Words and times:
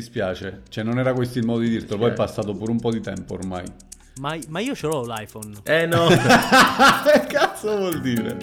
dispiace. 0.00 0.62
Cioè, 0.68 0.82
non 0.82 0.98
era 0.98 1.12
questo 1.12 1.38
il 1.38 1.44
modo 1.44 1.60
di 1.60 1.68
dirtelo, 1.68 1.98
poi 1.98 2.10
è 2.10 2.14
passato 2.14 2.54
pure 2.54 2.72
un 2.72 2.80
po' 2.80 2.90
di 2.90 3.00
tempo 3.00 3.34
ormai. 3.34 3.64
Ma, 4.16 4.36
ma 4.48 4.60
io 4.60 4.74
ce 4.74 4.86
l'ho 4.86 5.04
l'iPhone. 5.04 5.60
Eh 5.64 5.86
no. 5.86 6.08
che 7.04 7.26
cazzo 7.28 7.76
vuol 7.76 8.00
dire? 8.00 8.36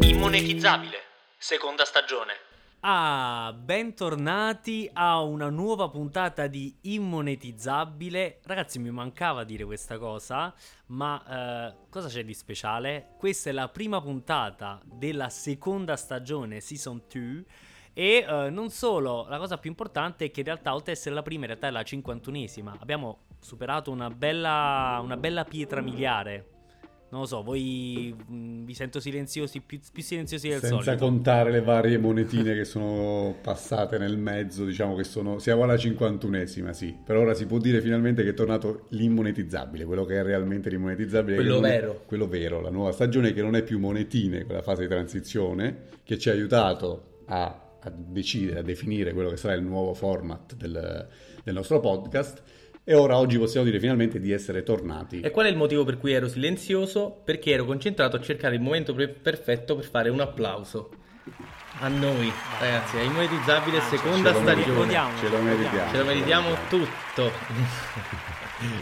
Immonetizzabile, 0.00 0.96
seconda 1.38 1.84
stagione. 1.84 2.49
Ah, 2.82 3.54
bentornati 3.54 4.88
a 4.90 5.20
una 5.20 5.50
nuova 5.50 5.90
puntata 5.90 6.46
di 6.46 6.74
Immonetizzabile. 6.80 8.40
Ragazzi, 8.44 8.78
mi 8.78 8.90
mancava 8.90 9.44
dire 9.44 9.66
questa 9.66 9.98
cosa, 9.98 10.54
ma 10.86 11.68
eh, 11.68 11.74
cosa 11.90 12.08
c'è 12.08 12.24
di 12.24 12.32
speciale? 12.32 13.08
Questa 13.18 13.50
è 13.50 13.52
la 13.52 13.68
prima 13.68 14.00
puntata 14.00 14.80
della 14.82 15.28
seconda 15.28 15.94
stagione, 15.96 16.60
Season 16.60 17.02
2. 17.06 17.44
E 17.92 18.24
eh, 18.26 18.48
non 18.48 18.70
solo, 18.70 19.26
la 19.28 19.36
cosa 19.36 19.58
più 19.58 19.68
importante 19.68 20.24
è 20.24 20.30
che 20.30 20.40
in 20.40 20.46
realtà, 20.46 20.72
oltre 20.72 20.92
ad 20.92 20.96
essere 20.96 21.14
la 21.14 21.22
prima, 21.22 21.42
in 21.42 21.48
realtà 21.48 21.66
è 21.66 21.70
la 21.70 21.82
cinquantunesima. 21.82 22.78
Abbiamo 22.80 23.24
superato 23.40 23.90
una 23.90 24.08
bella, 24.08 25.00
una 25.02 25.18
bella 25.18 25.44
pietra 25.44 25.82
miliare. 25.82 26.59
Non 27.10 27.22
lo 27.22 27.26
so, 27.26 27.42
voi 27.42 28.14
mh, 28.14 28.64
vi 28.64 28.72
sento 28.74 29.00
silenziosi, 29.00 29.60
più, 29.60 29.80
più 29.92 30.00
silenziosi 30.02 30.48
del 30.48 30.60
Senza 30.60 30.80
solito. 30.82 31.04
contare 31.04 31.50
le 31.50 31.60
varie 31.60 31.98
monetine 31.98 32.54
che 32.54 32.64
sono 32.64 33.34
passate 33.42 33.98
nel 33.98 34.16
mezzo, 34.16 34.64
diciamo 34.64 34.94
che 34.94 35.02
sono... 35.02 35.40
Siamo 35.40 35.64
alla 35.64 35.76
cinquantunesima, 35.76 36.72
sì. 36.72 36.96
Per 37.04 37.16
ora 37.16 37.34
si 37.34 37.46
può 37.46 37.58
dire 37.58 37.80
finalmente 37.80 38.22
che 38.22 38.28
è 38.30 38.34
tornato 38.34 38.86
l'immonetizzabile, 38.90 39.84
quello 39.84 40.04
che 40.04 40.20
è 40.20 40.22
realmente 40.22 40.70
l'immonetizzabile. 40.70 41.34
Quello 41.34 41.54
non 41.54 41.66
è- 41.66 41.80
vero. 41.80 42.02
quello 42.06 42.28
vero, 42.28 42.60
la 42.60 42.70
nuova 42.70 42.92
stagione 42.92 43.32
che 43.32 43.42
non 43.42 43.56
è 43.56 43.64
più 43.64 43.80
monetine, 43.80 44.44
quella 44.44 44.62
fase 44.62 44.82
di 44.82 44.88
transizione, 44.88 45.76
che 46.04 46.16
ci 46.16 46.28
ha 46.28 46.32
aiutato 46.32 47.22
a, 47.26 47.76
a 47.80 47.90
decidere, 47.90 48.60
a 48.60 48.62
definire 48.62 49.12
quello 49.12 49.30
che 49.30 49.36
sarà 49.36 49.54
il 49.54 49.62
nuovo 49.62 49.94
format 49.94 50.54
del, 50.54 51.08
del 51.42 51.54
nostro 51.54 51.80
podcast. 51.80 52.42
E 52.82 52.94
ora 52.94 53.18
oggi 53.18 53.38
possiamo 53.38 53.66
dire 53.66 53.78
finalmente 53.78 54.18
di 54.18 54.32
essere 54.32 54.62
tornati. 54.62 55.20
E 55.20 55.30
qual 55.30 55.46
è 55.46 55.48
il 55.48 55.56
motivo 55.56 55.84
per 55.84 55.98
cui 55.98 56.12
ero 56.12 56.28
silenzioso? 56.28 57.20
Perché 57.24 57.52
ero 57.52 57.64
concentrato 57.64 58.16
a 58.16 58.20
cercare 58.20 58.54
il 58.56 58.60
momento 58.60 58.94
pre- 58.94 59.08
perfetto 59.08 59.76
per 59.76 59.84
fare 59.84 60.08
un 60.08 60.20
applauso. 60.20 60.90
A 61.80 61.88
noi, 61.88 62.30
ragazzi, 62.58 62.96
a 62.96 63.02
Immonetizzabile 63.02 63.78
Ah, 63.78 63.82
seconda 63.82 64.32
ce 64.34 64.40
stagione. 64.40 64.92
Ce 65.20 65.28
lo 65.28 65.38
meritiamo. 65.40 65.90
Ce 65.90 65.98
lo 65.98 66.04
meritiamo 66.04 66.48
tutto. 66.68 67.30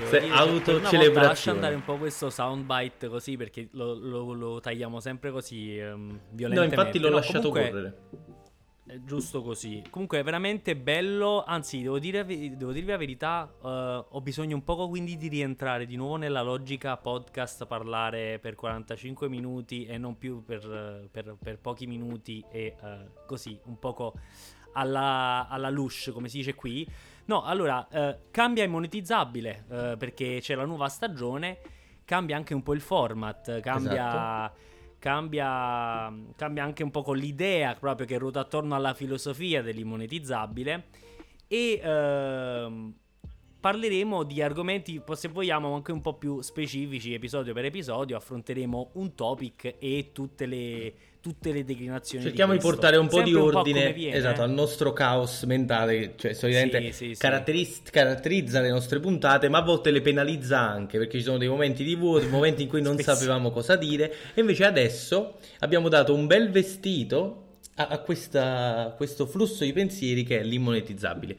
Se- 0.09 0.29
autocelebrazione. 0.31 1.13
Lascia 1.27 1.51
andare 1.51 1.75
un 1.75 1.85
po' 1.85 1.97
questo 1.97 2.31
soundbite 2.31 3.09
così 3.09 3.37
perché 3.37 3.69
lo, 3.73 3.95
lo- 3.95 4.33
lo 4.33 4.61
tagliamo 4.61 4.99
sempre 5.01 5.31
così 5.31 5.77
ehm, 5.79 6.09
No, 6.09 6.19
violentemente. 6.31 6.75
infatti 6.75 6.99
l'ho 6.99 7.09
No, 7.11 7.15
lasciato 7.17 7.49
comunque 7.51 7.71
correre. 7.71 7.97
Giusto 9.05 9.43
così. 9.43 9.83
Comunque 9.91 10.19
è 10.21 10.23
veramente 10.23 10.75
bello. 10.75 11.45
Anzi, 11.45 11.83
devo, 11.83 11.99
dire, 11.99 12.25
devo 12.25 12.73
dirvi 12.73 12.91
la 12.91 12.97
verità. 12.97 13.53
eh, 13.63 14.05
ho 14.09 14.21
bisogno 14.21 14.55
un 14.57 14.65
poco 14.65 14.89
quindi 14.89 15.17
di 15.17 15.29
rientrare 15.29 15.85
di 15.85 15.97
nuovo 15.97 16.17
nella 16.17 16.43
logica 16.43 16.97
podcast, 16.97 17.67
parlare 17.67 18.39
per 18.39 18.55
45 18.55 19.29
minuti 19.29 19.85
e 19.85 19.99
non 19.99 20.17
più 20.17 20.43
per, 20.43 21.09
per- 21.11 21.37
per 21.39 21.59
pochi 21.59 21.87
minuti 21.87 22.43
e 22.51 22.77
eh, 22.83 23.11
così 23.27 23.59
un 23.65 23.79
poco 23.79 24.15
alla, 24.73 25.47
alla 25.49 25.69
lush, 25.71 26.11
come 26.13 26.29
si 26.29 26.39
dice 26.39 26.55
qui. 26.55 26.87
No, 27.27 27.43
allora 27.43 27.87
eh, 27.89 28.19
cambia 28.31 28.65
il 28.65 28.71
monetizzabile 28.71 29.65
perché 29.99 30.39
c'è 30.41 30.55
la 30.55 30.65
nuova 30.65 30.89
stagione. 30.89 31.59
Cambia 32.07 32.37
anche 32.37 32.55
un 32.55 32.63
po' 32.63 32.73
il 32.73 32.81
format. 32.81 33.61
Cambia. 33.61 33.93
Esatto. 34.47 34.67
Cambia, 34.99 36.13
cambia 36.37 36.65
anche 36.65 36.83
un 36.83 36.91
po' 36.91 37.13
l'idea 37.13 37.75
proprio 37.75 38.07
che 38.07 38.19
ruota 38.19 38.41
attorno 38.41 38.75
alla 38.75 38.95
filosofia 38.95 39.63
dell'immonetizzabile 39.63 40.87
e 41.47 41.81
ehm, 41.83 42.95
parleremo 43.61 44.23
di 44.23 44.43
argomenti, 44.43 45.03
se 45.13 45.29
vogliamo, 45.29 45.75
anche 45.75 45.93
un 45.93 46.01
po' 46.01 46.15
più 46.15 46.41
specifici, 46.41 47.15
episodio 47.15 47.53
per 47.55 47.65
episodio, 47.65 48.17
affronteremo 48.17 48.91
un 48.95 49.15
topic 49.15 49.77
e 49.79 50.11
tutte 50.13 50.47
le, 50.47 50.95
tutte 51.21 51.53
le 51.53 51.65
declinazioni. 51.65 52.25
Cerchiamo 52.25 52.53
di, 52.53 52.59
questo. 52.59 52.77
portare 52.77 52.97
un 52.97 53.09
po' 53.09 53.17
Sempre 53.17 53.33
di 53.33 53.39
ordine 53.39 53.93
viene, 53.93 54.17
esatto, 54.17 54.43
al 54.43 54.51
nostro 54.51 54.93
caos 54.93 55.43
mentale, 55.45 56.15
cioè 56.17 56.33
solitamente 56.33 56.81
Sì, 56.87 56.93
sì, 56.93 57.15
sì. 57.15 57.21
caratteris- 57.21 57.91
caratterizza 57.91 58.61
le 58.61 58.71
nostre 58.71 59.01
puntate, 59.01 59.49
ma 59.49 59.59
a 59.59 59.63
volte 59.63 59.91
le 59.91 60.01
penalizza 60.01 60.59
anche 60.59 60.99
perché 60.99 61.19
ci 61.19 61.25
sono 61.25 61.39
dei 61.39 61.49
momenti 61.49 61.85
di 61.85 61.95
vuoto, 61.97 62.29
momenti 62.29 62.63
in 62.63 62.69
cui 62.69 62.81
non 62.83 62.97
sapevamo 62.99 63.51
cosa 63.51 63.77
dire. 63.77 64.13
E 64.35 64.41
invece 64.41 64.65
adesso 64.65 65.39
abbiamo 65.61 65.89
dato 65.89 66.15
un 66.15 66.27
bel 66.27 66.51
vestito 66.51 67.47
a, 67.77 67.89
a 67.89 67.99
questa- 67.99 68.95
questo 68.97 69.27
flusso 69.27 69.65
di 69.65 69.73
pensieri 69.73 70.23
che 70.25 70.41
è 70.41 70.43
l'immonetizzabile. 70.43 71.37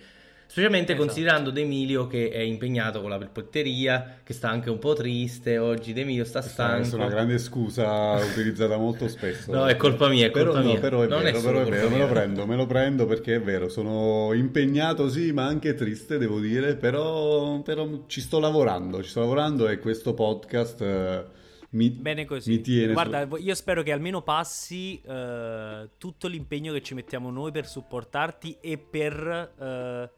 Specialmente 0.51 0.93
Esatto. 0.93 1.05
considerando 1.05 1.51
D'Emilio 1.51 2.07
che 2.07 2.31
è 2.31 2.39
impegnato 2.39 3.01
con 3.01 3.11
la 3.11 3.17
polpetteria, 3.19 4.21
che 4.23 4.33
sta 4.33 4.49
anche 4.49 4.71
un 4.71 4.79
po' 4.79 4.93
triste 4.95 5.59
oggi. 5.59 5.93
D'Emilio 5.93 6.25
sta 6.25 6.39
Questa 6.39 6.77
è 6.79 6.83
stanco. 6.83 6.95
una 7.03 7.07
grande 7.13 7.37
scusa 7.37 8.13
utilizzata 8.15 8.75
molto 8.77 9.07
spesso. 9.07 9.51
No, 9.51 9.67
è 9.67 9.75
colpa 9.77 10.07
mia, 10.07 10.25
è 10.25 10.31
colpa 10.31 10.49
però, 10.53 10.61
no, 10.63 10.69
mia. 10.71 10.79
però 10.79 11.01
è 11.03 11.07
Non 11.07 11.19
è 11.19 11.23
vero, 11.25 11.39
solo 11.39 11.63
però 11.63 11.67
è 11.67 11.69
vero, 11.69 11.89
me 11.91 11.97
lo 11.99 12.07
prendo, 12.07 12.45
me 12.47 12.55
lo 12.55 12.65
prendo 12.65 13.05
perché 13.05 13.35
è 13.35 13.41
vero, 13.41 13.69
sono 13.69 14.33
impegnato 14.33 15.07
sì, 15.07 15.31
ma 15.31 15.45
anche 15.45 15.75
triste, 15.75 16.17
devo 16.17 16.39
dire, 16.39 16.75
però, 16.77 17.61
però 17.61 17.87
ci 18.07 18.19
sto 18.19 18.39
lavorando, 18.39 19.03
ci 19.03 19.09
sto 19.11 19.19
lavorando 19.19 19.67
e 19.67 19.77
questo 19.77 20.16
podcast 20.16 20.81
eh, 20.81 21.25
mi, 21.71 21.91
Bene 21.91 22.25
così. 22.25 22.49
mi 22.49 22.61
tiene 22.61 22.93
Guarda, 22.93 23.27
su- 23.29 23.35
io 23.35 23.53
spero 23.53 23.83
che 23.83 23.91
almeno 23.91 24.23
passi 24.23 24.99
eh, 25.07 25.89
tutto 25.99 26.27
l'impegno 26.27 26.73
che 26.73 26.81
ci 26.81 26.95
mettiamo 26.95 27.29
noi 27.29 27.51
per 27.51 27.67
supportarti 27.67 28.57
e 28.59 28.79
per, 28.79 29.51
eh, 29.59 30.09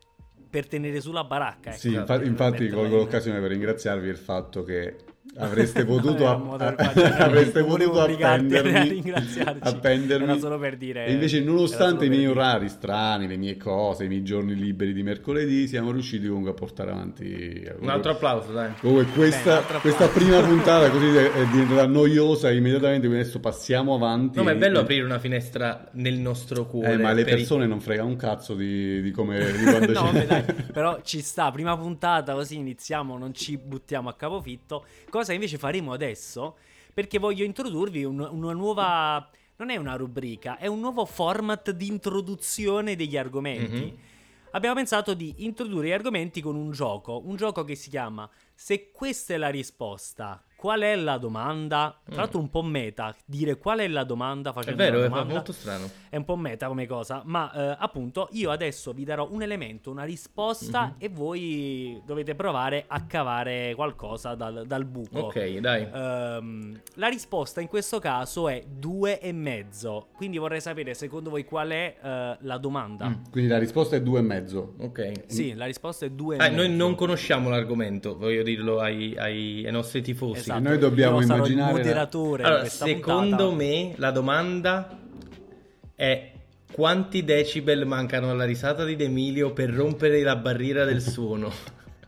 per 0.51 0.67
tenere 0.67 0.99
sulla 0.99 1.23
baracca. 1.23 1.69
ecco. 1.69 1.79
Sì, 1.79 1.93
infa- 1.93 2.21
infatti 2.21 2.63
metterla 2.63 2.75
colgo 2.75 2.97
l'occasione 2.97 3.39
per 3.39 3.49
ringraziarvi 3.51 4.07
il 4.09 4.17
fatto 4.17 4.63
che 4.63 4.97
avreste 5.37 5.85
potuto, 5.85 6.27
app- 6.27 6.57
fare- 6.75 7.15
avreste 7.23 7.63
potuto 7.63 8.01
appendermi, 8.01 8.89
ringraziarci. 8.89 9.59
appendermi. 9.61 10.25
Era 10.25 10.37
solo 10.39 10.57
per 10.59 10.77
dire- 10.77 11.05
E 11.05 11.13
invece 11.13 11.41
nonostante 11.41 12.05
i 12.05 12.09
miei 12.09 12.21
dire. 12.21 12.31
orari 12.31 12.69
strani, 12.69 13.27
le 13.27 13.37
mie 13.37 13.57
cose, 13.57 14.05
i 14.05 14.07
miei 14.07 14.23
giorni 14.23 14.55
liberi 14.55 14.93
di 14.93 15.03
mercoledì, 15.03 15.67
siamo 15.67 15.91
riusciti 15.91 16.27
comunque 16.27 16.51
a 16.51 16.53
portare 16.53 16.91
avanti 16.91 17.63
Un 17.79 17.89
altro 17.89 18.11
applauso, 18.11 18.51
dai. 18.51 18.71
Comunque 18.79 19.05
questa, 19.13 19.61
Beh, 19.61 19.79
questa 19.79 20.07
prima 20.07 20.39
puntata 20.41 20.89
così 20.89 21.05
è, 21.07 21.45
diventata 21.51 21.85
noiosa 21.87 22.51
immediatamente, 22.51 23.07
quindi 23.07 23.23
adesso 23.23 23.39
passiamo 23.39 23.93
avanti. 23.95 24.37
No, 24.37 24.43
ma 24.43 24.51
è 24.51 24.55
bello 24.57 24.79
aprire 24.79 25.03
una 25.05 25.19
finestra 25.19 25.87
nel 25.93 26.15
nostro 26.19 26.65
cuore. 26.65 26.93
Eh, 26.93 26.97
ma 26.97 27.11
le 27.13 27.23
per 27.23 27.33
i- 27.33 27.35
persone 27.37 27.65
non 27.67 27.79
fregano 27.79 28.09
un 28.09 28.15
cazzo 28.15 28.53
di, 28.53 29.01
di 29.01 29.11
come 29.11 29.39
di 29.51 29.63
quando 29.63 29.91
no, 29.93 30.01
c'è. 30.11 30.11
vabbè, 30.11 30.25
dai, 30.25 30.43
però 30.71 30.99
ci 31.03 31.21
sta, 31.21 31.51
prima 31.51 31.77
puntata 31.77 32.33
così 32.33 32.57
iniziamo, 32.57 33.17
non 33.17 33.33
ci 33.33 33.57
buttiamo 33.57 34.09
a 34.09 34.13
capofitto, 34.15 34.85
cosa 35.21 35.33
invece 35.33 35.57
faremo 35.57 35.93
adesso, 35.93 36.57
perché 36.93 37.19
voglio 37.19 37.43
introdurvi 37.43 38.03
un- 38.03 38.27
una 38.31 38.53
nuova, 38.53 39.29
non 39.57 39.69
è 39.69 39.77
una 39.77 39.95
rubrica, 39.95 40.57
è 40.57 40.67
un 40.67 40.79
nuovo 40.79 41.05
format 41.05 41.71
di 41.71 41.87
introduzione 41.87 42.95
degli 42.95 43.17
argomenti. 43.17 43.85
Mhm. 43.85 43.97
Abbiamo 44.53 44.75
pensato 44.75 45.13
di 45.13 45.45
introdurre 45.45 45.87
gli 45.87 45.91
argomenti 45.91 46.41
con 46.41 46.55
un 46.55 46.71
gioco, 46.71 47.21
un 47.23 47.35
gioco 47.37 47.63
che 47.63 47.75
si 47.75 47.89
chiama 47.89 48.29
Se 48.53 48.91
questa 48.91 49.33
è 49.33 49.37
la 49.37 49.49
risposta, 49.49 50.43
qual 50.61 50.81
è 50.81 50.95
la 50.95 51.17
domanda? 51.17 51.99
Tra 52.05 52.13
Mm. 52.13 52.17
l'altro 52.19 52.39
un 52.39 52.49
po' 52.51 52.61
meta, 52.61 53.15
dire 53.25 53.57
qual 53.57 53.79
è 53.79 53.87
la 53.87 54.03
domanda 54.03 54.51
È 54.51 54.53
facendo 54.53 54.77
vero, 54.83 54.97
una 54.97 55.05
è 55.05 55.09
domanda. 55.09 55.33
molto 55.33 55.51
strano. 55.53 55.89
È 56.07 56.15
un 56.17 56.23
po' 56.23 56.35
meta 56.35 56.67
come 56.67 56.85
cosa, 56.85 57.23
ma 57.25 57.51
eh, 57.51 57.75
appunto 57.79 58.27
io 58.33 58.51
adesso 58.51 58.91
vi 58.93 59.03
darò 59.03 59.27
un 59.31 59.41
elemento, 59.41 59.89
una 59.89 60.03
risposta 60.03 60.83
Mhm. 60.85 60.93
e 60.99 61.09
voi 61.09 62.01
dovete 62.05 62.35
provare 62.35 62.83
a 62.87 63.05
cavare 63.07 63.73
qualcosa 63.73 64.35
dal, 64.35 64.65
dal 64.67 64.85
buco. 64.85 65.19
Ok, 65.19 65.57
dai. 65.57 65.87
Ehm, 65.91 66.79
la 66.95 67.07
risposta 67.07 67.59
in 67.59 67.67
questo 67.67 67.97
caso 67.97 68.47
è 68.47 68.63
due 68.67 69.19
e 69.19 69.31
mezzo, 69.31 70.09
quindi 70.15 70.37
vorrei 70.37 70.61
sapere 70.61 70.93
secondo 70.93 71.31
voi 71.31 71.43
qual 71.43 71.69
è 71.69 71.97
eh, 72.03 72.37
la 72.39 72.57
domanda. 72.59 73.09
Mm. 73.09 73.13
Quindi 73.31 73.49
la 73.49 73.57
risposta 73.57 73.95
è 73.95 74.01
due 74.03 74.19
e 74.19 74.21
mezzo. 74.21 74.75
Ok. 74.79 75.23
Sì, 75.25 75.55
la 75.55 75.65
risposta 75.65 76.05
è 76.05 76.09
due 76.11 76.35
e 76.35 76.39
Ah, 76.39 76.49
mezzo. 76.49 76.55
noi 76.57 76.69
non 76.75 76.93
conosciamo 76.93 77.49
l'argomento, 77.49 78.15
voglio 78.15 78.43
dirlo 78.43 78.79
ai, 78.79 79.15
ai- 79.17 79.65
ai 79.65 79.71
nostri 79.71 80.01
tifosi. 80.03 80.39
Esatto, 80.41 80.50
Noi 80.59 80.77
dobbiamo 80.77 81.19
io 81.19 81.25
sarò 81.25 81.37
immaginare 81.37 81.71
il 81.71 81.77
moderatore 81.77 82.43
Allora, 82.43 82.59
questa 82.61 82.85
secondo 82.85 83.49
puntata. 83.49 83.55
me 83.55 83.93
la 83.97 84.11
domanda 84.11 84.97
è 85.95 86.31
quanti 86.71 87.23
decibel 87.23 87.85
mancano 87.85 88.29
alla 88.31 88.45
risata 88.45 88.83
di 88.85 88.95
D'Emilio 88.95 89.51
per 89.53 89.69
rompere 89.71 90.21
la 90.21 90.35
barriera 90.35 90.85
del 90.85 91.01
suono? 91.01 91.51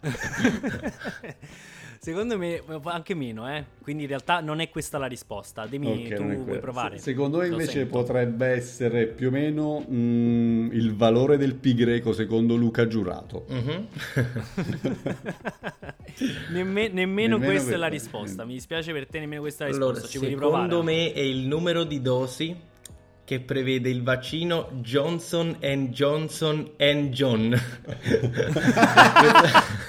Secondo 2.04 2.38
me 2.38 2.62
anche 2.84 3.16
meno, 3.16 3.50
eh. 3.50 3.64
Quindi 3.82 4.04
in 4.04 4.10
realtà 4.10 4.42
non 4.42 4.60
è 4.60 4.70
questa 4.70 4.98
la 4.98 5.06
risposta. 5.06 5.66
Dimmi, 5.66 5.88
Ok, 6.10 6.14
tu 6.16 6.24
vuoi 6.44 6.60
provare? 6.60 6.98
Se- 6.98 7.04
Secondo 7.04 7.38
me 7.38 7.48
invece 7.48 7.72
sento. 7.72 7.98
potrebbe 7.98 8.48
essere 8.48 9.06
più 9.08 9.30
o 9.30 9.32
meno 9.32 9.86
mm, 9.90 10.74
il 10.74 10.94
valore 10.98 11.38
del 11.38 11.56
pi 11.56 11.74
greco 11.74 12.12
secondo 12.12 12.56
Luca 12.56 12.88
Giurato. 12.88 13.46
Mhm. 13.48 13.88
Nemme- 16.52 16.90
nemmeno, 16.90 17.38
Nemmeno 17.38 17.40
questa 17.40 17.74
è 17.74 17.78
la 17.78 17.88
risposta. 17.88 18.44
Mi 18.44 18.56
dispiace 18.56 18.92
per 18.92 19.08
te, 19.08 19.20
nemmeno 19.20 19.40
questa 19.40 19.64
è 19.66 19.70
la 19.70 19.76
Allora, 19.76 19.92
risposta. 19.94 20.12
Ci 20.12 20.18
vuoi 20.18 20.30
riprovare? 20.32 20.64
secondo 20.68 20.84
me 20.84 21.14
è 21.14 21.20
il 21.22 21.48
numero 21.48 21.86
di 21.86 22.02
dosi 22.02 22.54
che 23.24 23.40
prevede 23.40 23.90
il 23.90 24.04
vaccino 24.04 24.68
Johnson 24.82 25.56
Johnson 25.92 26.72
John. 27.12 27.58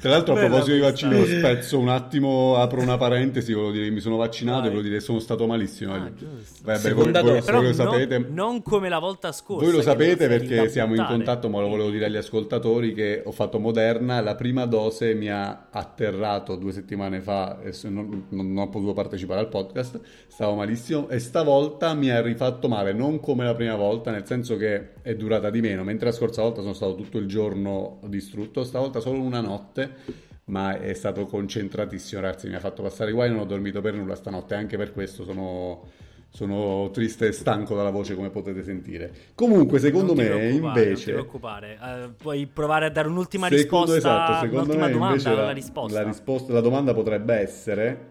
Tra 0.00 0.10
l'altro, 0.10 0.32
a 0.34 0.36
Bella 0.36 0.48
proposito 0.48 0.74
di 0.74 0.80
vaccino, 0.80 1.24
spezzo 1.24 1.78
un 1.78 1.88
attimo, 1.88 2.56
apro 2.56 2.80
una 2.80 2.96
parentesi, 2.96 3.52
volevo 3.52 3.72
dire 3.72 3.84
che 3.86 3.90
mi 3.90 4.00
sono 4.00 4.16
vaccinato 4.16 4.58
Vai. 4.60 4.66
e 4.66 4.70
volevo 4.70 4.86
dire 4.88 4.98
che 4.98 5.04
sono 5.04 5.18
stato 5.18 5.46
malissimo. 5.46 5.94
Ah, 5.94 6.10
giusto. 6.14 6.60
Vabbè, 6.62 6.78
Seconda 6.78 7.20
voi, 7.22 7.30
voi- 7.32 7.40
voi 7.40 7.52
lo 7.62 7.68
no- 7.68 7.72
sapete. 7.74 8.26
non 8.30 8.62
come 8.62 8.88
la 8.88 8.98
volta 8.98 9.32
scorsa. 9.32 9.64
Voi 9.64 9.74
lo 9.74 9.82
sapete 9.82 10.28
perché 10.28 10.68
siamo 10.68 10.94
in 10.94 11.04
contatto, 11.06 11.48
ma 11.48 11.60
lo 11.60 11.68
volevo 11.68 11.90
dire 11.90 12.06
agli 12.06 12.16
ascoltatori 12.16 12.94
che 12.94 13.22
ho 13.24 13.32
fatto 13.32 13.58
Moderna, 13.58 14.20
la 14.20 14.34
prima 14.34 14.64
dose 14.66 15.14
mi 15.14 15.28
ha 15.28 15.68
atterrato 15.70 16.56
due 16.56 16.72
settimane 16.72 17.20
fa 17.20 17.60
e 17.62 17.72
non, 17.88 18.26
non 18.28 18.56
ho 18.56 18.68
potuto 18.68 18.92
partecipare 18.92 19.40
al 19.40 19.48
podcast, 19.48 20.00
stavo 20.28 20.54
malissimo 20.54 21.08
e 21.08 21.18
stavolta 21.18 21.94
mi 21.94 22.10
ha 22.10 22.20
rifatto 22.20 22.68
male, 22.68 22.92
non 22.92 23.20
come 23.20 23.44
la 23.44 23.54
prima 23.54 23.74
volta, 23.74 24.10
nel 24.10 24.26
senso 24.26 24.56
che 24.56 24.90
è 25.02 25.14
durata 25.14 25.50
di 25.50 25.60
meno, 25.60 25.82
mentre 25.82 26.06
la 26.06 26.12
scorsa 26.12 26.42
volta 26.42 26.60
sono 26.60 26.72
stato 26.74 26.94
tutto 26.94 27.18
il 27.18 27.26
giorno 27.26 27.98
distrutto, 28.06 28.62
stavolta 28.64 28.91
solo 29.00 29.20
una 29.20 29.40
notte. 29.40 30.30
Ma 30.44 30.78
è 30.78 30.92
stato 30.94 31.24
concentratissimo, 31.26 32.20
ragazzi. 32.20 32.48
Mi 32.48 32.54
ha 32.54 32.60
fatto 32.60 32.82
passare 32.82 33.12
guai. 33.12 33.30
Non 33.30 33.40
ho 33.40 33.44
dormito 33.44 33.80
per 33.80 33.94
nulla 33.94 34.14
stanotte. 34.16 34.54
Anche 34.54 34.76
per 34.76 34.92
questo 34.92 35.24
sono, 35.24 35.86
sono 36.28 36.90
triste 36.92 37.28
e 37.28 37.32
stanco 37.32 37.74
dalla 37.76 37.90
voce, 37.90 38.14
come 38.14 38.28
potete 38.30 38.62
sentire. 38.62 39.12
Comunque, 39.34 39.78
secondo 39.78 40.14
me, 40.14 40.24
preoccupare, 40.26 40.58
Non 40.60 40.72
ti 40.72 40.80
invece, 40.80 41.12
preoccupare. 41.12 41.78
Eh, 41.80 42.08
puoi 42.16 42.46
provare 42.46 42.86
a 42.86 42.90
dare 42.90 43.08
un'ultima 43.08 43.48
secondo, 43.48 43.94
risposta? 43.94 43.96
esatto, 43.96 44.46
secondo 44.46 44.74
me, 44.76 44.90
domanda 44.90 45.06
invece 45.06 45.34
la, 45.34 45.50
risposta. 45.52 46.00
la 46.00 46.06
risposta- 46.06 46.52
la 46.52 46.60
domanda 46.60 46.92
potrebbe 46.92 47.34
essere 47.34 48.10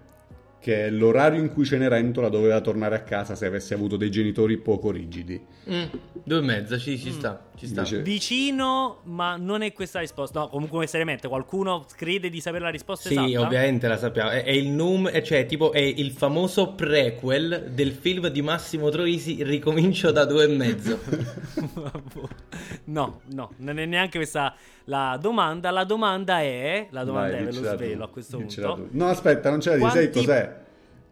che 0.62 0.92
l'orario 0.92 1.42
in 1.42 1.52
cui 1.52 1.66
Cenerentola 1.66 2.30
doveva 2.30 2.62
tornare 2.62 2.94
a 2.96 3.02
casa 3.02 3.34
se 3.34 3.48
avesse 3.48 3.74
avuto 3.74 3.98
dei 3.98 4.12
genitori 4.12 4.58
poco 4.58 4.92
rigidi. 4.92 5.44
Mm, 5.68 5.84
due 6.24 6.38
e 6.38 6.42
mezza, 6.42 6.78
ci, 6.78 7.00
ci 7.00 7.12
sta, 7.12 7.48
ci 7.58 7.66
sta. 7.66 7.80
Invece- 7.80 8.02
Vicino, 8.04 9.00
ma 9.06 9.38
non 9.38 9.64
è 9.64 9.74
questa 9.74 9.98
la 9.98 10.04
risposta. 10.06 10.40
No, 10.42 10.50
comunque 10.50 10.86
seriamente, 10.86 11.28
qualcuno 11.28 11.86
crede 11.96 12.30
di 12.30 12.40
sapere 12.40 12.64
la 12.66 12.70
risposta 12.70 13.10
Sì, 13.10 13.16
esatta? 13.16 13.42
ovviamente 13.42 13.88
la 13.88 13.98
sappiamo. 13.98 14.30
È, 14.30 14.44
è 14.44 14.52
il 14.52 14.68
num, 14.68 15.08
è- 15.10 15.22
cioè, 15.24 15.48
tipo, 15.48 15.72
è 15.72 15.80
il 15.80 16.12
famoso 16.12 16.74
prequel 16.74 17.72
del 17.74 17.92
film 17.92 18.28
di 18.28 18.42
Massimo 18.44 18.90
Troisi, 18.90 19.44
Ricomincio 19.44 20.12
da 20.12 20.26
due 20.26 20.44
e 20.44 20.48
mezzo. 20.48 21.00
no, 22.86 23.22
no, 23.34 23.52
non 23.58 23.80
è 23.80 23.86
neanche 23.86 24.18
questa 24.18 24.56
la 24.92 25.18
domanda. 25.20 25.72
La 25.72 25.86
domanda 25.86 26.42
è, 26.42 26.88
la 26.92 27.06
domanda 27.06 27.32
Vai, 27.32 27.42
è, 27.42 27.46
ve 27.46 27.52
lo 27.52 27.52
diccela 27.52 27.72
tu, 27.72 27.78
svelo 27.78 28.04
a 28.04 28.10
questo 28.10 28.38
punto. 28.38 28.88
No, 28.92 29.08
aspetta, 29.08 29.50
non 29.50 29.60
c'è 29.60 29.70
da 29.72 29.76
dire, 29.78 29.90
sai 29.90 30.12
Quanti- 30.12 30.20
cos'è? 30.20 30.60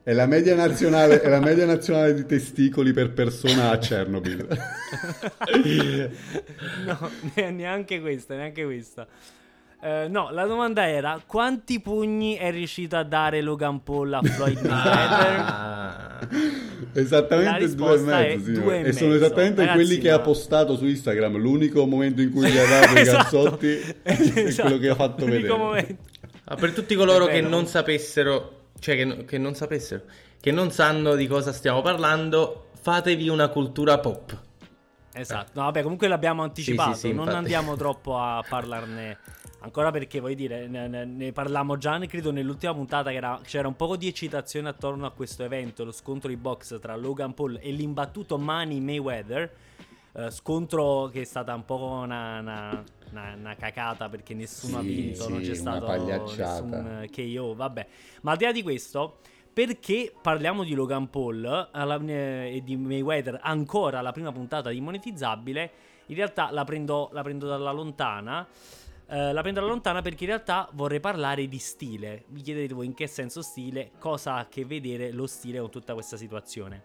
È 0.04 0.14
la 0.14 0.26
media 0.26 0.56
nazionale, 0.56 1.22
è 1.22 1.30
la 1.30 1.40
media 1.40 1.66
nazionale 1.66 2.14
di 2.14 2.26
testicoli 2.26 2.94
per 2.94 3.14
persona 3.14 3.70
a 3.70 3.78
Chernobyl. 3.78 4.48
No, 6.86 7.10
ne- 7.36 7.52
neanche 7.52 8.02
questa, 8.02 8.36
neanche 8.36 8.64
questa. 8.66 9.08
Eh, 9.82 10.08
no, 10.10 10.30
la 10.32 10.46
domanda 10.46 10.86
era 10.88 11.22
quanti 11.26 11.80
pugni 11.80 12.36
è 12.36 12.52
riuscito 12.52 12.98
a 12.98 13.04
dare 13.04 13.40
Logan 13.42 13.82
Paul 13.82 14.12
a 14.14 14.22
Floyd 14.22 14.60
Mayweather? 14.66 15.40
Ah. 15.40 16.20
La 16.92 17.00
Esattamente 17.02 17.76
due 17.76 17.96
e 17.96 18.00
mezzo, 18.02 18.52
due 18.52 18.82
e 18.82 18.88
E 18.88 18.92
sono 18.92 19.12
mezzo. 19.12 19.24
esattamente 19.26 19.62
Ragazzi, 19.62 19.78
quelli 19.78 19.98
che 20.00 20.10
ma- 20.10 20.16
ha 20.16 20.20
postato 20.20 20.76
su 20.76 20.86
Instagram. 20.86 21.38
L'unico 21.38 21.86
momento 21.86 22.22
in 22.22 22.32
cui 22.32 22.50
gli 22.52 22.58
ha 22.58 22.66
dato 22.68 22.94
i 22.94 23.00
Esatto. 23.00 23.24
cazzotti 23.24 23.96
è 24.04 24.16
quello 24.60 24.78
che 24.80 24.90
ha 24.90 24.96
fatto 24.96 25.26
L'unico 25.26 25.42
vedere. 25.42 25.58
momento. 25.58 26.04
Ah, 26.46 26.56
per 26.56 26.74
tutti 26.74 26.96
coloro 26.96 27.28
che 27.28 27.40
non 27.42 27.66
sapessero, 27.68 28.64
cioè 28.80 28.96
che, 28.98 29.24
che 29.26 29.38
non 29.38 29.54
sapessero, 29.56 30.02
che 30.42 30.52
non 30.52 30.72
sanno 30.72 31.16
di 31.16 31.26
cosa 31.28 31.54
stiamo 31.54 31.82
parlando, 31.82 32.70
fatevi 32.82 33.30
una 33.30 33.48
cultura 33.48 33.98
pop. 34.00 34.38
Esatto, 35.14 35.52
no, 35.54 35.64
vabbè, 35.64 35.82
comunque 35.84 36.08
l'abbiamo 36.08 36.44
anticipato, 36.44 36.94
sì, 36.94 37.00
sì, 37.00 37.08
non 37.14 37.26
infatti. 37.26 37.38
andiamo 37.38 37.76
troppo 37.78 38.18
a 38.18 38.44
parlarne 38.48 39.18
ancora 39.60 39.92
perché, 39.92 40.20
voglio 40.20 40.36
dire, 40.36 40.68
ne, 40.68 40.88
ne, 40.88 41.06
ne 41.06 41.32
parlammo 41.32 41.78
già, 41.78 41.98
credo, 42.00 42.32
nell'ultima 42.32 42.74
puntata 42.74 43.10
che 43.10 43.16
era- 43.18 43.40
c'era 43.44 43.68
un 43.68 43.76
po' 43.76 43.96
di 43.96 44.08
eccitazione 44.08 44.70
attorno 44.70 45.06
a 45.06 45.12
questo 45.12 45.44
evento, 45.44 45.84
lo 45.84 45.92
scontro 45.92 46.30
di 46.30 46.38
box 46.38 46.80
tra 46.80 46.96
Logan 46.96 47.34
Paul 47.34 47.58
e 47.62 47.72
l'imbattuto 47.72 48.38
Manny 48.38 48.80
Mayweather, 48.80 49.52
eh, 50.14 50.32
scontro 50.32 51.10
che 51.12 51.22
è 51.22 51.26
stata 51.26 51.54
un 51.54 51.66
po' 51.66 52.00
una, 52.04 52.40
una- 52.40 52.84
una- 53.12 53.34
una 53.38 53.56
cacata 53.56 54.10
perché 54.10 54.34
nessuno 54.34 54.78
ha 54.78 54.82
Sì, 54.82 54.88
vinto, 54.88 55.30
non 55.30 55.40
sì, 55.44 55.52
c'è 55.52 55.60
una 55.62 55.78
stato 55.78 56.34
nessun 56.38 57.02
eh, 57.04 57.10
KO, 57.10 57.54
vabbè. 57.56 57.88
Ma 58.22 58.32
al 58.32 58.38
di 58.38 58.44
là 58.46 58.52
di 58.52 58.64
questo, 58.64 59.18
perché 59.52 60.14
parliamo 60.22 60.64
di 60.64 60.74
Logan 60.74 61.10
Paul 61.10 61.70
alla- 61.72 62.00
eh, 62.06 62.56
e 62.56 62.64
di 62.64 62.78
Mayweather 62.78 63.40
ancora 63.42 64.00
la 64.02 64.12
prima 64.12 64.32
puntata 64.32 64.70
di 64.70 64.80
Monetizzabile, 64.80 65.72
in 66.08 66.16
realtà 66.16 66.50
la 66.52 66.64
prendo, 66.64 67.10
la 67.12 67.22
prendo 67.22 67.46
dalla 67.48 67.72
lontana. 67.72 68.48
Eh, 69.12 69.34
la 69.34 69.42
prendo 69.42 69.60
dalla 69.60 69.72
lontana 69.72 70.02
perché 70.04 70.26
in 70.26 70.30
realtà 70.30 70.70
vorrei 70.74 71.00
parlare 71.00 71.48
di 71.48 71.58
stile. 71.58 72.26
Vi 72.28 72.42
chiedete 72.42 72.74
voi 72.74 72.86
in 72.86 72.94
che 72.94 73.08
senso 73.08 73.42
stile, 73.42 73.92
cosa 73.98 74.36
ha 74.36 74.40
a 74.40 74.48
che 74.48 74.66
vedere 74.66 75.12
lo 75.12 75.26
stile 75.26 75.60
con 75.60 75.72
tutta 75.72 75.94
questa 75.94 76.16
situazione. 76.16 76.84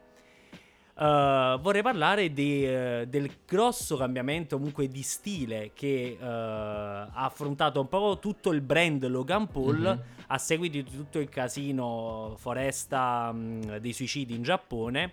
Eh, 0.96 1.58
vorrei 1.60 1.82
parlare 1.82 2.32
di, 2.32 2.64
eh, 2.66 3.04
del 3.08 3.30
grosso 3.46 3.96
cambiamento 3.96 4.56
comunque 4.56 4.88
di 4.88 5.02
stile 5.02 5.72
che 5.74 6.16
eh, 6.18 6.24
ha 6.24 7.24
affrontato 7.24 7.80
un 7.80 7.88
po' 7.88 8.18
tutto 8.20 8.52
il 8.52 8.60
brand 8.62 9.06
Logan 9.06 9.48
Paul 9.48 9.80
Mhm. 9.80 10.02
a 10.28 10.38
seguito 10.38 10.76
di 10.76 10.84
tutto 10.84 11.18
il 11.18 11.28
casino 11.28 12.36
foresta 12.38 13.32
mh, 13.32 13.78
dei 13.80 13.92
suicidi 13.92 14.34
in 14.34 14.42
Giappone. 14.42 15.12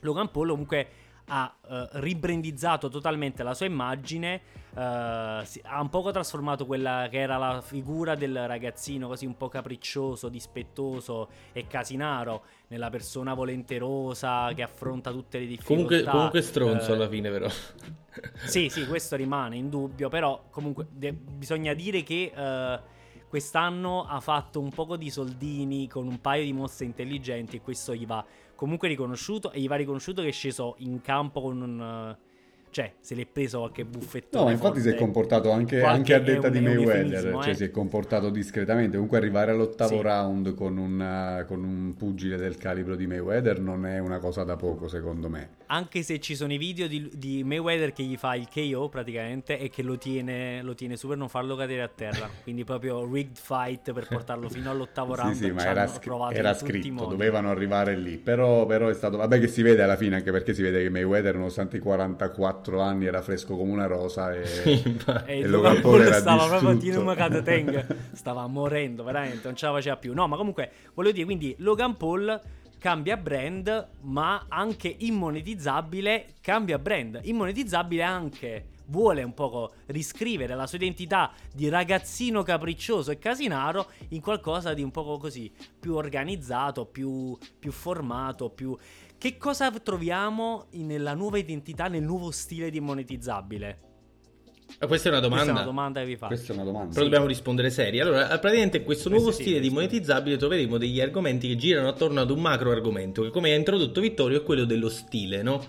Logan 0.00 0.30
Paul 0.30 0.48
comunque 0.50 0.88
ha 1.26 1.54
ribrandizzato 1.92 2.90
totalmente 2.90 3.42
la 3.42 3.54
sua 3.54 3.64
immagine, 3.64 4.42
si- 5.44 5.60
ha 5.64 5.80
un 5.80 5.88
poco 5.88 6.10
trasformato 6.10 6.66
quella 6.66 7.06
che 7.10 7.18
era 7.20 7.36
la 7.36 7.60
figura 7.60 8.14
del 8.14 8.46
ragazzino 8.46 9.06
così 9.06 9.24
un 9.26 9.36
po' 9.36 9.48
capriccioso, 9.48 10.28
dispettoso 10.28 11.28
e 11.52 11.66
casinaro 11.66 12.42
nella 12.68 12.90
persona 12.90 13.34
volenterosa 13.34 14.52
che 14.54 14.62
affronta 14.62 15.10
tutte 15.12 15.38
le 15.38 15.46
difficoltà. 15.46 15.74
Comunque, 15.74 16.10
comunque 16.10 16.42
stronzo 16.42 16.90
Eh, 16.90 16.94
alla 16.94 17.08
fine, 17.08 17.30
però. 17.30 17.48
sì, 18.46 18.68
sì, 18.68 18.86
questo 18.86 19.16
rimane 19.16 19.56
in 19.56 19.68
dubbio, 19.68 20.08
però 20.08 20.44
comunque 20.50 20.86
de- 20.90 21.12
bisogna 21.12 21.72
dire 21.74 22.02
che 22.02 22.32
eh, 22.34 22.80
quest'anno 23.28 24.04
ha 24.06 24.20
fatto 24.20 24.60
un 24.60 24.70
poco 24.70 24.96
di 24.96 25.10
soldini 25.10 25.88
con 25.88 26.06
un 26.06 26.20
paio 26.20 26.44
di 26.44 26.52
mosse 26.52 26.84
intelligenti 26.84 27.56
e 27.56 27.60
questo 27.60 27.94
gli 27.94 28.06
va 28.06 28.24
comunque 28.54 28.88
riconosciuto 28.88 29.50
e 29.50 29.60
gli 29.60 29.68
va 29.68 29.76
riconosciuto 29.76 30.22
che 30.22 30.28
è 30.28 30.32
sceso 30.32 30.74
in 30.78 31.00
campo 31.00 31.40
con 31.42 31.60
un... 31.60 32.16
cioè, 32.74 32.92
se 32.98 33.14
l'è 33.14 33.24
preso 33.24 33.60
qualche 33.60 33.84
buffettone. 33.84 34.42
No, 34.42 34.48
ma 34.48 34.52
infatti 34.52 34.80
si 34.80 34.88
è 34.88 34.90
forte. 34.90 35.04
comportato 35.04 35.52
anche, 35.52 35.80
anche 35.80 36.12
a 36.12 36.18
detta 36.18 36.48
di 36.48 36.58
Mayweather, 36.58 37.32
cioè 37.34 37.50
eh. 37.50 37.54
si 37.54 37.62
è 37.62 37.70
comportato 37.70 38.30
discretamente. 38.30 38.94
Comunque 38.94 39.16
arrivare 39.16 39.52
all'ottavo 39.52 39.98
Sì. 39.98 40.02
round 40.02 40.54
con 40.54 40.76
un, 40.76 41.00
eh, 41.00 41.44
con 41.46 41.62
un 41.62 41.94
pugile 41.96 42.36
del 42.36 42.56
calibro 42.56 42.96
di 42.96 43.06
Mayweather 43.06 43.60
non 43.60 43.86
è 43.86 44.00
una 44.00 44.18
cosa 44.18 44.42
da 44.42 44.56
poco, 44.56 44.88
secondo 44.88 45.28
me. 45.28 45.50
Anche 45.66 46.02
se 46.02 46.18
ci 46.18 46.34
sono 46.34 46.52
i 46.52 46.58
video 46.58 46.88
di, 46.88 47.08
di 47.14 47.44
Mayweather 47.44 47.92
che 47.92 48.02
gli 48.02 48.16
fa 48.16 48.34
il 48.34 48.48
KO 48.52 48.88
praticamente 48.88 49.56
e 49.56 49.70
che 49.70 49.84
lo 49.84 49.96
tiene, 49.96 50.60
lo 50.62 50.74
tiene 50.74 50.96
su 50.96 51.06
per 51.06 51.16
non 51.16 51.28
farlo 51.28 51.54
cadere 51.54 51.82
a 51.82 51.88
terra. 51.94 52.28
Quindi 52.42 52.64
proprio 52.64 53.08
rigged 53.08 53.36
fight 53.36 53.92
per 53.92 54.08
portarlo 54.08 54.48
fino 54.48 54.72
all'ottavo 54.72 55.14
round. 55.14 55.34
Sì, 55.34 55.44
sì, 55.44 55.50
ma 55.52 55.64
era, 55.64 55.86
provato 55.86 56.34
era 56.34 56.52
scritto, 56.54 57.06
dovevano 57.06 57.50
arrivare 57.50 57.96
lì. 57.96 58.18
Però, 58.18 58.66
però 58.66 58.88
è 58.88 58.94
stato. 58.94 59.16
Vabbè, 59.18 59.38
che 59.38 59.46
si 59.46 59.62
vede 59.62 59.84
alla 59.84 59.96
fine, 59.96 60.16
anche 60.16 60.32
perché 60.32 60.54
si 60.54 60.62
vede 60.62 60.82
che 60.82 60.90
Mayweather, 60.90 61.36
nonostante 61.36 61.76
i 61.76 61.80
44 61.80 62.63
anni, 62.72 63.06
era 63.06 63.22
fresco 63.22 63.56
come 63.56 63.72
una 63.72 63.86
rosa. 63.86 64.32
E, 64.32 64.42
E 65.26 65.34
e 65.34 65.38
il 65.38 65.50
Logan 65.50 65.76
stava 65.76 66.46
proprio 66.46 66.72
distrutto. 66.72 66.78
Tino 66.78 67.02
Makateng 67.02 68.12
stava 68.12 68.46
morendo 68.46 69.02
veramente 69.04 69.46
non 69.46 69.56
ce 69.56 69.66
la 69.66 69.72
faceva 69.72 69.96
più 69.96 70.14
no 70.14 70.26
ma 70.26 70.36
comunque 70.36 70.70
volevo 70.94 71.14
dire 71.14 71.24
quindi 71.24 71.54
Logan 71.58 71.96
Paul 71.96 72.40
cambia 72.78 73.16
brand 73.16 73.88
ma 74.02 74.46
anche 74.48 74.94
immonetizzabile 74.98 76.34
cambia 76.40 76.78
brand 76.78 77.20
immonetizzabile 77.22 78.02
anche 78.02 78.66
vuole 78.86 79.22
un 79.22 79.32
poco 79.32 79.74
riscrivere 79.86 80.54
la 80.54 80.66
sua 80.66 80.78
identità 80.78 81.32
di 81.52 81.68
ragazzino 81.68 82.42
capriccioso 82.42 83.10
e 83.10 83.18
casinaro 83.18 83.88
in 84.08 84.20
qualcosa 84.20 84.74
di 84.74 84.82
un 84.82 84.90
poco 84.90 85.16
così 85.16 85.50
più 85.80 85.94
organizzato 85.94 86.84
più, 86.84 87.36
più 87.58 87.72
formato 87.72 88.50
più 88.50 88.76
che 89.18 89.36
cosa 89.36 89.70
troviamo 89.70 90.66
nella 90.72 91.14
nuova 91.14 91.38
identità 91.38 91.88
nel 91.88 92.02
nuovo 92.02 92.30
stile 92.30 92.70
di 92.70 92.78
immonetizzabile 92.78 93.78
Questa 94.86 95.08
è 95.08 95.12
una 95.12 95.20
domanda. 95.20 95.44
Questa 95.44 95.50
è 95.50 95.50
una 95.52 95.64
domanda 95.64 96.00
che 96.00 96.06
vi 96.06 96.16
faccio. 96.16 96.34
Questa 96.34 96.52
è 96.52 96.56
una 96.56 96.64
domanda. 96.64 96.92
Però 96.92 97.04
dobbiamo 97.04 97.26
rispondere 97.26 97.70
seri. 97.70 98.00
Allora, 98.00 98.26
praticamente 98.38 98.78
in 98.78 98.84
questo 98.84 99.08
nuovo 99.08 99.24
Questo 99.26 99.42
sì, 99.42 99.48
stile 99.48 99.62
di 99.62 99.70
monetizzabile 99.70 100.36
troveremo 100.36 100.78
degli 100.78 101.00
argomenti 101.00 101.48
che 101.48 101.56
girano 101.56 101.88
attorno 101.88 102.20
ad 102.20 102.30
un 102.30 102.40
macro 102.40 102.70
argomento, 102.70 103.22
che 103.22 103.30
come 103.30 103.52
ha 103.52 103.56
introdotto 103.56 104.00
Vittorio 104.00 104.38
è 104.38 104.42
quello 104.42 104.64
dello 104.64 104.88
stile, 104.88 105.42
no? 105.42 105.64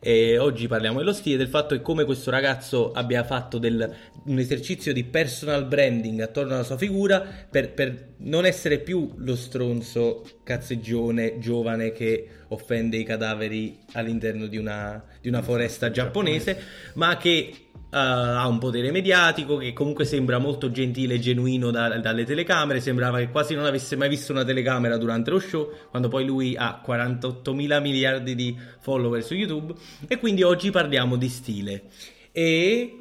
E 0.00 0.38
oggi 0.38 0.68
parliamo 0.68 0.98
dello 0.98 1.12
stile, 1.12 1.36
del 1.36 1.48
fatto 1.48 1.74
che 1.74 1.82
come 1.82 2.04
questo 2.04 2.30
ragazzo 2.30 2.92
abbia 2.92 3.24
fatto 3.24 3.58
del- 3.58 3.92
un 4.26 4.38
esercizio 4.38 4.92
di 4.92 5.02
personal 5.02 5.66
branding 5.66 6.20
attorno 6.20 6.54
alla 6.54 6.62
sua 6.62 6.76
figura 6.76 7.26
per, 7.50 7.72
per 7.72 8.14
non 8.18 8.46
essere 8.46 8.78
più 8.78 9.12
lo 9.16 9.34
stronzo 9.34 10.24
cazzeggione 10.44 11.40
giovane 11.40 11.90
che 11.90 12.28
offende 12.48 12.96
i 12.96 13.02
cadaveri 13.02 13.76
all'interno 13.92 14.46
di 14.46 14.56
una, 14.56 15.04
di 15.20 15.28
una 15.28 15.42
foresta 15.42 15.90
giapponese, 15.90 16.58
ma 16.94 17.16
che 17.16 17.67
eh, 17.90 17.96
ha 17.96 18.46
un 18.46 18.58
potere 18.58 18.90
mediatico 18.90 19.56
che 19.56 19.72
comunque 19.72 20.04
sembra 20.04 20.38
molto 20.38 20.70
gentile 20.70 21.14
e 21.14 21.18
genuino 21.18 21.70
da- 21.70 21.98
dalle 21.98 22.24
telecamere. 22.24 22.80
Sembrava 22.80 23.18
che 23.18 23.30
quasi 23.30 23.54
non 23.54 23.64
avesse 23.64 23.96
mai 23.96 24.08
visto 24.08 24.32
una 24.32 24.44
telecamera 24.44 24.96
durante 24.98 25.30
lo 25.30 25.38
show, 25.38 25.72
quando 25.90 26.08
poi 26.08 26.24
lui 26.24 26.54
ha 26.56 26.80
48 26.82 27.54
mila 27.54 27.80
miliardi 27.80 28.34
di 28.34 28.56
follower 28.80 29.22
su 29.22 29.34
YouTube. 29.34 29.74
E 30.06 30.18
quindi 30.18 30.42
oggi 30.42 30.70
parliamo 30.70 31.16
di 31.16 31.28
stile. 31.28 31.84
E 32.32 32.98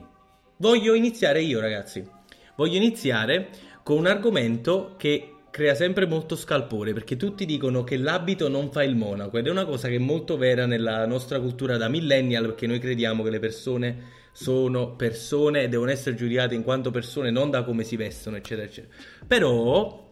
voglio 0.58 0.94
iniziare 0.94 1.42
io, 1.42 1.60
ragazzi. 1.60 2.04
Voglio 2.56 2.78
iniziare 2.78 3.50
con 3.84 3.98
un 3.98 4.08
argomento 4.08 4.96
che 4.98 5.34
crea 5.50 5.76
sempre 5.76 6.06
molto 6.06 6.36
scalpore 6.36 6.94
perché 6.94 7.18
tutti 7.18 7.44
dicono 7.46 7.84
che 7.84 7.98
l'abito 7.98 8.48
non 8.48 8.72
fa 8.72 8.84
il 8.84 8.96
monaco 8.96 9.38
ed 9.38 9.48
è 9.48 9.50
una 9.50 9.66
cosa 9.66 9.88
che 9.88 9.96
è 9.96 10.00
molto 10.00 10.38
vera 10.38 10.68
nella 10.68 11.08
nostra 11.08 11.40
cultura 11.40 11.78
da 11.78 11.88
millennial 11.88 12.46
perché 12.46 12.68
noi 12.68 12.78
crediamo 12.78 13.24
che 13.24 13.30
le 13.32 13.40
persone 13.40 13.98
sono 14.40 14.92
persone 14.92 15.64
e 15.64 15.68
devono 15.68 15.90
essere 15.90 16.16
giudicate 16.16 16.54
in 16.54 16.62
quanto 16.62 16.92
persone, 16.92 17.32
non 17.32 17.50
da 17.50 17.64
come 17.64 17.84
si 17.84 17.96
vestono, 17.96 18.36
eccetera, 18.36 18.68
eccetera. 18.68 18.94
Però 19.26 20.08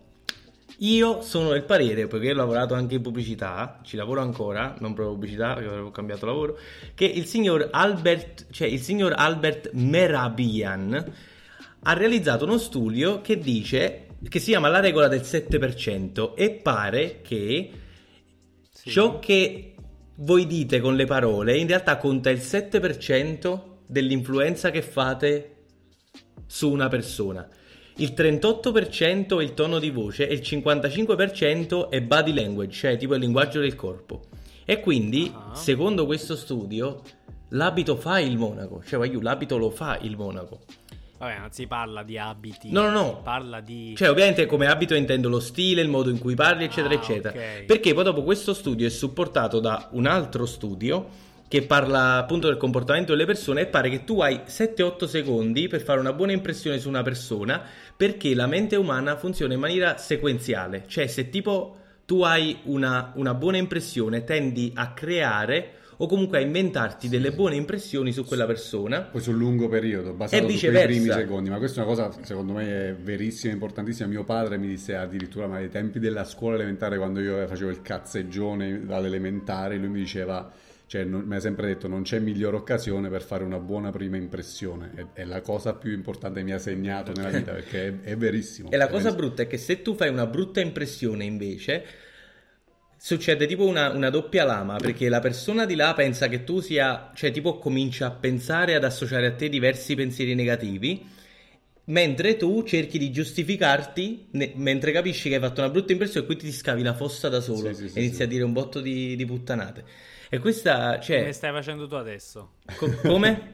io 0.79 1.21
sono 1.21 1.49
del 1.49 1.63
parere, 1.63 2.07
poiché 2.07 2.31
ho 2.31 2.33
lavorato 2.33 2.73
anche 2.73 2.95
in 2.95 3.03
pubblicità, 3.03 3.81
ci 3.83 3.95
lavoro 3.95 4.21
ancora, 4.21 4.75
non 4.79 4.95
proprio 4.95 5.13
pubblicità, 5.13 5.53
perché 5.53 5.69
avevo 5.69 5.91
cambiato 5.91 6.25
lavoro, 6.25 6.57
che 6.95 7.05
il 7.05 7.25
signor 7.25 7.69
Albert, 7.71 8.47
cioè 8.49 8.67
il 8.67 8.79
signor 8.79 9.13
Albert 9.15 9.69
Merabian 9.73 11.13
ha 11.83 11.93
realizzato 11.93 12.45
uno 12.45 12.57
studio 12.57 13.21
che 13.21 13.37
dice 13.37 14.07
che 14.27 14.39
si 14.39 14.49
chiama 14.49 14.69
la 14.69 14.79
regola 14.79 15.07
del 15.07 15.21
7% 15.21 16.33
e 16.33 16.49
pare 16.49 17.21
che 17.21 17.69
Sì. 18.71 18.89
ciò 18.89 19.19
che 19.19 19.75
voi 20.15 20.47
dite 20.47 20.79
con 20.79 20.95
le 20.95 21.05
parole 21.05 21.57
in 21.57 21.67
realtà 21.67 21.97
conta 21.97 22.31
il 22.31 22.39
7% 22.39 23.73
dell'influenza 23.85 24.71
che 24.71 24.81
fate 24.81 25.51
su 26.45 26.69
una 26.71 26.87
persona. 26.87 27.47
Il 27.97 28.13
38% 28.15 29.39
è 29.39 29.43
il 29.43 29.53
tono 29.53 29.79
di 29.79 29.89
voce 29.89 30.27
e 30.27 30.33
il 30.33 30.41
55% 30.41 31.89
è 31.89 32.01
body 32.01 32.33
language, 32.33 32.71
cioè 32.73 32.97
tipo 32.97 33.13
il 33.15 33.21
linguaggio 33.21 33.59
del 33.59 33.75
corpo. 33.75 34.21
E 34.65 34.79
quindi, 34.79 35.31
Ah. 35.33 35.55
secondo 35.55 36.05
questo 36.05 36.35
studio, 36.35 37.01
l'abito 37.49 37.95
fa 37.95 38.19
il 38.19 38.37
monaco, 38.37 38.81
cioè 38.85 38.97
voglio, 38.99 39.21
l'abito 39.21 39.57
lo 39.57 39.69
fa 39.69 39.97
il 40.01 40.17
monaco. 40.17 40.59
Vabbè, 41.17 41.39
non 41.39 41.51
si 41.51 41.65
parla 41.67 42.03
di 42.03 42.17
abiti. 42.17 42.69
No, 42.71 42.81
no, 42.81 42.89
no. 42.89 43.13
Si 43.15 43.23
parla 43.23 43.61
di. 43.61 43.93
Cioè, 43.95 44.09
ovviamente 44.09 44.45
come 44.45 44.67
abito 44.67 44.95
intendo 44.95 45.29
lo 45.29 45.39
stile, 45.39 45.81
il 45.81 45.87
modo 45.87 46.09
in 46.09 46.19
cui 46.19 46.35
parli, 46.35 46.65
eccetera, 46.65 46.93
Ah, 46.93 46.97
eccetera. 46.97 47.33
ok. 47.39 47.63
Perché 47.63 47.93
poi 47.93 48.03
dopo 48.03 48.23
questo 48.23 48.53
studio 48.53 48.85
è 48.85 48.89
supportato 48.89 49.61
da 49.61 49.87
un 49.93 50.07
altro 50.07 50.45
studio 50.45 51.07
che 51.47 51.61
parla 51.61 52.17
appunto 52.17 52.47
del 52.47 52.57
comportamento 52.57 53.11
delle 53.11 53.25
persone 53.25 53.61
e 53.61 53.65
pare 53.67 53.89
che 53.89 54.03
tu 54.03 54.19
hai 54.21 54.41
7-8 54.47 55.05
secondi 55.05 55.67
per 55.67 55.81
fare 55.81 55.99
una 55.99 56.13
buona 56.13 56.31
impressione 56.31 56.79
su 56.79 56.89
una 56.89 57.03
persona 57.03 57.61
perché 57.95 58.33
la 58.33 58.47
mente 58.47 58.75
umana 58.75 59.15
funziona 59.15 59.53
in 59.53 59.59
maniera 59.59 59.97
sequenziale. 59.97 60.83
Cioè, 60.87 61.07
se 61.07 61.29
tipo 61.29 61.77
tu 62.05 62.21
hai 62.21 62.59
una, 62.63 63.11
una 63.15 63.33
buona 63.33 63.57
impressione, 63.57 64.23
tendi 64.23 64.71
a 64.75 64.93
creare 64.93 65.73
o 65.97 66.07
comunque 66.07 66.39
a 66.39 66.41
inventarti 66.41 67.07
delle 67.07 67.31
buone 67.31 67.55
impressioni 67.55 68.11
su 68.11 68.25
quella 68.25 68.45
persona. 68.45 69.01
Poi 69.01 69.21
sul 69.21 69.35
lungo 69.35 69.67
periodo, 69.67 70.13
basato 70.13 70.35
su 70.35 70.43
quei 70.43 70.53
viceversa. 70.53 70.87
primi 70.87 71.09
secondi. 71.09 71.49
Ma 71.49 71.57
questa 71.57 71.81
è 71.81 71.85
una 71.85 71.95
cosa, 71.95 72.11
secondo 72.23 72.53
me, 72.53 72.89
è 72.89 72.95
verissima, 72.95 73.53
importantissima. 73.53 74.07
Mio 74.07 74.23
padre 74.23 74.57
mi 74.57 74.67
disse 74.67 74.95
addirittura, 74.95 75.47
ma 75.47 75.57
ai 75.57 75.69
tempi 75.69 75.99
della 75.99 76.25
scuola 76.25 76.55
elementare, 76.55 76.97
quando 76.97 77.21
io 77.21 77.47
facevo 77.47 77.69
il 77.69 77.81
cazzeggione 77.81 78.83
all'elementare, 78.89 79.77
lui 79.77 79.89
mi 79.89 79.99
diceva, 79.99 80.51
cioè, 80.87 81.03
non- 81.03 81.23
mi 81.25 81.35
ha 81.35 81.39
sempre 81.39 81.67
detto, 81.67 81.87
non 81.87 82.03
c'è 82.03 82.19
migliore 82.19 82.55
occasione 82.57 83.09
per 83.09 83.23
fare 83.23 83.43
una 83.43 83.59
buona 83.59 83.91
prima 83.91 84.17
impressione. 84.17 84.91
È, 84.95 85.21
è 85.21 85.25
la 85.25 85.41
cosa 85.41 85.75
più 85.75 85.91
importante 85.91 86.39
che 86.39 86.45
mi 86.45 86.51
ha 86.53 86.59
segnato 86.59 87.13
nella 87.13 87.29
vita, 87.31 87.53
perché 87.53 87.87
è, 87.87 87.99
è 88.11 88.17
verissimo. 88.17 88.69
E 88.69 88.77
la 88.77 88.89
cosa 88.89 89.11
verissimo. 89.11 89.15
brutta 89.27 89.41
è 89.41 89.47
che 89.47 89.57
se 89.57 89.81
tu 89.81 89.95
fai 89.95 90.09
una 90.09 90.27
brutta 90.27 90.59
impressione 90.59 91.23
invece, 91.23 91.83
succede 92.97 93.45
tipo 93.47 93.65
una, 93.65 93.91
una 93.91 94.09
doppia 94.09 94.43
lama, 94.43 94.79
perché 94.79 95.09
la 95.09 95.19
persona 95.19 95.65
di 95.65 95.75
là 95.75 95.93
pensa 95.93 96.27
che 96.27 96.43
tu 96.43 96.59
sia, 96.59 97.11
cioè 97.13 97.31
tipo 97.31 97.57
comincia 97.59 98.07
a 98.07 98.11
pensare, 98.11 98.75
ad 98.75 98.83
associare 98.83 99.27
a 99.27 99.33
te 99.35 99.49
diversi 99.49 99.95
pensieri 99.95 100.33
negativi, 100.35 101.05
mentre 101.85 102.35
tu 102.37 102.63
cerchi 102.63 102.97
di 102.97 103.11
giustificarti 103.11 104.29
ne- 104.31 104.53
mentre 104.55 104.91
capisci 104.91 105.29
che 105.29 105.35
hai 105.35 105.41
fatto 105.41 105.61
una 105.61 105.69
brutta 105.69 105.91
impressione 105.91 106.25
e 106.25 106.27
quindi 106.27 106.45
ti 106.45 106.51
scavi 106.57 106.81
la 106.81 106.95
fossa 106.95 107.29
da 107.29 107.41
solo 107.41 107.73
Sì, 107.73 107.73
sì, 107.73 107.89
sì, 107.89 107.93
e 107.93 108.01
inizi 108.01 108.15
sì. 108.15 108.23
a 108.23 108.27
dire 108.27 108.43
un 108.43 108.53
botto 108.53 108.81
di, 108.81 109.15
di 109.15 109.25
puttanate. 109.25 109.83
E 110.35 110.39
questa, 110.39 110.99
cioè, 110.99 111.19
Come 111.19 111.31
stai 111.31 111.51
facendo 111.53 111.87
tu 111.87 111.95
adesso? 111.95 112.51
co- 112.75 112.93
come? 113.03 113.53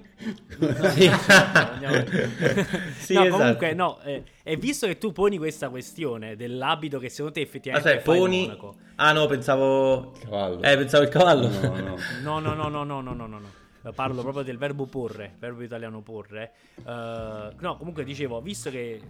Sì. 0.94 1.08
Andiamo- 1.08 2.06
Sì, 2.98 3.14
no, 3.14 3.24
esatto. 3.24 3.38
comunque, 3.38 3.74
no. 3.74 4.00
eh, 4.02 4.24
e 4.42 4.56
visto 4.56 4.88
che 4.88 4.98
tu 4.98 5.12
poni 5.12 5.38
questa 5.38 5.70
questione 5.70 6.36
dell'abito 6.36 6.98
che 6.98 7.10
secondo 7.10 7.34
te 7.34 7.42
effettivamente 7.42 7.90
fa 7.90 7.96
il 7.96 8.02
poni... 8.02 8.58
Ah 8.96 9.12
no, 9.14 9.28
pensavo... 9.28 10.12
Cavallo. 10.24 10.62
Eh, 10.64 10.76
pensavo 10.78 11.04
il 11.04 11.10
cavallo. 11.10 11.48
No, 11.50 11.76
no. 11.76 11.98
No, 12.24 12.40
no, 12.40 12.54
no, 12.56 12.70
no, 12.70 12.84
no, 12.84 13.02
no, 13.02 13.14
no, 13.14 13.28
no, 13.28 13.40
no. 13.84 13.92
Parlo 13.94 14.22
proprio 14.24 14.44
del 14.44 14.58
verbo 14.58 14.86
porre, 14.86 15.36
verbo 15.40 15.62
italiano 15.62 16.02
porre. 16.02 16.52
Eh, 16.78 17.50
no, 17.60 17.78
comunque 17.78 18.04
dicevo, 18.04 18.42
visto 18.42 18.70
che 18.72 19.02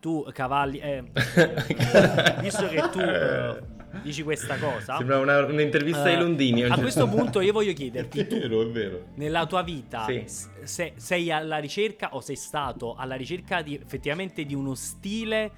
tu 0.00 0.24
cavalli, 0.32 0.78
eh, 0.78 1.02
eh, 1.34 2.34
visto 2.40 2.68
che 2.68 2.88
tu 2.90 2.98
eh, 3.00 3.58
dici 4.02 4.22
questa 4.22 4.56
cosa, 4.58 4.96
Sembra 4.96 5.18
una- 5.18 5.44
un'intervista 5.44 6.08
eh, 6.08 6.14
ai 6.14 6.20
Londini. 6.20 6.62
a 6.64 6.78
questo 6.78 7.08
punto 7.08 7.40
io 7.40 7.52
voglio 7.52 7.70
È 7.70 7.74
chiederti, 7.74 8.26
tu 8.26 8.38
vero, 8.38 8.62
è 8.62 8.66
vero. 8.70 9.04
nella 9.14 9.46
tua 9.46 9.62
vita 9.62 10.04
Sì. 10.06 10.24
se- 10.64 10.92
sei 10.96 11.30
alla 11.30 11.58
ricerca 11.58 12.14
o 12.14 12.20
sei 12.20 12.36
stato 12.36 12.94
alla 12.94 13.14
ricerca 13.14 13.62
di, 13.62 13.74
effettivamente 13.74 14.44
di 14.44 14.54
uno 14.54 14.74
stile 14.74 15.50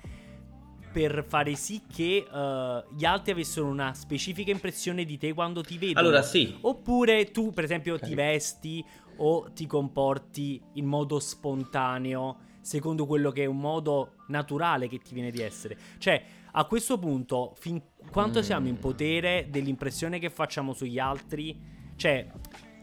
per 0.93 1.25
fare 1.29 1.55
sì 1.55 1.83
che 1.93 2.27
eh, 2.33 2.85
gli 2.97 3.05
altri 3.05 3.33
avessero 3.33 3.67
una 3.67 3.93
specifica 3.95 4.51
impressione 4.51 5.05
di 5.05 5.19
te 5.19 5.33
quando 5.35 5.63
ti 5.63 5.77
vedono? 5.79 6.01
Allora, 6.01 6.23
sì. 6.23 6.57
Oppure 6.63 7.31
tu, 7.31 7.53
per 7.53 7.65
esempio, 7.65 7.99
ti 7.99 8.15
vesti 8.15 8.85
o 9.19 9.51
ti 9.53 9.67
comporti 9.67 10.61
in 10.75 10.87
modo 10.87 11.19
spontaneo, 11.21 12.37
secondo 12.61 13.05
quello 13.07 13.31
che 13.31 13.43
è 13.43 13.47
un 13.47 13.59
modo 13.59 14.15
naturale 14.29 14.89
che 14.89 14.99
ti 14.99 15.13
viene 15.15 15.31
di 15.31 15.41
essere. 15.43 15.77
Cioè, 15.99 16.23
a 16.53 16.65
questo 16.65 16.99
punto, 16.99 17.55
fin 17.59 17.81
quanto 18.11 18.39
Mm. 18.41 18.43
siamo 18.43 18.69
in 18.69 18.79
potere 18.79 19.47
dell'impressione 19.51 20.19
che 20.19 20.31
facciamo 20.31 20.73
sugli 20.73 20.99
altri? 20.99 21.59
Cioè, 21.97 22.27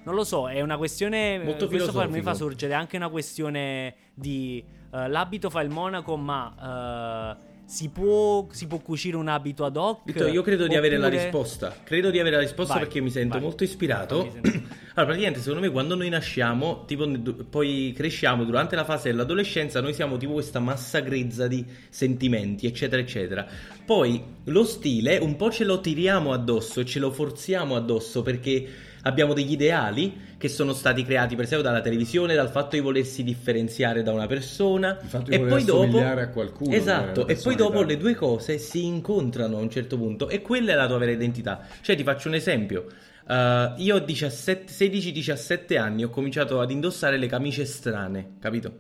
non 0.04 0.14
lo 0.16 0.24
so, 0.24 0.48
è 0.50 0.62
una 0.62 0.78
questione. 0.78 1.40
Molto 1.44 1.68
questo 1.68 1.92
fa- 1.92 2.08
mi 2.08 2.22
fa 2.22 2.34
sorgere 2.34 2.74
anche 2.74 2.96
una 2.98 3.10
questione 3.10 3.96
di 4.14 4.64
eh, 4.92 5.08
l'abito 5.10 5.50
fa 5.50 5.62
il 5.62 5.70
monaco, 5.70 6.16
ma 6.16 7.38
eh, 7.40 7.54
si, 7.66 7.90
può, 7.90 8.48
si 8.52 8.68
può 8.68 8.78
cucire 8.80 9.16
un 9.18 9.28
abito 9.28 9.66
ad 9.66 9.76
hoc? 9.76 10.02
Vittorio, 10.06 10.32
io 10.34 10.42
credo 10.42 10.68
di 10.68 10.76
avere 10.76 10.98
la 10.98 11.08
Oppure- 11.08 11.24
risposta. 11.24 11.76
Credo 11.84 12.10
di 12.12 12.20
avere 12.20 12.36
la 12.36 12.42
risposta 12.42 12.74
Vai, 12.74 12.84
perché 12.84 13.02
mi 13.02 13.10
sento 13.10 13.34
vai. 13.34 13.42
molto 13.42 13.64
ispirato. 13.64 14.30
Sentire. 14.32 14.84
Allora, 14.96 15.12
praticamente, 15.12 15.44
secondo 15.44 15.66
me, 15.68 15.74
quando 15.74 15.96
noi 15.96 16.08
nasciamo, 16.08 16.86
tipo, 16.86 17.06
poi 17.50 17.92
cresciamo 17.94 18.46
durante 18.46 18.78
la 18.78 18.86
fase 18.86 19.10
dell'adolescenza, 19.10 19.82
noi 19.82 19.94
siamo 19.94 20.16
tipo 20.16 20.32
questa 20.32 20.62
massa 20.62 21.02
grezza 21.02 21.48
di 21.48 21.66
sentimenti, 21.90 22.66
eccetera, 22.66 23.02
eccetera. 23.02 23.46
Poi 23.86 24.24
lo 24.46 24.64
stile 24.64 25.18
un 25.18 25.36
po' 25.36 25.52
ce 25.52 25.66
lo 25.66 25.82
tiriamo 25.82 26.32
addosso 26.32 26.80
e 26.80 26.86
ce 26.86 27.00
lo 27.00 27.12
forziamo 27.12 27.76
addosso 27.76 28.22
perché 28.22 28.66
abbiamo 29.06 29.34
degli 29.34 29.52
ideali 29.52 30.34
che 30.38 30.48
sono 30.50 30.74
stati 30.74 31.04
creati, 31.04 31.36
per 31.36 31.46
esempio, 31.46 31.68
dalla 31.68 31.82
televisione, 31.82 32.36
dal 32.36 32.50
fatto 32.50 32.76
di 32.76 32.82
volersi 32.82 33.24
differenziare 33.24 34.04
da 34.04 34.12
una 34.12 34.28
persona. 34.28 34.98
Il 35.02 35.08
fatto 35.10 35.30
di 35.30 35.36
e 35.36 35.40
poi 35.40 35.64
dopo. 35.64 36.00
a 36.00 36.28
qualcuno, 36.28 36.74
Esatto, 36.76 37.28
e 37.28 37.36
poi 37.36 37.56
dopo 37.56 37.82
le 37.84 37.98
due 37.98 38.16
cose 38.16 38.58
si 38.58 38.84
incontrano 38.86 39.58
a 39.58 39.62
un 39.62 39.70
certo 39.70 39.98
punto 39.98 40.28
e 40.30 40.42
quella 40.42 40.74
è 40.74 40.76
la 40.76 40.88
tua 40.88 40.98
vera 40.98 41.12
identità. 41.12 41.66
Cioè, 41.82 41.96
ti 41.96 42.04
faccio 42.04 42.28
un 42.28 42.36
esempio. 42.36 42.86
Uh, 43.28 43.74
io 43.78 43.96
a 43.96 44.00
17 44.00 44.72
16-17 44.72 45.80
anni 45.80 46.04
ho 46.04 46.10
cominciato 46.10 46.60
ad 46.60 46.70
indossare 46.70 47.18
le 47.18 47.28
camicie 47.28 47.66
strane, 47.66 48.34
capito? 48.40 48.72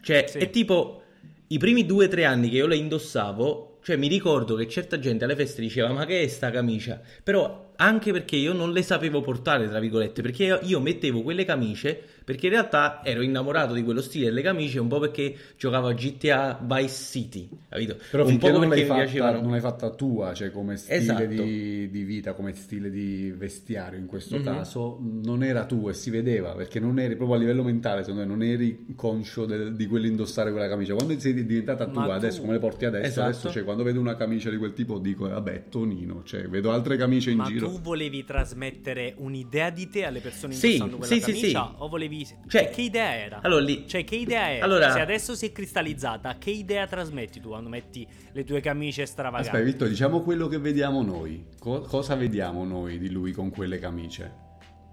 Cioè, 0.00 0.24
Sì. 0.28 0.38
è 0.38 0.48
tipo 0.50 1.02
i 1.48 1.58
primi 1.58 1.84
2-3 1.84 2.24
anni 2.24 2.48
che 2.48 2.56
io 2.56 2.66
le 2.66 2.76
indossavo, 2.76 3.78
cioè 3.82 3.96
mi 3.96 4.08
ricordo 4.08 4.54
che 4.54 4.68
certa 4.68 4.98
gente 4.98 5.24
alle 5.24 5.36
feste 5.36 5.60
diceva 5.60 5.92
"Ma 5.92 6.06
che 6.06 6.22
è 6.22 6.26
sta 6.28 6.50
camicia?". 6.50 6.98
Però 7.22 7.63
anche 7.76 8.12
perché 8.12 8.36
io 8.36 8.52
non 8.52 8.72
le 8.72 8.82
sapevo 8.82 9.20
portare, 9.20 9.68
tra 9.68 9.78
virgolette, 9.78 10.22
perché 10.22 10.60
io, 10.62 10.80
mettevo 10.80 11.22
quelle 11.22 11.44
camicie 11.44 12.02
perché 12.24 12.46
in 12.46 12.52
realtà 12.52 13.00
ero 13.04 13.20
innamorato 13.22 13.74
di 13.74 13.82
quello 13.82 14.00
stile 14.00 14.26
delle 14.26 14.42
camicie 14.42 14.80
un 14.80 14.88
po' 14.88 14.98
perché 14.98 15.36
giocavo 15.58 15.88
a 15.88 15.92
GTA 15.92 16.58
Vice 16.62 16.88
City, 16.88 17.48
capito? 17.68 17.96
Però 18.10 18.26
un 18.26 18.38
po' 18.38 18.50
non 18.50 18.60
perché 18.60 18.74
l'hai, 18.74 18.82
mi 18.82 18.88
fatta, 18.88 19.02
piacevano. 19.02 19.40
non 19.42 19.50
l'hai 19.50 19.60
fatta 19.60 19.90
tua, 19.90 20.32
cioè 20.34 20.50
come 20.50 20.76
stile 20.76 20.96
Esatto. 20.96 21.24
di, 21.26 21.90
di 21.90 22.02
vita, 22.02 22.32
come 22.32 22.54
stile 22.54 22.90
di 22.90 23.32
vestiario 23.36 23.98
in 23.98 24.06
questo 24.06 24.36
Mhm. 24.38 24.42
caso, 24.44 24.98
non 25.22 25.42
era 25.44 25.66
tuo 25.66 25.90
e 25.90 25.94
si 25.94 26.10
vedeva 26.10 26.52
perché 26.54 26.80
non 26.80 26.98
eri 26.98 27.14
proprio 27.16 27.36
a 27.36 27.40
livello 27.40 27.62
mentale, 27.62 28.00
secondo 28.02 28.22
me 28.22 28.26
non 28.26 28.42
eri 28.42 28.86
conscio 28.96 29.44
del- 29.44 29.74
di 29.76 29.86
quell'indossare 29.86 30.50
quella 30.50 30.68
camicia. 30.68 30.94
Quando 30.94 31.18
sei 31.18 31.34
diventata 31.44 31.86
Ma 31.86 31.92
tua, 31.92 32.04
tu- 32.04 32.10
adesso 32.10 32.40
come 32.40 32.54
le 32.54 32.58
porti 32.58 32.84
adesso, 32.86 33.06
Esatto. 33.06 33.28
adesso 33.28 33.50
cioè, 33.50 33.64
quando 33.64 33.82
vedo 33.82 34.00
una 34.00 34.16
camicia 34.16 34.48
di 34.50 34.56
quel 34.56 34.72
tipo 34.72 34.98
dico, 34.98 35.28
vabbè, 35.28 35.64
Tonino, 35.68 36.22
cioè 36.24 36.48
vedo 36.48 36.70
altre 36.72 36.96
camicie 36.96 37.30
in 37.32 37.36
Ma 37.38 37.44
giro. 37.44 37.68
tu 37.68 37.80
volevi 37.80 38.24
trasmettere 38.24 39.14
un'idea 39.18 39.70
di 39.70 39.88
te 39.88 40.04
alle 40.04 40.20
persone 40.20 40.54
Sì, 40.54 40.66
indossando 40.74 40.96
quella 40.96 41.12
sì, 41.14 41.20
sì, 41.20 41.26
camicia? 41.32 41.66
sì. 41.68 41.74
O 41.82 41.88
volevi... 41.88 42.13
Cioè- 42.22 42.64
Cioè, 42.64 42.70
che 42.70 42.82
idea 42.82 43.14
era? 43.14 43.40
Allora 43.42 43.62
lì 43.62 43.86
Cioè, 43.88 44.04
che 44.04 44.14
idea 44.16 44.50
era? 44.52 44.64
Allora- 44.64 44.90
Se 44.92 45.00
adesso 45.00 45.34
si 45.34 45.46
è 45.46 45.52
cristallizzata, 45.52 46.36
che 46.38 46.50
idea 46.50 46.86
trasmetti 46.86 47.40
tu 47.40 47.48
quando 47.48 47.68
metti 47.68 48.06
le 48.32 48.44
tue 48.44 48.60
camicie 48.60 49.04
stravaganti? 49.06 49.48
Aspetta, 49.48 49.64
Vittorio, 49.64 49.92
diciamo 49.92 50.20
quello 50.20 50.46
che 50.46 50.58
vediamo 50.58 51.02
noi. 51.02 51.46
Co- 51.58 51.80
cosa 51.80 52.14
vediamo 52.14 52.64
noi 52.64 52.98
di 52.98 53.10
lui 53.10 53.32
con 53.32 53.50
quelle 53.50 53.78
camicie? 53.78 54.42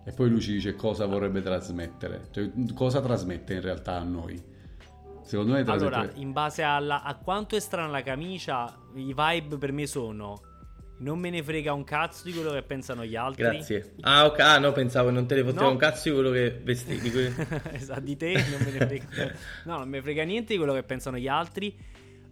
E 0.03 0.11
poi 0.13 0.29
lui 0.29 0.41
ci 0.41 0.53
dice 0.53 0.73
cosa 0.75 1.05
vorrebbe 1.05 1.41
trasmettere. 1.43 2.29
Cioè, 2.31 2.49
cosa 2.73 3.01
trasmette 3.01 3.53
in 3.53 3.61
realtà 3.61 3.97
a 3.99 4.03
noi? 4.03 4.41
Secondo 5.23 5.53
me 5.53 5.63
trasmette... 5.63 5.95
Allora, 5.95 6.11
in 6.15 6.31
base 6.31 6.63
alla- 6.63 7.03
a 7.03 7.15
quanto 7.15 7.55
è 7.55 7.59
strana 7.59 7.87
la 7.87 8.01
camicia, 8.01 8.75
i 8.95 9.13
vibe 9.15 9.57
per 9.57 9.71
me 9.71 9.85
sono... 9.85 10.41
Non 11.01 11.17
me 11.19 11.29
ne 11.31 11.41
frega 11.41 11.73
un 11.73 11.83
cazzo 11.83 12.23
di 12.25 12.31
quello 12.33 12.51
che 12.51 12.61
pensano 12.61 13.03
gli 13.03 13.15
altri. 13.15 13.41
Grazie. 13.43 13.93
Ah, 14.01 14.25
ok. 14.25 14.39
Ah, 14.39 14.59
no, 14.59 14.71
pensavo 14.71 15.07
che 15.07 15.13
non 15.13 15.25
te 15.25 15.35
ne 15.35 15.43
fotteva 15.43 15.63
No. 15.65 15.71
un 15.71 15.77
cazzo 15.77 16.09
di 16.09 16.13
quello 16.15 16.29
che 16.31 16.59
vestivi. 16.63 16.99
di 16.99 17.11
que- 17.11 17.33
esatto, 17.73 18.01
di 18.01 18.15
te 18.15 18.33
non 18.33 18.61
me 18.63 18.71
ne 18.71 18.85
frega. 18.85 19.05
No, 19.65 19.77
non 19.79 19.89
me 19.89 20.01
frega 20.01 20.23
niente 20.23 20.51
di 20.53 20.57
quello 20.57 20.73
che 20.73 20.83
pensano 20.83 21.17
gli 21.17 21.27
altri. 21.27 21.75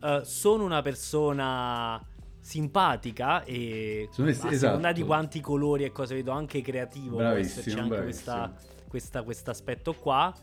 Eh, 0.02 0.22
sono 0.24 0.64
una 0.66 0.82
persona 0.84 2.00
simpatica 2.42 3.44
e 3.44 4.08
Secondo 4.12 4.32
me 4.32 4.50
a 4.50 4.52
esatto. 4.54 4.92
di 4.94 5.02
quanti 5.04 5.42
colori 5.42 5.84
e 5.84 5.92
cose 5.92 6.16
vedo 6.16 6.32
anche 6.32 6.62
creativo 6.62 7.18
Bravissimo, 7.18 7.60
esserci 7.60 7.78
anche 7.80 7.96
bravissimo. 7.96 8.54
questo 8.88 9.50
aspetto 9.52 9.94
qua 9.94 10.34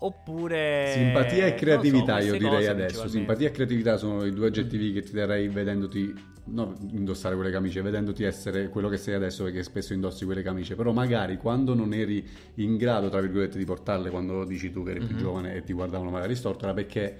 oppure 0.00 0.90
Simpatia 0.94 1.46
e 1.46 1.50
so, 1.50 1.54
creatività, 1.56 2.14
queste 2.14 2.32
io 2.32 2.38
direi 2.38 2.66
adesso. 2.66 3.06
Simpatia 3.08 3.48
e 3.48 3.50
creatività 3.50 3.96
sono 3.96 4.24
i 4.24 4.32
due 4.32 4.46
aggettivi 4.48 4.92
che 4.92 5.02
ti 5.02 5.12
darei 5.12 5.48
vedendoti, 5.48 6.12
non 6.44 6.74
indossare 6.90 7.34
quelle 7.34 7.50
camicie, 7.50 7.82
vedendoti 7.82 8.24
essere 8.24 8.68
quello 8.68 8.88
che 8.88 8.96
sei 8.96 9.14
adesso 9.14 9.44
perché 9.44 9.62
spesso 9.62 9.92
indossi 9.92 10.24
quelle 10.24 10.42
camicie. 10.42 10.74
Però 10.74 10.92
magari 10.92 11.36
quando 11.36 11.74
non 11.74 11.92
eri 11.94 12.26
in 12.56 12.76
grado, 12.76 13.08
tra 13.08 13.20
virgolette, 13.20 13.58
di 13.58 13.64
portarle, 13.64 14.10
quando 14.10 14.44
dici 14.44 14.70
tu 14.72 14.82
che 14.84 14.90
eri 14.90 15.00
più 15.00 15.14
Mhm. 15.14 15.20
giovane 15.20 15.54
e 15.54 15.62
ti 15.62 15.72
guardavano 15.72 16.10
magari 16.10 16.34
storto, 16.34 16.64
era 16.64 16.74
perché 16.74 17.16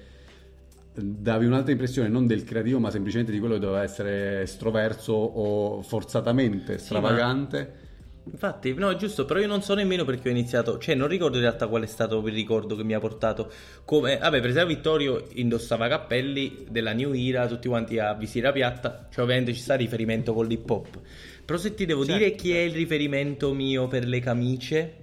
davi 0.95 1.47
un'altra 1.47 1.73
impressione 1.73 2.09
non 2.09 2.27
del 2.27 2.45
creativo 2.45 2.79
ma 2.79 2.91
semplicemente 2.91 3.33
di 3.33 3.39
quello 3.39 3.55
che 3.55 3.61
doveva 3.61 3.83
essere 3.83 4.43
estroverso 4.43 5.15
o 5.15 5.81
forzatamente 5.83 6.77
stravagante 6.77 7.82
Infatti, 8.25 8.73
no, 8.75 8.89
è 8.91 8.95
giusto, 8.95 9.25
però 9.25 9.41
io 9.41 9.49
non 9.49 9.63
so 9.63 9.75
nemmeno 9.75 10.05
perché 10.05 10.29
ho 10.29 10.31
iniziato, 10.31 10.79
cioè 10.79 10.95
non 10.95 11.09
ricordo 11.09 11.37
in 11.39 11.43
realtà 11.43 11.67
qual 11.67 11.83
è 11.83 11.87
stato 11.87 12.25
il 12.25 12.33
ricordo 12.33 12.77
che 12.77 12.85
mi 12.85 12.95
ha 12.95 13.01
portato 13.01 13.51
come, 13.85 14.17
vabbè, 14.17 14.41
per 14.41 14.51
esempio 14.51 14.77
Vittorio 14.77 15.27
indossava 15.33 15.89
cappelli 15.89 16.65
della 16.71 16.93
New 16.93 17.13
Era, 17.15 17.49
tutti 17.49 17.67
quanti 17.67 17.99
a 17.99 18.15
visiera 18.15 18.53
piatta, 18.53 19.09
cioè 19.11 19.25
ovviamente 19.25 19.53
ci 19.53 19.61
sta 19.61 19.75
riferimento 19.75 20.35
con 20.35 20.47
l'hip 20.47 20.71
hop. 20.71 21.01
Però 21.45 21.59
se 21.59 21.75
ti 21.75 21.85
devo 21.85 22.05
Certo, 22.05 22.13
dire 22.17 22.35
chi 22.37 22.53
è 22.53 22.61
il 22.61 22.73
riferimento 22.73 23.53
mio 23.53 23.89
per 23.89 24.07
le 24.07 24.21
camicie, 24.21 24.97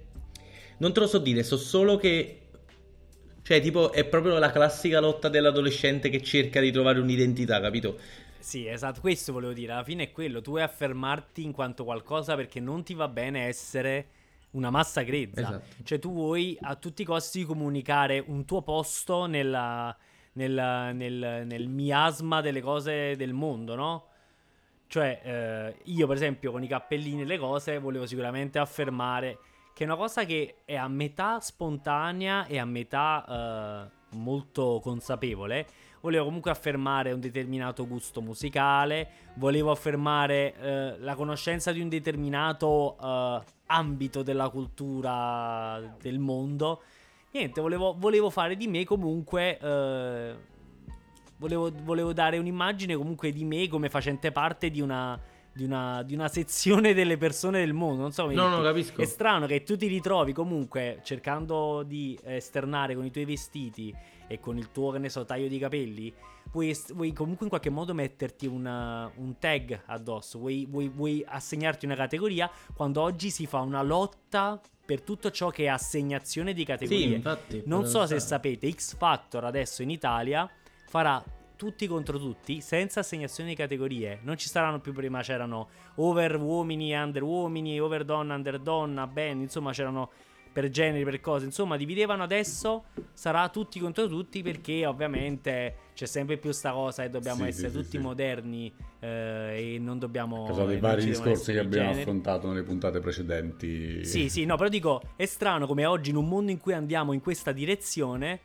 non 0.78 0.94
te 0.94 1.00
lo 1.00 1.06
so 1.06 1.18
dire, 1.18 1.42
so 1.42 1.58
solo 1.58 1.96
che 1.96 2.36
cioè 3.42 3.60
tipo 3.60 3.92
è 3.92 4.04
proprio 4.04 4.38
la 4.38 4.50
classica 4.50 5.00
lotta 5.00 5.28
dell'adolescente 5.28 6.08
che 6.08 6.22
cerca 6.22 6.60
di 6.60 6.70
trovare 6.70 7.00
un'identità, 7.00 7.60
capito? 7.60 7.98
Sì, 8.40 8.66
esatto, 8.66 9.00
questo 9.00 9.32
volevo 9.32 9.52
dire. 9.52 9.72
Alla 9.72 9.84
fine 9.84 10.04
è 10.04 10.12
quello. 10.12 10.40
Tu 10.40 10.50
vuoi 10.50 10.62
affermarti 10.62 11.44
in 11.44 11.52
quanto 11.52 11.84
qualcosa 11.84 12.34
perché 12.34 12.60
non 12.60 12.82
ti 12.82 12.94
va 12.94 13.08
bene 13.08 13.46
essere 13.46 14.08
una 14.52 14.70
massa 14.70 15.02
grezza. 15.02 15.40
Esatto. 15.40 15.82
Cioè, 15.84 15.98
tu 15.98 16.12
vuoi 16.12 16.56
a 16.60 16.74
tutti 16.76 17.02
i 17.02 17.04
costi 17.04 17.44
comunicare 17.44 18.22
un 18.26 18.44
tuo 18.44 18.62
posto 18.62 19.26
nella- 19.26 19.96
nel, 20.32 20.94
nel- 20.94 21.42
nel 21.46 21.68
miasma 21.68 22.40
delle 22.40 22.60
cose 22.60 23.14
del 23.16 23.32
mondo, 23.32 23.74
no? 23.74 24.04
Cioè, 24.86 25.20
eh, 25.22 25.76
io 25.84 26.06
per 26.06 26.16
esempio 26.16 26.50
con 26.50 26.62
i 26.64 26.66
cappellini 26.66 27.22
e 27.22 27.24
le 27.24 27.38
cose 27.38 27.78
volevo 27.78 28.06
sicuramente 28.06 28.58
affermare 28.58 29.38
che 29.72 29.84
è 29.84 29.86
una 29.86 29.96
cosa 29.96 30.24
che 30.24 30.56
è 30.64 30.74
a 30.74 30.88
metà 30.88 31.40
spontanea 31.40 32.46
e 32.46 32.58
a 32.58 32.64
metà 32.64 33.88
eh, 33.88 34.16
molto 34.16 34.80
consapevole. 34.82 35.66
Volevo 36.00 36.24
comunque 36.24 36.50
affermare 36.50 37.12
un 37.12 37.20
determinato 37.20 37.86
gusto 37.86 38.22
musicale, 38.22 39.08
volevo 39.34 39.70
affermare 39.70 40.54
eh, 40.54 40.94
la 40.98 41.14
conoscenza 41.14 41.72
di 41.72 41.80
un 41.80 41.88
determinato 41.88 42.96
eh, 42.98 43.40
ambito 43.66 44.22
della 44.22 44.48
cultura 44.48 45.96
del 46.00 46.18
mondo. 46.18 46.82
Niente, 47.32 47.60
volevo, 47.60 47.94
volevo 47.98 48.30
fare 48.30 48.56
di 48.56 48.66
me 48.66 48.84
comunque. 48.84 49.58
eh, 49.58 50.34
volevo, 51.40 51.72
volevo 51.82 52.12
dare 52.12 52.38
un'immagine 52.38 52.94
comunque 52.94 53.32
di 53.32 53.44
me 53.44 53.66
come 53.68 53.88
facente 53.88 54.30
parte 54.30 54.70
di 54.70 54.80
una, 54.80 55.18
di 55.52 55.64
una, 55.64 56.02
di 56.02 56.14
una 56.14 56.28
sezione 56.28 56.94
delle 56.94 57.16
persone 57.16 57.58
del 57.60 57.72
mondo. 57.72 58.02
Non 58.02 58.12
so 58.12 58.26
No, 58.26 58.48
no, 58.48 58.62
capisco. 58.62 59.00
È 59.00 59.06
strano 59.06 59.46
che 59.46 59.62
tu 59.64 59.76
ti 59.76 59.86
ritrovi 59.86 60.32
comunque 60.32 61.00
cercando 61.02 61.82
di 61.82 62.18
esternare 62.22 62.94
con 62.94 63.04
i 63.04 63.10
tuoi 63.10 63.24
vestiti 63.24 63.94
e 64.30 64.38
con 64.38 64.56
il 64.56 64.70
tuo, 64.70 64.92
che 64.92 64.98
ne 64.98 65.08
so, 65.08 65.24
taglio 65.24 65.48
di 65.48 65.58
capelli. 65.58 66.14
Vuoi, 66.52 66.76
vuoi 66.94 67.12
comunque 67.12 67.44
in 67.46 67.48
qualche 67.48 67.68
modo 67.68 67.92
metterti 67.94 68.46
una- 68.46 69.10
un 69.16 69.38
tag 69.40 69.82
addosso, 69.86 70.38
vuoi, 70.38 70.66
vuoi- 70.70 70.88
vuoi 70.88 71.24
assegnarti 71.26 71.84
una 71.84 71.96
categoria 71.96 72.48
quando 72.74 73.00
oggi 73.02 73.30
si 73.30 73.46
fa 73.46 73.58
una 73.58 73.82
lotta 73.82 74.60
per 74.86 75.02
tutto 75.02 75.32
ciò 75.32 75.50
che 75.50 75.64
è 75.64 75.66
assegnazione 75.66 76.52
di 76.52 76.64
categorie. 76.64 77.06
Sì, 77.08 77.12
infatti. 77.14 77.62
Non 77.66 77.86
so 77.86 78.06
se 78.06 78.20
sa 78.20 78.26
sapete, 78.26 78.70
X 78.70 78.96
Factor 78.96 79.44
adesso 79.44 79.82
in 79.82 79.90
Italia 79.90 80.48
farà 80.86 81.22
tutti 81.56 81.86
contro 81.88 82.18
tutti 82.18 82.60
senza 82.60 83.00
assegnazione 83.00 83.50
di 83.50 83.56
categorie. 83.56 84.20
Non 84.22 84.36
ci 84.38 84.48
saranno 84.48 84.78
più 84.80 84.92
prima, 84.92 85.22
c'erano 85.22 85.68
over 85.96 86.36
uomini 86.36 86.94
under 86.94 87.22
uomini, 87.22 87.78
over 87.80 88.04
donna, 88.04 88.34
under 88.34 88.58
donna, 88.60 89.06
band, 89.08 89.42
insomma 89.42 89.72
c'erano 89.72 90.10
per 90.52 90.68
generi, 90.70 91.04
per 91.04 91.20
cose, 91.20 91.44
insomma 91.44 91.76
dividevano 91.76 92.22
adesso, 92.22 92.84
sarà 93.12 93.48
tutti 93.48 93.78
contro 93.78 94.08
tutti 94.08 94.42
perché 94.42 94.84
ovviamente 94.86 95.76
c'è 95.94 96.06
sempre 96.06 96.36
più 96.38 96.50
sta 96.50 96.72
cosa 96.72 97.04
e 97.04 97.10
dobbiamo 97.10 97.42
Sì, 97.44 97.48
essere 97.48 97.68
sì, 97.68 97.74
tutti 97.74 97.90
sì. 97.96 97.98
moderni 97.98 98.72
eh, 99.00 99.74
e 99.74 99.78
non 99.78 99.98
dobbiamo... 99.98 100.44
a 100.44 100.46
causa 100.46 100.64
e 100.64 100.66
dei 100.66 100.78
vari 100.78 101.04
discorsi 101.04 101.52
che 101.52 101.58
abbiamo 101.58 101.86
generi. 101.88 102.00
affrontato 102.00 102.48
nelle 102.48 102.62
puntate 102.62 103.00
precedenti 103.00 104.04
Sì, 104.04 104.28
sì, 104.28 104.44
no, 104.44 104.56
però 104.56 104.68
dico, 104.68 105.02
è 105.16 105.26
strano 105.26 105.66
come 105.66 105.86
oggi 105.86 106.10
in 106.10 106.16
un 106.16 106.28
mondo 106.28 106.50
in 106.50 106.58
cui 106.58 106.72
andiamo 106.72 107.12
in 107.12 107.20
questa 107.20 107.52
direzione, 107.52 108.40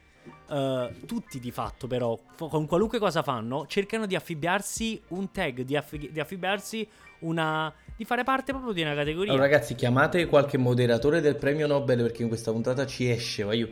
eh, 0.50 0.94
tutti 1.06 1.40
di 1.40 1.52
fatto 1.52 1.88
però, 1.88 2.18
con 2.38 2.66
qualunque 2.68 3.00
cosa 3.00 3.24
fanno, 3.24 3.66
cercano 3.68 4.06
di 4.06 4.16
affibbiarsi 4.16 5.02
un 5.10 5.32
tag, 5.32 5.62
di, 5.62 5.76
affi- 5.76 6.12
di 6.12 6.20
affibbiarsi 6.20 6.88
una... 7.26 7.74
di 7.96 8.06
fare 8.06 8.24
parte 8.24 8.52
proprio 8.52 8.74
di 8.74 8.82
una 8.82 8.96
categoria. 8.96 9.32
Allora, 9.32 9.48
ragazzi, 9.48 9.76
chiamate 9.76 10.26
qualche 10.28 10.58
moderatore 10.58 11.22
del 11.22 11.36
premio 11.36 11.68
Nobel 11.68 12.02
perché 12.02 12.22
in 12.24 12.28
questa 12.28 12.52
puntata 12.52 12.86
ci 12.86 13.10
esce. 13.10 13.44
Voglio... 13.44 13.70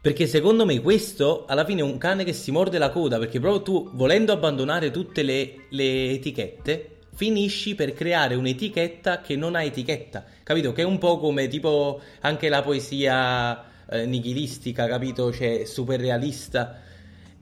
Perché 0.00 0.26
secondo 0.26 0.64
me 0.64 0.80
questo 0.80 1.46
alla 1.46 1.64
fine 1.64 1.80
è 1.80 1.84
un 1.84 1.98
cane 1.98 2.22
che 2.22 2.32
si 2.32 2.52
morde 2.52 2.78
la 2.78 2.90
coda. 2.90 3.18
Perché 3.18 3.40
proprio 3.40 3.62
tu, 3.62 3.90
volendo 3.94 4.32
abbandonare 4.32 4.92
tutte 4.92 5.22
le, 5.22 5.64
le 5.70 6.10
etichette, 6.10 6.90
finisci 7.12 7.74
per 7.74 7.92
creare 7.92 8.34
un'etichetta 8.36 9.20
che 9.20 9.34
non 9.34 9.56
ha 9.56 9.62
etichetta. 9.64 10.24
Capito? 10.44 10.72
Che 10.72 10.82
è 10.82 10.84
un 10.84 10.98
po' 10.98 11.18
come 11.18 11.48
tipo 11.48 12.00
anche 12.20 12.48
la 12.48 12.62
poesia 12.62 13.64
eh, 13.90 14.06
nichilistica, 14.06 14.86
capito? 14.86 15.32
Cioè, 15.32 15.64
super 15.64 15.98
realista. 15.98 16.82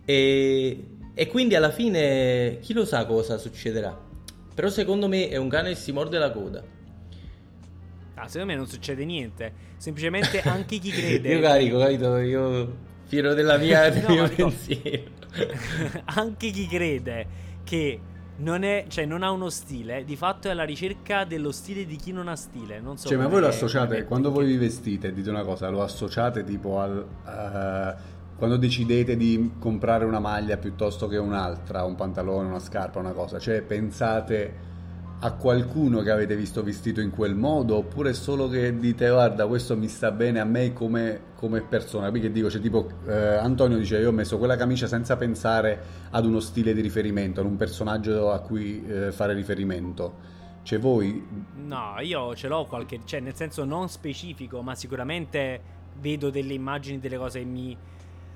E, 0.06 0.84
e 1.12 1.26
quindi 1.26 1.56
alla 1.56 1.70
fine 1.70 2.60
chi 2.62 2.72
lo 2.72 2.86
sa 2.86 3.04
cosa 3.04 3.36
succederà. 3.36 4.12
Però 4.54 4.68
secondo 4.68 5.08
me 5.08 5.28
è 5.28 5.36
un 5.36 5.48
cane 5.48 5.70
che 5.70 5.74
si 5.76 5.92
morde 5.92 6.18
la 6.18 6.30
coda. 6.30 6.62
Ah, 8.14 8.28
secondo 8.28 8.52
me 8.52 8.56
non 8.58 8.66
succede 8.68 9.04
niente. 9.04 9.52
Semplicemente 9.76 10.40
anche 10.42 10.78
chi 10.78 10.90
crede. 10.92 11.32
Io 11.34 11.40
carico, 11.40 11.78
capito? 11.78 12.16
Io 12.18 12.76
fiero 13.04 13.34
della 13.34 13.56
mia, 13.58 13.88
del 13.90 14.04
No, 14.06 14.14
mio 14.14 14.28
pensiero. 14.28 15.10
anche 16.06 16.50
chi 16.50 16.66
crede 16.68 17.26
che 17.64 18.00
non, 18.36 18.62
è, 18.62 18.84
cioè, 18.88 19.04
non 19.04 19.22
ha 19.22 19.30
uno 19.30 19.48
stile, 19.48 20.04
di 20.04 20.16
fatto 20.16 20.48
è 20.48 20.50
alla 20.52 20.64
ricerca 20.64 21.24
dello 21.24 21.50
stile 21.52 21.86
di 21.86 21.96
chi 21.96 22.12
non 22.12 22.28
ha 22.28 22.36
stile. 22.36 22.80
Non 22.80 22.96
so 22.98 23.08
Cioè, 23.08 23.16
ma 23.18 23.26
voi 23.26 23.40
lo 23.40 23.48
associate, 23.48 24.04
quando 24.04 24.30
voi 24.30 24.46
vi 24.46 24.56
vestite, 24.56 25.12
dite 25.12 25.30
una 25.30 25.42
cosa, 25.42 25.68
lo 25.68 25.82
associate 25.82 26.44
tipo 26.44 26.80
al... 26.80 27.04
eh, 27.26 28.12
quando 28.36 28.56
decidete 28.56 29.16
di 29.16 29.52
comprare 29.58 30.04
una 30.04 30.18
maglia 30.18 30.56
piuttosto 30.56 31.06
che 31.06 31.16
un'altra, 31.16 31.84
un 31.84 31.94
pantalone, 31.94 32.48
una 32.48 32.58
scarpa, 32.58 32.98
una 32.98 33.12
cosa, 33.12 33.38
cioè 33.38 33.62
pensate 33.62 34.72
a 35.20 35.32
qualcuno 35.32 36.00
che 36.00 36.10
avete 36.10 36.36
visto 36.36 36.62
vestito 36.62 37.00
in 37.00 37.10
quel 37.10 37.34
modo 37.34 37.76
oppure 37.76 38.12
solo 38.12 38.48
che 38.48 38.76
dite 38.78 39.08
guarda 39.08 39.46
questo 39.46 39.76
mi 39.76 39.88
sta 39.88 40.10
bene 40.10 40.38
a 40.38 40.44
me 40.44 40.74
come, 40.74 41.20
come 41.36 41.62
persona 41.62 42.10
perché 42.10 42.30
dico 42.30 42.50
cioè 42.50 42.60
tipo 42.60 42.88
eh, 43.06 43.36
Antonio 43.36 43.78
dice 43.78 43.98
io 43.98 44.08
ho 44.08 44.12
messo 44.12 44.36
quella 44.36 44.56
camicia 44.56 44.86
senza 44.86 45.16
pensare 45.16 45.82
ad 46.10 46.26
uno 46.26 46.40
stile 46.40 46.74
di 46.74 46.82
riferimento 46.82 47.40
ad 47.40 47.46
un 47.46 47.56
personaggio 47.56 48.32
a 48.32 48.40
cui 48.40 48.84
eh, 48.86 49.12
fare 49.12 49.32
riferimento 49.32 50.32
cioè 50.62 50.78
voi 50.78 51.26
no 51.54 51.94
io 52.00 52.34
ce 52.34 52.48
l'ho 52.48 52.66
qualche 52.66 53.00
cioè 53.04 53.20
nel 53.20 53.34
senso 53.34 53.64
non 53.64 53.88
specifico 53.88 54.60
ma 54.60 54.74
sicuramente 54.74 55.72
vedo 56.00 56.28
delle 56.28 56.52
immagini 56.52 56.98
delle 56.98 57.16
cose 57.16 57.38
che 57.38 57.46
mi 57.46 57.74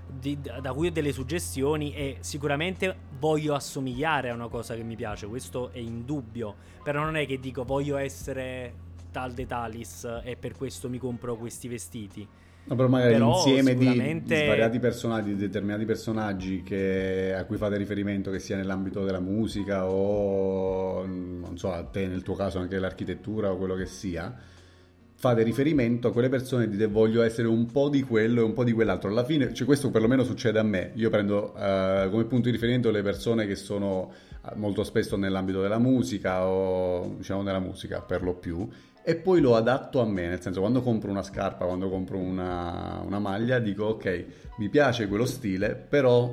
di, 0.09 0.38
da 0.40 0.73
cui 0.73 0.88
ho 0.88 0.92
delle 0.92 1.12
suggestioni 1.12 1.94
e 1.94 2.16
sicuramente 2.21 2.94
voglio 3.18 3.55
assomigliare 3.55 4.31
a 4.31 4.35
una 4.35 4.49
cosa 4.49 4.75
che 4.75 4.83
mi 4.83 4.97
piace, 4.97 5.27
questo 5.27 5.71
è 5.73 5.79
indubbio, 5.79 6.55
però 6.83 7.03
non 7.03 7.16
è 7.16 7.27
che 7.27 7.38
dico 7.38 7.64
voglio 7.64 7.97
essere 7.97 8.87
tal 9.11 9.33
de 9.33 9.47
talis 9.47 10.21
e 10.23 10.37
per 10.37 10.57
questo 10.57 10.88
mi 10.88 10.99
compro 10.99 11.37
questi 11.37 11.68
vestiti. 11.68 12.27
No, 12.68 12.75
però 12.75 12.88
magari 12.88 13.14
però 13.14 13.35
insieme 13.35 13.71
sicuramente... 13.71 14.35
di, 14.37 14.44
svariati 14.44 14.79
personaggi, 14.79 15.29
di 15.31 15.38
determinati 15.38 15.87
personaggi 15.87 16.62
che, 16.62 17.35
a 17.35 17.44
cui 17.47 17.57
fate 17.57 17.79
riferimento, 17.79 18.31
che 18.31 18.38
sia 18.38 18.57
nell'ambito 18.57 19.05
della 19.05 19.21
musica 19.21 19.88
o, 19.88 21.07
non 21.07 21.57
so, 21.57 21.73
a 21.73 21.83
te 21.85 22.07
nel 22.07 22.23
tuo 22.23 22.35
caso 22.35 22.59
anche 22.59 22.75
dell'architettura 22.75 23.51
o 23.51 23.57
quello 23.57 23.75
che 23.75 23.87
sia, 23.87 24.37
fate 25.20 25.42
riferimento 25.42 26.07
a 26.07 26.12
quelle 26.12 26.28
persone 26.28 26.64
e 26.64 26.68
dite 26.68 26.87
voglio 26.87 27.22
essere 27.22 27.48
un 27.48 27.66
po' 27.66 27.88
di 27.88 28.04
quello 28.04 28.40
e 28.40 28.44
un 28.44 28.52
po' 28.52 28.62
di 28.62 28.70
quell'altro. 28.70 29.11
Alla 29.11 29.24
fine, 29.24 29.52
cioè 29.52 29.66
questo 29.66 29.90
perlomeno 29.90 30.22
succede 30.22 30.61
a 30.61 30.62
me. 30.62 30.92
Io 30.94 31.11
prendo 31.11 31.54
uh, 31.57 32.09
come 32.09 32.24
punto 32.24 32.42
di 32.42 32.50
riferimento 32.52 32.92
le 32.92 33.02
persone 33.02 33.44
che 33.44 33.57
sono 33.57 34.12
uh, 34.40 34.57
molto 34.57 34.85
spesso 34.85 35.16
nell'ambito 35.16 35.61
della 35.61 35.81
musica 35.81 36.46
o 36.46 37.16
diciamo 37.16 37.42
nella 37.42 37.59
musica 37.59 38.00
per 38.00 38.22
lo 38.22 38.35
più 38.35 38.68
e 39.02 39.16
poi 39.16 39.40
lo 39.40 39.57
adatto 39.57 40.00
a 40.00 40.07
me, 40.07 40.28
nel 40.28 40.40
senso 40.40 40.61
quando 40.61 40.83
compro 40.83 41.11
una 41.11 41.24
scarpa, 41.24 41.64
quando 41.64 41.88
compro 41.88 42.18
una, 42.18 43.02
una 43.04 43.18
maglia 43.18 43.59
dico 43.59 43.87
ok, 43.87 44.24
mi 44.59 44.68
piace 44.68 45.09
quello 45.09 45.26
stile, 45.26 45.74
però 45.74 46.33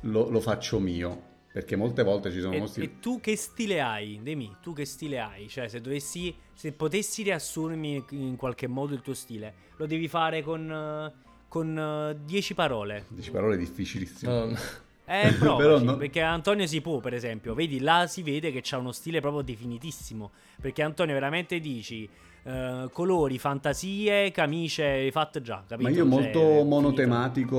lo, 0.00 0.28
lo 0.28 0.40
faccio 0.40 0.80
mio 0.80 1.32
perché 1.54 1.76
molte 1.76 2.02
volte 2.02 2.32
ci 2.32 2.40
sono 2.40 2.56
e, 2.56 2.66
stili... 2.66 2.86
E 2.86 2.98
tu 2.98 3.20
che 3.20 3.36
stile 3.36 3.80
hai, 3.80 4.18
Demi? 4.24 4.56
Tu 4.60 4.72
che 4.72 4.84
stile 4.84 5.20
hai? 5.20 5.48
Cioè, 5.48 5.68
se 5.68 5.80
dovessi... 5.80 6.34
Se 6.54 6.72
potessi 6.72 7.22
riassumermi 7.22 8.04
in 8.10 8.36
qualche 8.36 8.66
modo 8.66 8.94
il 8.94 9.02
tuo 9.02 9.14
stile, 9.14 9.54
lo 9.76 9.86
devi 9.86 10.08
fare 10.08 10.42
con... 10.42 11.12
con 11.48 12.16
10 12.24 12.52
uh, 12.52 12.54
parole. 12.54 13.04
10 13.08 13.30
parole 13.30 13.56
difficilissime. 13.56 14.32
Um. 14.32 14.58
Eh, 15.06 15.34
provaci, 15.38 15.62
Però 15.62 15.78
no. 15.80 15.96
perché 15.96 16.20
Antonio 16.20 16.66
si 16.66 16.80
può, 16.80 17.00
per 17.00 17.14
esempio. 17.14 17.54
Vedi, 17.54 17.80
là 17.80 18.06
si 18.06 18.22
vede 18.22 18.50
che 18.50 18.60
c'ha 18.62 18.78
uno 18.78 18.92
stile 18.92 19.20
proprio 19.20 19.42
definitissimo. 19.42 20.30
Perché 20.60 20.82
Antonio 20.82 21.14
veramente 21.14 21.60
dici... 21.60 22.08
Uh, 22.44 22.90
colori, 22.90 23.38
fantasie, 23.38 24.30
camicie 24.30 25.10
fatte 25.10 25.40
già. 25.40 25.64
Capito? 25.66 25.88
Ma 25.88 25.88
io 25.88 26.02
cioè, 26.02 26.04
molto 26.04 26.62
monotematico, 26.62 27.56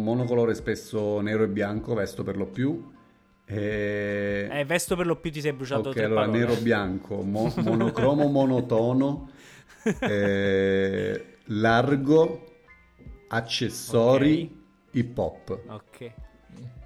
monocolore, 0.00 0.52
spesso 0.56 1.20
nero 1.20 1.44
e 1.44 1.46
bianco, 1.46 1.94
vesto 1.94 2.24
per 2.24 2.36
lo 2.36 2.46
più. 2.46 2.94
E... 3.46 4.48
Eh, 4.50 4.64
vesto 4.64 4.96
per 4.96 5.06
lo 5.06 5.16
più 5.16 5.30
ti 5.30 5.40
sei 5.40 5.52
bruciato 5.52 5.90
Ok, 5.90 5.98
allora 5.98 6.22
parole. 6.22 6.38
nero 6.38 6.54
bianco, 6.56 7.22
mo- 7.22 7.52
monocromo 7.58 8.26
monotono, 8.28 9.30
eh, 10.00 11.36
largo, 11.44 12.44
accessori, 13.28 14.42
okay. 14.42 15.00
hip 15.00 15.16
hop. 15.18 15.60
Ok. 15.68 16.12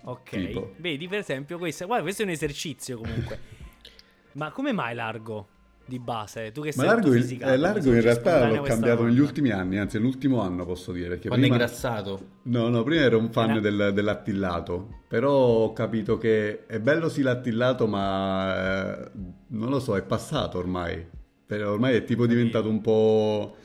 Ok. 0.02 0.30
Tipo. 0.30 0.74
Vedi, 0.76 1.08
per 1.08 1.20
esempio, 1.20 1.56
questo, 1.56 1.86
guarda, 1.86 2.04
questo 2.04 2.22
è 2.22 2.24
un 2.26 2.30
esercizio 2.32 2.98
comunque. 2.98 3.38
Ma 4.32 4.50
come 4.50 4.72
mai 4.72 4.94
largo? 4.94 5.48
Di 5.90 5.98
base. 5.98 6.52
Tu 6.52 6.62
che 6.62 6.72
sei 6.72 6.86
Ma 6.86 6.92
largo, 6.92 7.12
il, 7.12 7.38
eh, 7.42 7.56
largo 7.56 7.92
in 7.92 8.00
realtà 8.00 8.48
l'ho 8.48 8.62
cambiato 8.62 9.02
negli 9.02 9.18
ultimi 9.18 9.50
anni, 9.50 9.76
anzi 9.78 9.98
l'ultimo 9.98 10.40
anno 10.40 10.64
posso 10.64 10.92
dire. 10.92 11.08
Perché 11.08 11.28
Quando 11.28 11.46
prima... 11.46 11.58
è 11.60 11.66
ingrassato? 11.66 12.20
No, 12.44 12.68
no, 12.68 12.82
prima 12.84 13.02
ero 13.02 13.18
un 13.18 13.30
fan 13.30 13.60
del, 13.60 13.90
dell'attillato, 13.92 15.00
però 15.08 15.32
ho 15.32 15.72
capito 15.72 16.16
che 16.16 16.66
è 16.66 16.78
bello 16.78 17.08
sì 17.08 17.22
l'attillato, 17.22 17.86
ma 17.88 19.02
eh, 19.02 19.10
non 19.48 19.68
lo 19.68 19.80
so, 19.80 19.96
è 19.96 20.02
passato 20.02 20.58
ormai. 20.58 21.04
Però 21.44 21.72
ormai 21.72 21.96
è 21.96 22.04
tipo 22.04 22.26
diventato 22.26 22.68
un 22.68 22.80
po'... 22.80 23.56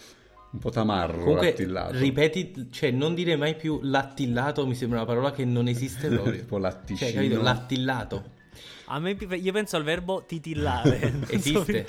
Un 0.56 0.62
po' 0.62 0.70
tamarro 0.70 1.20
Comunque, 1.20 1.50
l'attillato. 1.50 1.98
ripeti, 1.98 2.68
cioè 2.72 2.90
non 2.90 3.14
dire 3.14 3.36
mai 3.36 3.56
più 3.56 3.80
l'attillato 3.84 4.66
mi 4.66 4.74
sembra 4.74 5.00
una 5.00 5.08
parola 5.08 5.32
che 5.32 5.44
non 5.44 5.68
esiste 5.68 6.08
proprio. 6.10 6.32
tipo 6.32 6.58
latticino. 6.58 7.10
Cioè, 7.10 7.20
capito? 7.20 7.42
L'attillato. 7.42 8.24
A 8.88 9.00
me 9.00 9.18
io 9.20 9.52
penso 9.52 9.76
al 9.78 9.84
verbo 9.84 10.24
titillare. 10.26 11.14
Esiste. 11.30 11.86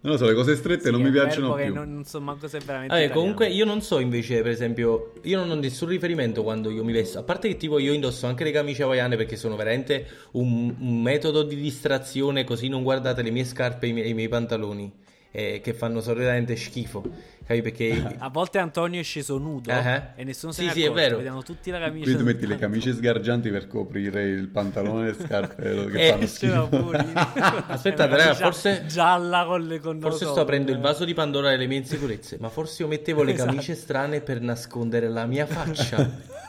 Non 0.00 0.12
lo 0.12 0.16
so, 0.16 0.26
le 0.26 0.34
cose 0.34 0.56
strette 0.56 0.84
sì, 0.84 0.90
non 0.90 1.00
mi 1.00 1.10
piacciono 1.10 1.54
più. 1.54 1.72
Non, 1.72 1.92
non 1.92 2.04
so 2.04 2.20
manco 2.20 2.48
se 2.48 2.58
veramente. 2.58 2.94
Vabbè, 2.94 3.10
comunque 3.10 3.48
io 3.48 3.64
non 3.64 3.80
so 3.80 3.98
invece, 3.98 4.42
per 4.42 4.50
esempio, 4.50 5.12
io 5.22 5.38
non 5.38 5.50
ho 5.50 5.54
nessun 5.54 5.88
riferimento 5.88 6.42
quando 6.42 6.70
io 6.70 6.84
mi 6.84 6.92
vesto. 6.92 7.18
A 7.18 7.22
parte 7.22 7.48
che 7.48 7.56
tipo 7.56 7.78
io 7.78 7.92
indosso 7.92 8.26
anche 8.26 8.44
le 8.44 8.50
camicie 8.50 8.82
hawaiane 8.82 9.16
perché 9.16 9.36
sono 9.36 9.56
veramente 9.56 10.06
un, 10.32 10.74
un 10.78 11.02
metodo 11.02 11.42
di 11.42 11.56
distrazione, 11.56 12.44
così 12.44 12.68
non 12.68 12.82
guardate 12.82 13.22
le 13.22 13.30
mie 13.30 13.44
scarpe 13.44 13.86
e 13.86 13.88
i 13.88 13.92
miei, 13.92 14.10
i 14.10 14.14
miei 14.14 14.28
pantaloni 14.28 14.92
eh, 15.36 15.60
che 15.60 15.74
fanno 15.74 16.00
solitamente 16.00 16.54
schifo. 16.54 17.02
Capi? 17.46 17.60
Perché 17.60 18.16
a 18.18 18.28
volte 18.28 18.58
Antonio 18.58 19.00
è 19.00 19.02
sceso 19.02 19.38
nudo 19.38 19.70
uh-huh. 19.70 20.02
e 20.14 20.24
nessuno 20.24 20.52
se 20.52 20.62
sì, 20.62 20.66
ne 20.66 20.72
sì, 20.72 20.82
è 20.84 20.90
vero. 20.90 21.16
vediamo 21.16 21.42
tutti 21.42 21.70
la 21.70 21.78
camicia. 21.78 22.04
Quindi 22.04 22.22
tu 22.22 22.24
metti 22.24 22.46
le 22.46 22.56
camicie 22.56 22.92
sgargianti 22.92 23.50
per 23.50 23.66
coprire 23.66 24.22
il 24.24 24.48
pantalone 24.48 25.08
e 25.08 25.12
le 25.12 25.24
scarpe 25.24 25.88
che 25.92 26.06
eh, 26.06 26.10
fanno 26.12 26.26
schifo. 26.26 26.90
Aspettate, 27.68 28.16
raga, 28.16 28.34
forse 28.34 28.86
gialla 28.86 29.44
con 29.44 29.66
le 29.66 29.78
con 29.78 30.00
Forse 30.00 30.24
sto 30.24 30.40
aprendo 30.40 30.72
il 30.72 30.78
vaso 30.78 31.04
di 31.04 31.12
Pandora 31.12 31.50
delle 31.50 31.66
mie 31.66 31.78
insicurezze, 31.78 32.38
ma 32.40 32.48
forse 32.48 32.82
io 32.82 32.88
mettevo 32.88 33.22
le 33.22 33.32
esatto. 33.32 33.50
camicie 33.50 33.74
strane 33.74 34.20
per 34.20 34.40
nascondere 34.40 35.08
la 35.08 35.26
mia 35.26 35.46
faccia. 35.46 36.42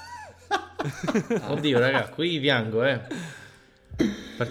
Oddio, 1.48 1.80
raga, 1.80 2.10
qui 2.10 2.40
piango, 2.40 2.84
eh. 2.84 3.00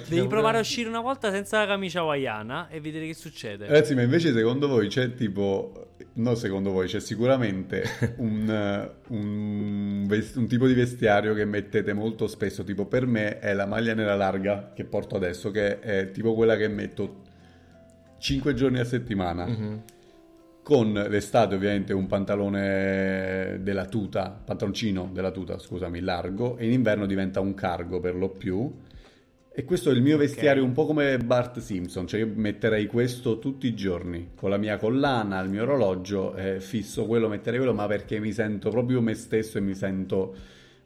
Devi 0.08 0.26
provare 0.26 0.56
a 0.56 0.60
uscire 0.60 0.88
una 0.88 1.00
volta 1.00 1.30
senza 1.30 1.58
la 1.58 1.66
camicia 1.66 2.00
hawaiana 2.00 2.68
e 2.68 2.80
vedere 2.80 3.06
che 3.06 3.14
succede. 3.14 3.66
Ragazzi, 3.66 3.94
ma 3.94 4.02
invece 4.02 4.32
secondo 4.32 4.68
voi 4.68 4.88
c'è 4.88 5.14
tipo... 5.14 5.93
No, 6.16 6.36
secondo 6.36 6.70
voi 6.70 6.86
c'è 6.86 7.00
sicuramente 7.00 7.82
un, 8.18 8.88
un, 9.08 10.04
vest- 10.06 10.36
un, 10.36 10.46
tipo 10.46 10.68
di 10.68 10.74
vestiario 10.74 11.34
che 11.34 11.44
mettete 11.44 11.92
molto 11.92 12.28
spesso. 12.28 12.62
Tipo 12.62 12.86
per 12.86 13.06
me 13.06 13.40
è 13.40 13.52
la 13.52 13.66
maglia 13.66 13.94
nera 13.94 14.14
larga 14.14 14.70
che 14.72 14.84
porto 14.84 15.16
adesso, 15.16 15.50
che 15.50 15.80
è 15.80 16.10
tipo 16.12 16.34
quella 16.34 16.56
che 16.56 16.68
metto 16.68 17.22
5 18.18 18.54
giorni 18.54 18.78
a 18.78 18.84
settimana. 18.84 19.46
Mm-hmm. 19.46 19.76
Con 20.62 20.92
l'estate 20.92 21.56
ovviamente 21.56 21.92
un 21.92 22.06
pantalone 22.06 23.58
della 23.60 23.84
tuta, 23.86 24.30
pantaloncino 24.30 25.10
della 25.12 25.30
tuta, 25.30 25.58
scusami, 25.58 26.00
largo, 26.00 26.56
e 26.56 26.64
in 26.64 26.72
inverno 26.72 27.06
diventa 27.06 27.40
un 27.40 27.54
cargo 27.54 28.00
per 28.00 28.14
lo 28.14 28.30
più 28.30 28.72
e 29.56 29.64
questo 29.64 29.90
è 29.90 29.92
il 29.92 30.02
mio 30.02 30.16
vestiario 30.16 30.62
okay. 30.62 30.66
un 30.66 30.72
po' 30.72 30.84
come 30.84 31.16
Bart 31.18 31.60
Simpson, 31.60 32.08
cioè 32.08 32.20
io 32.20 32.32
metterei 32.34 32.86
questo 32.86 33.38
tutti 33.38 33.68
i 33.68 33.74
giorni, 33.74 34.30
con 34.34 34.50
la 34.50 34.56
mia 34.56 34.78
collana, 34.78 35.40
il 35.40 35.48
mio 35.48 35.62
orologio, 35.62 36.34
eh, 36.34 36.58
fisso 36.58 37.06
quello, 37.06 37.28
metterei 37.28 37.60
quello, 37.60 37.74
ma 37.74 37.86
perché 37.86 38.18
mi 38.18 38.32
sento 38.32 38.70
proprio 38.70 39.00
me 39.00 39.14
stesso 39.14 39.58
e 39.58 39.60
mi 39.60 39.74
sento 39.74 40.34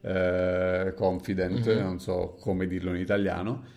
eh, 0.02 0.92
confident, 0.94 1.66
mm-hmm. 1.66 1.82
non 1.82 1.98
so 1.98 2.36
come 2.38 2.66
dirlo 2.66 2.90
in 2.90 3.00
italiano 3.00 3.76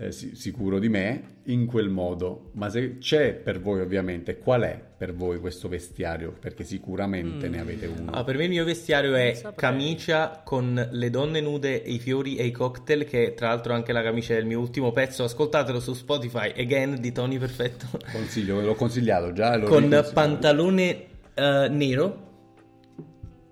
eh, 0.00 0.12
sicuro 0.12 0.78
di 0.78 0.88
me 0.88 1.38
in 1.44 1.66
quel 1.66 1.90
modo. 1.90 2.50
Ma 2.52 2.70
se 2.70 2.96
c'è 2.98 3.34
per 3.34 3.60
voi, 3.60 3.80
ovviamente, 3.80 4.38
qual 4.38 4.62
è 4.62 4.80
per 4.96 5.14
voi 5.14 5.38
questo 5.38 5.68
vestiario? 5.68 6.34
Perché 6.38 6.64
sicuramente 6.64 7.48
mm. 7.48 7.52
ne 7.52 7.60
avete 7.60 7.86
uno. 7.86 8.10
Ah, 8.12 8.24
per 8.24 8.38
me 8.38 8.44
il 8.44 8.50
mio 8.50 8.64
vestiario 8.64 9.14
è 9.14 9.38
camicia 9.54 10.40
con 10.42 10.88
le 10.90 11.10
donne 11.10 11.42
nude, 11.42 11.74
i 11.74 11.98
fiori 11.98 12.36
e 12.36 12.46
i 12.46 12.50
cocktail, 12.50 13.04
che 13.04 13.34
tra 13.34 13.48
l'altro 13.48 13.74
anche 13.74 13.92
la 13.92 14.02
camicia 14.02 14.32
del 14.32 14.46
mio 14.46 14.58
ultimo 14.58 14.90
pezzo. 14.90 15.24
Ascoltatelo 15.24 15.80
su 15.80 15.92
Spotify, 15.92 16.50
Again 16.56 16.98
di 16.98 17.12
Tony 17.12 17.36
Perfetto. 17.36 17.86
Consiglio, 18.10 18.60
l'ho 18.60 18.74
consigliato 18.74 19.32
già. 19.32 19.58
con 19.60 20.08
pantalone 20.14 21.04
uh, 21.34 21.70
nero, 21.70 22.28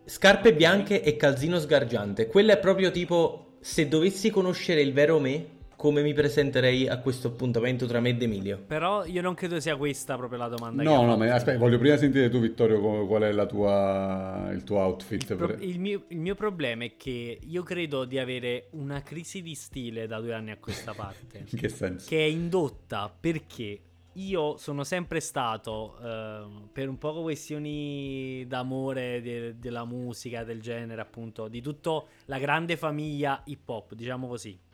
scarpe 0.07 0.55
bianche 0.55 1.03
e 1.03 1.17
calzino 1.17 1.59
sgargiante. 1.59 2.27
Quello 2.27 2.53
è 2.53 2.59
proprio 2.59 2.91
tipo 2.91 3.59
se 3.61 3.87
dovessi 3.87 4.31
conoscere 4.31 4.81
il 4.81 4.95
vero 4.95 5.19
me 5.19 5.57
come 5.79 6.03
mi 6.03 6.13
presenterei 6.13 6.89
a 6.89 6.99
questo 6.99 7.29
appuntamento 7.29 7.87
tra 7.87 8.01
me 8.01 8.09
ed 8.09 8.21
Emilio. 8.21 8.59
Però 8.67 9.05
io 9.05 9.23
non 9.23 9.35
credo 9.35 9.61
sia 9.61 9.77
questa 9.77 10.17
proprio 10.17 10.41
la 10.41 10.49
domanda. 10.49 10.83
No, 10.83 11.05
no, 11.05 11.17
ma 11.17 11.33
aspetta, 11.33 11.57
voglio 11.57 11.79
prima 11.79 11.97
sentire 11.97 12.29
tu, 12.29 12.41
Vittorio, 12.41 13.07
qual 13.07 13.23
è 13.23 13.47
tua, 13.47 14.49
il 14.51 14.65
tuo 14.65 14.79
outfit. 14.79 15.31
Il, 15.31 15.37
pro- 15.37 15.57
il, 15.61 15.79
mio, 15.79 16.03
il, 16.09 16.19
mio, 16.19 16.35
problema 16.35 16.83
è 16.83 16.97
che 16.97 17.39
io 17.41 17.63
credo 17.63 18.05
di 18.07 18.19
avere 18.19 18.71
una 18.73 19.03
crisi 19.03 19.41
di 19.41 19.55
stile 19.55 20.09
da 20.09 20.19
due 20.19 20.35
anni 20.35 20.51
a 20.51 20.57
questa 20.57 20.95
parte. 20.95 21.45
In 21.49 21.59
che 21.59 21.69
senso? 21.69 22.09
Che 22.09 22.19
è 22.19 22.29
indotta 22.29 23.15
perché 23.21 23.81
io 24.15 24.57
sono 24.57 24.83
sempre 24.83 25.21
stato, 25.21 25.97
eh, 26.03 26.45
per 26.73 26.89
un 26.89 26.99
po' 26.99 27.23
questioni 27.23 28.45
d'amore 28.49 29.23
de- 29.23 29.59
della 29.61 29.85
musica, 29.85 30.43
del 30.43 30.61
genere, 30.61 31.01
appunto, 31.01 31.47
di 31.47 31.63
tutta 31.63 32.03
la 32.25 32.39
grande 32.41 32.77
famiglia 32.77 33.43
hip 33.45 33.69
hop, 33.69 33.95
diciamo 33.95 34.27
così 34.27 34.67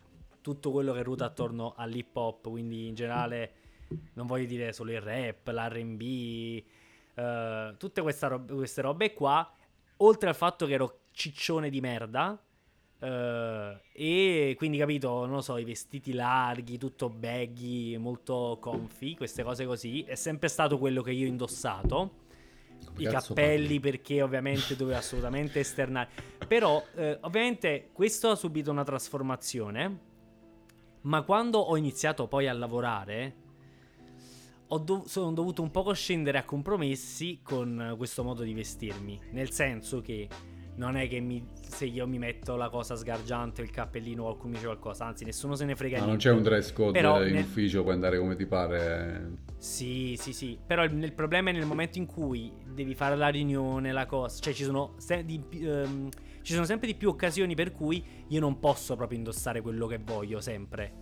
tutto 0.45 0.71
quello 0.71 0.93
che 0.93 1.03
ruota 1.03 1.25
attorno 1.25 1.73
all'hip 1.75 2.15
hop, 2.15 2.51
quindi 2.51 2.87
in 2.87 2.95
generale 2.95 3.53
non 4.13 4.27
voglio 4.27 4.45
dire 4.45 4.75
solo 4.75 4.93
il 4.93 5.01
rap, 5.01 5.49
l'RB, 5.49 6.03
eh, 7.15 7.75
tutte 7.79 8.03
rob- 8.03 8.55
queste 8.55 8.83
robe 8.83 9.15
qua, 9.15 9.51
oltre 9.99 10.29
al 10.29 10.35
fatto 10.35 10.67
che 10.67 10.75
ero 10.75 10.99
ciccione 11.13 11.71
di 11.71 11.81
merda, 11.81 12.39
Uh, 12.97 13.77
e 13.93 14.55
quindi 14.57 14.79
capito, 14.79 15.27
non 15.27 15.35
lo 15.35 15.41
so, 15.43 15.59
i 15.59 15.65
vestiti 15.65 16.15
larghi, 16.15 16.79
tutto 16.79 17.11
baggy, 17.11 17.99
molto 17.99 18.57
comfy, 18.59 19.15
queste 19.15 19.43
cose 19.43 19.67
così. 19.67 20.05
È 20.05 20.15
sempre 20.15 20.49
stato 20.49 20.79
quello 20.79 21.03
che 21.03 21.11
io 21.11 21.27
ho 21.27 21.29
indossato. 21.29 22.23
I 22.97 23.05
cappelli 23.05 23.63
parli? 23.65 23.81
perché 23.81 24.23
ovviamente 24.23 24.75
doveva 24.75 24.99
assolutamente 24.99 25.61
esternare. 25.61 26.09
Però 26.49 26.83
eh, 26.95 27.19
ovviamente 27.21 27.91
questo 27.93 28.31
ha 28.31 28.37
subito 28.37 28.71
una 28.71 28.85
trasformazione. 28.85 30.13
Ma 31.05 31.23
quando 31.23 31.59
ho 31.59 31.77
iniziato 31.77 32.27
poi 32.27 32.49
a 32.49 32.53
lavorare, 32.53 33.35
ho 34.69 34.79
dov- 34.79 35.07
sono 35.07 35.33
dovuto 35.33 35.63
un 35.63 35.71
poco 35.71 35.93
scendere 35.93 36.39
a 36.39 36.45
compromessi 36.45 37.41
con 37.43 37.95
questo 37.97 38.23
modo 38.25 38.43
di 38.43 38.55
vestirmi. 38.55 39.21
Nel 39.33 39.51
senso 39.51 40.01
che 40.01 40.29
non 40.77 40.97
è 40.97 41.07
che 41.07 41.21
mi, 41.21 41.47
se 41.61 41.85
io 41.85 42.07
mi 42.07 42.19
metto 42.19 42.57
la 42.57 42.69
cosa 42.69 42.97
sgargiante 42.97 43.61
o 43.61 43.65
il 43.65 43.71
cappellino 43.71 44.23
qualcuno 44.23 44.49
mi 44.49 44.55
dice 44.55 44.67
qualcosa, 44.67 45.05
anzi 45.05 45.25
nessuno 45.25 45.55
se 45.55 45.65
ne 45.65 45.77
frega 45.77 45.99
Ma 45.99 46.07
niente. 46.07 46.29
non 46.29 46.35
c'è 46.35 46.39
un 46.39 46.43
dress 46.43 46.73
code 46.73 46.93
Però 46.93 47.25
in 47.25 47.35
nel... 47.35 47.45
ufficio, 47.45 47.83
puoi 47.83 47.95
andare 47.95 48.19
come 48.19 48.35
ti 48.35 48.47
pare. 48.47 49.43
Sì, 49.59 50.17
sì, 50.19 50.33
sì, 50.33 50.59
però 50.65 50.85
il, 50.85 51.03
il, 51.03 51.13
problema 51.13 51.51
è 51.51 51.53
nel 51.53 51.67
momento 51.67 51.99
in 51.99 52.07
cui 52.07 52.51
devi 52.67 52.95
fare 52.95 53.15
la 53.15 53.29
riunione, 53.29 53.93
la 53.93 54.07
cosa, 54.07 54.41
cioè 54.41 54.53
ci 54.53 54.65
sono, 54.65 54.95
se, 54.97 55.25
di, 55.25 55.41
um, 55.63 56.09
ci 56.45 56.53
sono 56.53 56.67
sempre 56.67 56.87
di 56.87 56.95
più 56.95 57.09
occasioni 57.09 57.55
per 57.55 57.73
cui 57.73 58.05
io 58.29 58.39
non 58.39 58.61
posso 58.61 58.97
proprio 58.97 59.17
indossare 59.17 59.63
quello 59.63 59.87
che 59.87 59.99
voglio 59.99 60.41
sempre. 60.43 60.93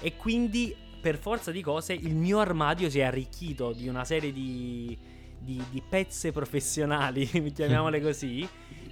E 0.00 0.16
quindi 0.16 0.74
per 1.00 1.16
forza 1.16 1.52
di 1.52 1.62
cose 1.62 1.92
il 1.92 2.14
mio 2.14 2.40
armadio 2.40 2.90
si 2.90 2.98
è 2.98 3.04
arricchito 3.04 3.72
di 3.72 3.86
una 3.86 4.04
serie 4.04 4.32
di, 4.32 4.98
di, 5.38 5.62
di 5.70 5.82
pezze 5.88 6.32
professionali, 6.32 7.24
chiamiamole 7.54 8.00
così 8.00 8.46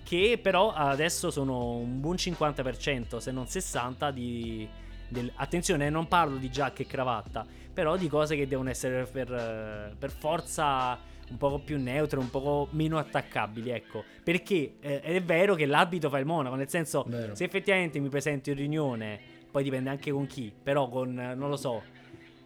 che 0.05 0.39
però 0.41 0.73
adesso 0.73 1.31
sono 1.31 1.73
un 1.73 2.01
buon 2.01 2.15
50%, 2.15 3.19
se 3.19 3.31
non 3.31 3.45
60% 3.45 4.11
di... 4.11 4.67
Del, 5.11 5.33
attenzione, 5.37 5.89
non 5.91 6.07
parlo 6.07 6.37
di 6.37 6.51
giacca 6.51 6.83
e 6.83 6.87
cravatta, 6.87 7.45
però 7.73 7.97
di 7.97 8.09
cose 8.09 8.37
che 8.37 8.47
devono 8.47 8.71
essere 8.71 9.05
per, 9.05 9.97
per 9.99 10.11
forza 10.11 10.99
un 11.31 11.37
poco 11.37 11.59
più 11.59 11.79
neutre, 11.79 12.19
un 12.19 12.31
poco 12.31 12.69
meno 12.73 12.99
attaccabili, 12.99 13.71
ecco. 13.71 14.05
Perché 14.23 14.77
eh, 14.81 15.01
è 15.01 15.23
vero 15.23 15.55
che 15.55 15.67
l'abito 15.67 16.09
fa 16.09 16.19
il 16.19 16.27
monaco, 16.27 16.55
nel 16.55 16.69
senso, 16.69 17.05
vero. 17.09 17.35
se 17.35 17.45
effettivamente 17.45 17.99
mi 17.99 18.09
presento 18.09 18.51
in 18.51 18.57
riunione, 18.57 19.21
poi 19.51 19.63
dipende 19.63 19.91
anche 19.91 20.11
con 20.11 20.27
chi, 20.27 20.53
però 20.63 20.89
con, 20.89 21.13
non 21.13 21.49
lo 21.49 21.57
so, 21.57 21.83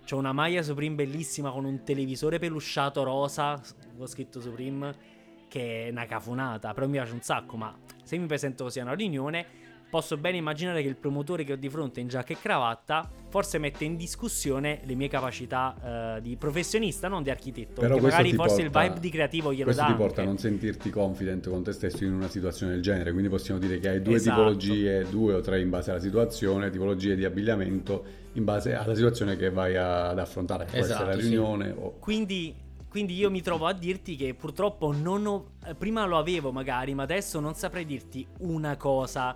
c'ho 0.04 0.16
una 0.16 0.32
maglia 0.32 0.62
Supreme 0.62 0.94
bellissima 0.96 1.50
con 1.50 1.64
un 1.64 1.82
televisore 1.84 2.38
pelusciato 2.38 3.02
rosa, 3.02 3.60
ho 3.96 4.06
scritto 4.06 4.40
Supreme, 4.40 5.10
che 5.48 5.86
è 5.86 5.90
una 5.90 6.06
cafonata, 6.06 6.72
però 6.72 6.86
mi 6.86 6.92
piace 6.92 7.12
un 7.12 7.20
sacco, 7.20 7.56
ma 7.56 7.76
se 8.02 8.16
mi 8.16 8.26
presento 8.26 8.64
così 8.64 8.80
a 8.80 8.84
una 8.84 8.94
riunione, 8.94 9.46
posso 9.92 10.16
bene 10.16 10.38
immaginare 10.38 10.80
che 10.80 10.88
il 10.88 10.96
promotore 10.96 11.44
che 11.44 11.52
ho 11.52 11.56
di 11.56 11.68
fronte 11.68 12.00
in 12.00 12.08
giacca 12.08 12.32
e 12.32 12.38
cravatta 12.40 13.06
forse 13.28 13.58
mette 13.58 13.84
in 13.84 13.96
discussione 13.96 14.80
le 14.84 14.94
mie 14.94 15.08
capacità 15.08 16.16
uh, 16.16 16.20
di 16.22 16.34
professionista, 16.36 17.08
non 17.08 17.22
di 17.22 17.28
architetto. 17.28 17.82
Però 17.82 17.96
perché 17.96 18.08
magari 18.08 18.32
forse 18.32 18.62
porta, 18.62 18.84
il 18.84 18.88
vibe 18.88 19.00
di 19.00 19.10
creativo 19.10 19.52
glielo 19.52 19.64
questo 19.64 19.82
dà. 19.82 19.88
Questo 19.88 20.02
ti 20.02 20.08
porta 20.08 20.20
anche. 20.22 20.30
a 20.30 20.32
non 20.32 20.38
sentirti 20.38 20.88
confident 20.88 21.50
con 21.50 21.62
te 21.62 21.72
stesso 21.72 22.04
in 22.04 22.14
una 22.14 22.28
situazione 22.28 22.72
del 22.72 22.80
genere. 22.80 23.10
Quindi 23.10 23.28
possiamo 23.28 23.60
dire 23.60 23.78
che 23.80 23.90
hai 23.90 24.00
due 24.00 24.14
esatto. 24.14 24.36
tipologie, 24.36 25.06
due 25.10 25.34
o 25.34 25.40
tre 25.42 25.60
in 25.60 25.68
base 25.68 25.90
alla 25.90 26.00
situazione, 26.00 26.70
tipologie 26.70 27.14
di 27.14 27.26
abbigliamento 27.26 28.04
in 28.32 28.44
base 28.44 28.74
alla 28.74 28.94
situazione 28.94 29.36
che 29.36 29.50
vai 29.50 29.76
ad 29.76 30.18
affrontare. 30.18 30.64
Può 30.64 30.78
esatto, 30.78 31.02
essere 31.02 31.16
la 31.16 31.20
riunione 31.20 31.66
sì. 31.66 31.74
o... 31.78 31.96
Quindi 31.98 32.54
quindi 32.88 33.14
io 33.14 33.30
mi 33.30 33.40
trovo 33.40 33.66
a 33.66 33.72
dirti 33.72 34.16
che 34.16 34.34
purtroppo 34.34 34.92
non 34.92 35.26
ho. 35.26 35.46
Eh, 35.66 35.74
prima 35.74 36.04
lo 36.04 36.18
avevo 36.18 36.52
magari, 36.52 36.94
ma 36.94 37.04
adesso 37.04 37.40
non 37.40 37.54
saprei 37.54 37.86
dirti 37.86 38.26
una 38.40 38.76
cosa 38.76 39.34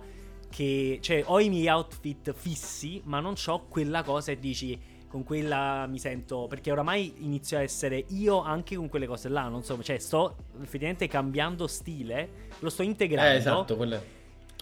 che. 0.49 0.99
Cioè, 1.01 1.23
ho 1.25 1.39
i 1.39 1.49
miei 1.49 1.67
outfit 1.67 2.33
fissi, 2.33 3.01
ma 3.05 3.19
non 3.19 3.35
ho 3.45 3.65
quella 3.67 4.03
cosa 4.03 4.31
e 4.31 4.39
dici. 4.39 4.95
Con 5.07 5.23
quella 5.23 5.87
mi 5.87 5.99
sento. 5.99 6.47
Perché 6.47 6.71
oramai 6.71 7.13
inizio 7.19 7.57
a 7.57 7.61
essere 7.61 8.03
io 8.09 8.41
anche 8.41 8.75
con 8.75 8.89
quelle 8.89 9.07
cose 9.07 9.29
là. 9.29 9.47
Non 9.47 9.63
so, 9.63 9.81
cioè, 9.81 9.97
sto 9.99 10.35
effettivamente 10.61 11.07
cambiando 11.07 11.65
stile. 11.67 12.29
Lo 12.59 12.69
sto 12.69 12.83
integrando. 12.83 13.31
Eh, 13.31 13.37
esatto, 13.37 13.75
quella. 13.77 14.01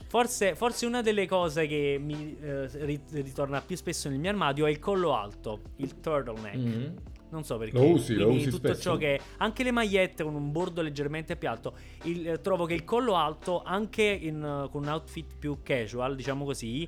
Forse, 0.08 0.56
forse, 0.56 0.86
una 0.86 1.02
delle 1.02 1.26
cose 1.28 1.66
che 1.66 1.98
mi 2.00 2.38
eh, 2.40 3.00
ritorna 3.12 3.62
più 3.62 3.76
spesso 3.76 4.08
nel 4.08 4.20
mio 4.20 4.30
armadio 4.30 4.66
è 4.66 4.70
il 4.70 4.80
collo 4.80 5.16
alto, 5.16 5.62
il 5.78 6.00
turtleneck. 6.00 6.56
Mm-hmm. 6.56 6.96
Non 7.36 7.44
so 7.44 7.58
perché. 7.58 7.78
Lo 7.78 7.90
usi, 7.90 8.16
lo 8.16 8.30
usi 8.30 8.46
tutto 8.46 8.70
spesso. 8.70 8.82
ciò 8.82 8.96
che 8.96 9.20
anche 9.38 9.64
le 9.64 9.72
magliette 9.72 10.24
con 10.24 10.36
un 10.36 10.54
bordo 10.54 10.82
leggermente 10.82 11.36
più 11.36 11.50
alto. 11.50 11.74
Il, 12.04 12.30
eh, 12.30 12.40
trovo 12.40 12.66
che 12.66 12.74
il 12.74 12.86
collo 12.86 13.16
alto, 13.16 13.62
anche 13.62 14.04
in, 14.04 14.42
uh, 14.42 14.70
con 14.70 14.84
un 14.84 14.88
outfit 14.88 15.36
più 15.38 15.58
casual, 15.62 16.16
diciamo 16.16 16.46
così, 16.46 16.88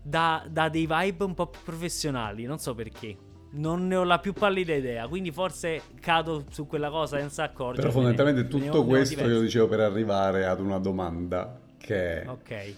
dà, 0.00 0.46
dà 0.48 0.68
dei 0.68 0.86
vibe 0.88 1.24
un 1.24 1.34
po' 1.34 1.48
più 1.48 1.60
professionali. 1.64 2.44
Non 2.44 2.58
so 2.58 2.76
perché. 2.76 3.16
Non 3.54 3.88
ne 3.88 3.96
ho 3.96 4.04
la 4.04 4.20
più 4.20 4.32
pallida 4.32 4.72
idea, 4.72 5.08
quindi 5.08 5.32
forse 5.32 5.82
cado 6.00 6.44
su 6.48 6.66
quella 6.68 6.88
cosa 6.88 7.18
senza 7.18 7.42
accorgermi. 7.42 7.80
Però 7.80 7.90
fondamentalmente 7.90 8.46
tutto 8.46 8.84
questo 8.84 9.26
io 9.26 9.40
dicevo 9.40 9.66
per 9.66 9.80
arrivare 9.80 10.46
ad 10.46 10.60
una 10.60 10.78
domanda 10.78 11.60
che 11.76 12.22
è... 12.22 12.28
Ok 12.28 12.74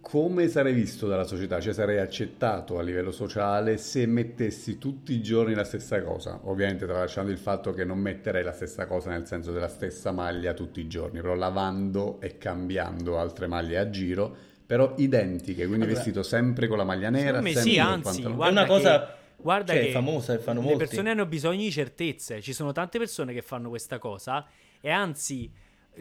come 0.00 0.48
sarei 0.48 0.72
visto 0.72 1.06
dalla 1.06 1.24
società? 1.24 1.60
Cioè 1.60 1.72
sarei 1.72 1.98
accettato 1.98 2.78
a 2.78 2.82
livello 2.82 3.10
sociale 3.12 3.76
se 3.76 4.06
mettessi 4.06 4.78
tutti 4.78 5.12
i 5.12 5.22
giorni 5.22 5.54
la 5.54 5.64
stessa 5.64 6.02
cosa? 6.02 6.40
Ovviamente 6.44 6.86
tralasciando 6.86 7.30
il 7.30 7.38
fatto 7.38 7.72
che 7.72 7.84
non 7.84 7.98
metterei 7.98 8.42
la 8.42 8.52
stessa 8.52 8.86
cosa 8.86 9.10
nel 9.10 9.26
senso 9.26 9.52
della 9.52 9.68
stessa 9.68 10.10
maglia 10.12 10.54
tutti 10.54 10.80
i 10.80 10.88
giorni, 10.88 11.20
però 11.20 11.34
lavando 11.34 12.20
e 12.20 12.38
cambiando 12.38 13.18
altre 13.18 13.46
maglie 13.46 13.78
a 13.78 13.90
giro, 13.90 14.34
però 14.66 14.94
identiche, 14.96 15.66
quindi 15.66 15.84
allora, 15.84 15.98
vestito 15.98 16.22
sempre 16.22 16.66
con 16.66 16.78
la 16.78 16.84
maglia 16.84 17.10
nera, 17.10 17.42
sempre 17.42 17.62
sì, 17.62 17.78
anzi, 17.78 18.22
è 18.22 18.26
una 18.26 18.66
cosa 18.66 19.14
Guarda 19.42 19.72
cioè, 19.72 19.82
che 19.82 19.88
è 19.88 19.92
famosa 19.92 20.34
e 20.34 20.38
fanno 20.38 20.60
le 20.60 20.66
molti. 20.66 20.80
Le 20.80 20.86
persone 20.86 21.10
hanno 21.10 21.26
bisogno 21.26 21.62
di 21.62 21.70
certezze. 21.70 22.42
Ci 22.42 22.52
sono 22.52 22.72
tante 22.72 22.98
persone 22.98 23.32
che 23.32 23.42
fanno 23.42 23.68
questa 23.68 23.98
cosa 23.98 24.46
e 24.80 24.90
anzi, 24.90 25.50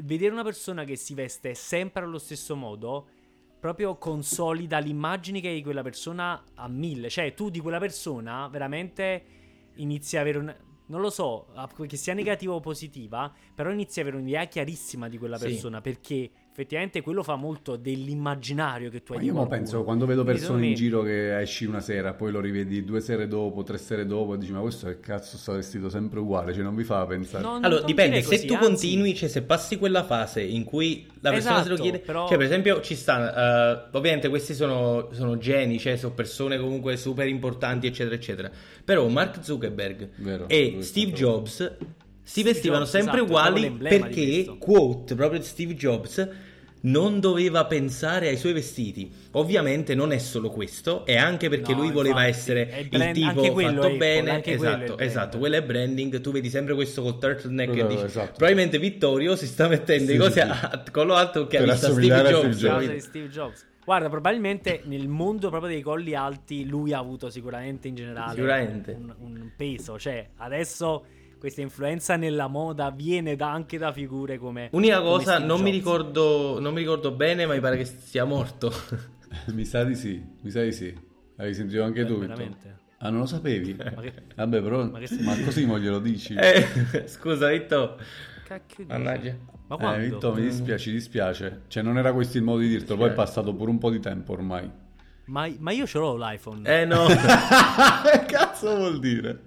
vedere 0.01 0.31
una 0.31 0.43
persona 0.43 0.83
che 0.83 0.95
si 0.95 1.13
veste 1.13 1.53
sempre 1.55 2.03
allo 2.03 2.19
stesso 2.19 2.55
modo 2.55 3.07
proprio 3.59 3.97
consolida 3.97 4.79
l'immagine 4.79 5.41
che 5.41 5.49
hai 5.49 5.55
di 5.55 5.63
quella 5.63 5.81
persona 5.81 6.43
a 6.55 6.67
mille. 6.67 7.09
Cioè, 7.09 7.33
tu 7.33 7.49
di 7.49 7.59
quella 7.59 7.79
persona 7.79 8.47
veramente 8.47 9.23
inizi 9.75 10.17
a 10.17 10.21
avere 10.21 10.37
un. 10.37 10.55
Non 10.87 11.01
lo 11.01 11.11
so, 11.11 11.47
che 11.87 11.97
sia 11.97 12.15
negativa 12.15 12.53
o 12.53 12.59
positiva, 12.59 13.31
però 13.53 13.71
inizi 13.71 13.99
a 13.99 14.01
avere 14.01 14.17
un'idea 14.17 14.45
chiarissima 14.45 15.07
di 15.07 15.19
quella 15.19 15.37
persona 15.37 15.77
sì. 15.77 15.83
perché 15.83 16.31
effettivamente 16.59 17.01
quello 17.01 17.23
fa 17.23 17.35
molto 17.35 17.77
dell'immaginario 17.77 18.89
che 18.89 19.01
tu 19.01 19.13
hai. 19.13 19.19
Ma 19.19 19.23
io 19.23 19.33
mo 19.33 19.47
penso 19.47 19.83
quando 19.83 20.05
vedo 20.05 20.25
persone 20.25 20.67
in 20.67 20.75
giro 20.75 21.01
che 21.01 21.39
esci 21.39 21.65
una 21.65 21.79
sera, 21.79 22.13
poi 22.13 22.31
lo 22.31 22.41
rivedi 22.41 22.83
due 22.83 22.99
sere 22.99 23.27
dopo, 23.27 23.63
tre 23.63 23.77
sere 23.77 24.05
dopo, 24.05 24.33
e 24.33 24.37
dici 24.37 24.51
ma 24.51 24.59
questo 24.59 24.87
che 24.87 24.99
cazzo 24.99 25.37
sta 25.37 25.53
vestito 25.53 25.89
sempre 25.89 26.19
uguale, 26.19 26.53
cioè 26.53 26.63
non 26.63 26.75
vi 26.75 26.83
fa 26.83 27.05
pensare. 27.05 27.43
No, 27.43 27.59
allora 27.61 27.85
dipende, 27.85 28.21
se 28.21 28.45
tu 28.45 28.53
anzi... 28.53 28.65
continui, 28.65 29.15
cioè 29.15 29.29
se 29.29 29.43
passi 29.43 29.77
quella 29.77 30.03
fase 30.03 30.41
in 30.41 30.65
cui 30.65 31.07
la 31.21 31.31
persona 31.31 31.59
esatto, 31.59 31.63
se 31.63 31.69
lo 31.69 31.81
chiede, 31.81 31.99
però... 31.99 32.27
cioè 32.27 32.37
per 32.37 32.45
esempio 32.45 32.81
ci 32.81 32.95
sta, 32.95 33.87
uh, 33.91 33.97
ovviamente 33.97 34.27
questi 34.27 34.53
sono, 34.53 35.09
sono 35.13 35.37
geni, 35.37 35.79
cioè 35.79 35.95
sono 35.95 36.13
persone 36.13 36.59
comunque 36.59 36.97
super 36.97 37.27
importanti 37.27 37.87
eccetera 37.87 38.15
eccetera, 38.15 38.51
però 38.83 39.07
Mark 39.07 39.43
Zuckerberg 39.43 40.09
Vero, 40.17 40.47
e 40.47 40.77
Steve 40.81 41.11
Jobs 41.11 41.77
si 42.21 42.43
vestivano 42.43 42.83
Jobs, 42.83 42.91
sempre 42.91 43.21
esatto, 43.21 43.31
uguali 43.31 43.71
perché, 43.71 44.55
quote, 44.59 45.15
proprio 45.15 45.41
Steve 45.41 45.73
Jobs 45.73 46.29
non 46.81 47.19
doveva 47.19 47.65
pensare 47.65 48.27
ai 48.29 48.37
suoi 48.37 48.53
vestiti. 48.53 49.11
Ovviamente 49.31 49.95
non 49.95 50.11
è 50.11 50.17
solo 50.17 50.49
questo, 50.49 51.05
è 51.05 51.17
anche 51.17 51.49
perché 51.49 51.73
no, 51.73 51.81
lui 51.81 51.91
voleva 51.91 52.25
infatti, 52.25 52.39
essere 52.39 52.87
brand, 52.89 53.17
il 53.17 53.27
tipo 53.27 53.55
fatto 53.55 53.81
Apple, 53.81 53.97
bene. 53.97 54.43
Esatto, 54.43 54.97
esatto, 54.97 55.37
quello 55.37 55.55
è 55.57 55.63
branding. 55.63 56.21
Tu 56.21 56.31
vedi 56.31 56.49
sempre 56.49 56.73
questo 56.73 57.01
col 57.01 57.19
turtleneck 57.19 57.73
no, 57.73 57.83
e 57.83 57.87
dici, 57.87 58.03
esatto. 58.05 58.31
probabilmente 58.35 58.79
Vittorio 58.79 59.35
si 59.35 59.47
sta 59.47 59.67
mettendo 59.67 60.11
sì, 60.11 60.17
cose 60.17 60.31
sì. 60.31 60.39
a 60.39 60.83
collo 60.91 61.15
alto 61.15 61.47
che 61.47 61.57
per 61.57 61.69
ha 61.69 61.71
visto 61.73 61.91
Steve 61.93 62.29
Jobs. 62.29 62.57
Steve 62.57 62.99
Steve 62.99 63.27
Jobs. 63.29 63.67
Guarda, 63.83 64.09
probabilmente 64.09 64.81
nel 64.85 65.07
mondo 65.07 65.49
proprio 65.49 65.71
dei 65.71 65.81
colli 65.81 66.13
alti 66.13 66.65
lui 66.65 66.93
ha 66.93 66.99
avuto 66.99 67.29
sicuramente 67.29 67.87
in 67.87 67.95
generale 67.95 68.35
sicuramente. 68.35 68.91
Un, 68.91 69.15
un 69.17 69.51
peso. 69.55 69.97
Cioè, 69.97 70.29
adesso 70.37 71.05
questa 71.39 71.61
influenza 71.61 72.15
nella 72.17 72.47
moda 72.47 72.91
viene 72.91 73.35
da, 73.35 73.51
anche 73.51 73.77
da 73.79 73.91
figure 73.91 74.37
come. 74.37 74.69
Unica 74.73 75.01
cosa, 75.01 75.39
non 75.39 75.61
mi, 75.61 75.71
ricordo, 75.71 76.59
non 76.59 76.73
mi 76.73 76.81
ricordo 76.81 77.11
bene, 77.11 77.45
ma 77.45 77.53
mi 77.53 77.59
pare 77.59 77.77
che 77.77 77.85
sia 77.85 78.25
morto. 78.25 78.71
mi 79.53 79.65
sa 79.65 79.83
di 79.83 79.95
sì, 79.95 80.23
mi 80.41 80.51
sa 80.51 80.61
di 80.61 80.71
sì. 80.71 80.95
Hai 81.37 81.53
sentito 81.53 81.81
anche 81.81 82.03
Beh, 82.03 82.07
tu, 82.07 82.19
veramente. 82.19 82.77
Ah, 82.97 83.09
non 83.09 83.21
lo 83.21 83.25
sapevi? 83.25 83.73
Ma 83.73 84.01
che... 84.01 84.13
Vabbè, 84.35 84.61
però. 84.61 84.85
Ma, 84.85 84.99
ma 85.21 85.41
così 85.43 85.65
mo 85.65 85.79
glielo 85.79 85.99
dici. 85.99 86.35
Eh, 86.35 87.07
scusa, 87.07 87.49
Vitto. 87.49 87.97
Cacchio 88.43 88.85
Mannaggia. 88.87 89.35
Ma 89.67 89.77
quando? 89.77 90.03
Eh, 90.03 90.09
Vitto, 90.09 90.33
mi 90.33 90.41
dispiace, 90.41 90.83
ci 90.83 90.91
dispiace. 90.91 91.61
Cioè, 91.67 91.81
non 91.81 91.97
era 91.97 92.11
questo 92.11 92.37
il 92.37 92.43
modo 92.43 92.59
di 92.59 92.67
dirtelo, 92.67 92.97
poi 92.97 93.09
è 93.09 93.13
passato 93.13 93.55
pure 93.55 93.69
un 93.69 93.77
po' 93.77 93.89
di 93.89 93.99
tempo 93.99 94.33
ormai. 94.33 94.69
Ma, 95.29 95.47
ma 95.59 95.71
io 95.71 95.85
ce 95.85 95.99
l'ho 95.99 96.17
l'iPhone. 96.17 96.67
Eh 96.67 96.85
no. 96.85 97.05
che 97.05 98.25
cazzo 98.25 98.75
vuol 98.75 98.99
dire? 98.99 99.41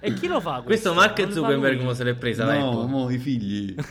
e 0.00 0.14
chi 0.14 0.26
lo 0.26 0.40
fa 0.40 0.62
questo? 0.62 0.92
Questo 0.92 0.94
Mark 0.94 1.30
Zuckerberg 1.30 1.82
mo 1.82 1.92
se 1.92 2.04
l'è 2.04 2.14
presa 2.14 2.46
No, 2.46 2.86
mo 2.86 3.10
i 3.10 3.18
figli. 3.18 3.74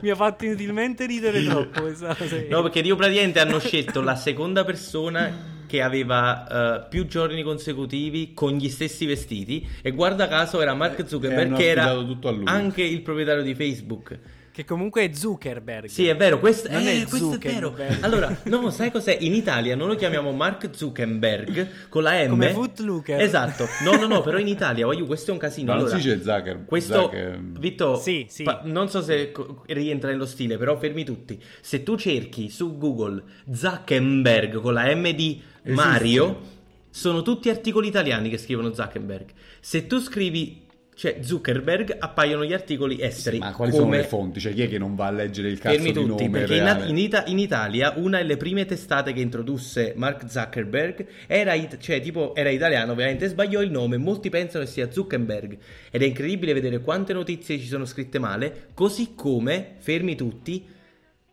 Mi 0.00 0.10
ha 0.10 0.14
fatto 0.14 0.44
inutilmente 0.44 1.06
ridere 1.06 1.42
troppo 1.44 1.82
questa 1.82 2.14
cosa. 2.14 2.36
No, 2.48 2.62
perché 2.62 2.82
Dio 2.82 2.94
praticamente 2.94 3.40
hanno 3.40 3.58
scelto 3.58 4.00
la 4.00 4.14
seconda 4.14 4.64
persona 4.64 5.54
che 5.66 5.82
aveva 5.82 6.84
eh, 6.84 6.86
più 6.88 7.06
giorni 7.06 7.42
consecutivi 7.42 8.32
con 8.32 8.52
gli 8.52 8.68
stessi 8.68 9.04
vestiti 9.06 9.68
e 9.82 9.90
guarda 9.90 10.28
caso 10.28 10.62
era 10.62 10.72
Mark 10.74 11.04
Zuckerberg 11.06 11.48
hanno 11.48 11.56
che 11.56 11.68
era 11.68 11.82
affidato 11.82 12.06
tutto 12.06 12.28
a 12.28 12.30
lui. 12.30 12.44
anche 12.46 12.82
il 12.82 13.02
proprietario 13.02 13.42
di 13.42 13.56
Facebook. 13.56 14.18
Che 14.56 14.64
comunque 14.64 15.02
è 15.04 15.12
Zuckerberg. 15.12 15.84
Sì, 15.86 16.06
è 16.06 16.16
vero, 16.16 16.38
questo, 16.38 16.70
Non 16.70 16.80
eh, 16.80 17.02
è 17.02 17.06
questo 17.06 17.34
è 17.34 17.36
vero. 17.36 17.68
Zuckerberg. 17.68 18.02
Allora, 18.02 18.34
no, 18.44 18.70
sai 18.70 18.90
cos'è? 18.90 19.14
In 19.20 19.34
Italia 19.34 19.76
noi 19.76 19.88
lo 19.88 19.94
chiamiamo 19.96 20.32
Mark 20.32 20.70
Zuckerberg 20.74 21.88
con 21.90 22.02
la 22.02 22.24
M. 22.24 22.30
Come 22.30 22.52
Footlooker. 22.52 23.20
Esatto. 23.20 23.68
No, 23.84 23.96
no, 23.96 24.06
no, 24.06 24.22
però 24.22 24.38
in 24.38 24.48
Italia, 24.48 24.86
voglio, 24.86 25.04
questo 25.04 25.28
è 25.28 25.34
un 25.34 25.38
casino. 25.40 25.66
Ma 25.66 25.72
non 25.74 25.84
allora, 25.84 26.00
si 26.00 26.08
dice 26.08 26.22
Zucker. 26.22 26.64
Questo, 26.64 26.94
Zucker- 27.02 27.38
Vitto, 27.38 27.96
Sì, 27.98 28.24
sì. 28.30 28.44
pa- 28.44 28.62
non 28.64 28.88
so 28.88 29.02
se 29.02 29.30
co- 29.30 29.62
rientra 29.66 30.08
nello 30.08 30.24
stile, 30.24 30.56
però 30.56 30.74
fermi 30.78 31.04
tutti. 31.04 31.38
Se 31.60 31.82
tu 31.82 31.98
cerchi 31.98 32.48
su 32.48 32.78
Google 32.78 33.22
Zuckerberg 33.52 34.58
con 34.62 34.72
la 34.72 34.94
M 34.94 35.10
di 35.10 35.38
Mario, 35.64 36.40
sono 36.88 37.20
tutti 37.20 37.50
articoli 37.50 37.88
italiani 37.88 38.30
che 38.30 38.38
scrivono 38.38 38.72
Zuckerberg. 38.72 39.26
Se 39.60 39.86
tu 39.86 39.98
scrivi 40.00 40.62
cioè 40.96 41.18
Zuckerberg, 41.20 41.94
appaiono 41.98 42.42
gli 42.46 42.54
articoli 42.54 42.98
esteri. 43.02 43.38
Ma 43.38 43.52
quali 43.52 43.70
sono 43.70 43.84
come- 43.84 43.98
le 43.98 44.04
fonti? 44.04 44.40
Cioè, 44.40 44.54
chi 44.54 44.62
è 44.62 44.68
che 44.68 44.78
non 44.78 44.94
va 44.94 45.08
a 45.08 45.10
leggere 45.10 45.50
il 45.50 45.58
cazzo 45.58 45.74
Fermi 45.74 45.92
di 45.92 45.98
tutti, 46.06 46.24
nome 46.24 46.38
perché 46.38 46.54
in, 46.56 46.64
reale? 46.64 46.86
in 46.88 46.96
Ita- 46.96 47.24
in 47.26 47.38
Italia 47.38 47.92
una 47.96 48.16
delle 48.16 48.38
prime 48.38 48.64
testate 48.64 49.12
che 49.12 49.20
introdusse 49.20 49.92
Mark 49.94 50.24
Zuckerberg 50.30 51.06
era, 51.26 51.52
it- 51.52 51.76
cioè, 51.78 52.00
tipo, 52.00 52.34
era 52.34 52.48
italiano, 52.48 52.92
ovviamente 52.92 53.28
sbagliò 53.28 53.60
il 53.60 53.70
nome, 53.70 53.98
molti 53.98 54.30
pensano 54.30 54.64
che 54.64 54.70
sia 54.70 54.90
Zuckerberg 54.90 55.58
ed 55.90 56.02
è 56.02 56.06
incredibile 56.06 56.54
vedere 56.54 56.80
quante 56.80 57.12
notizie 57.12 57.58
ci 57.58 57.66
sono 57.66 57.84
scritte 57.84 58.18
male, 58.18 58.68
così 58.72 59.12
come, 59.14 59.74
fermi 59.76 60.16
tutti, 60.16 60.66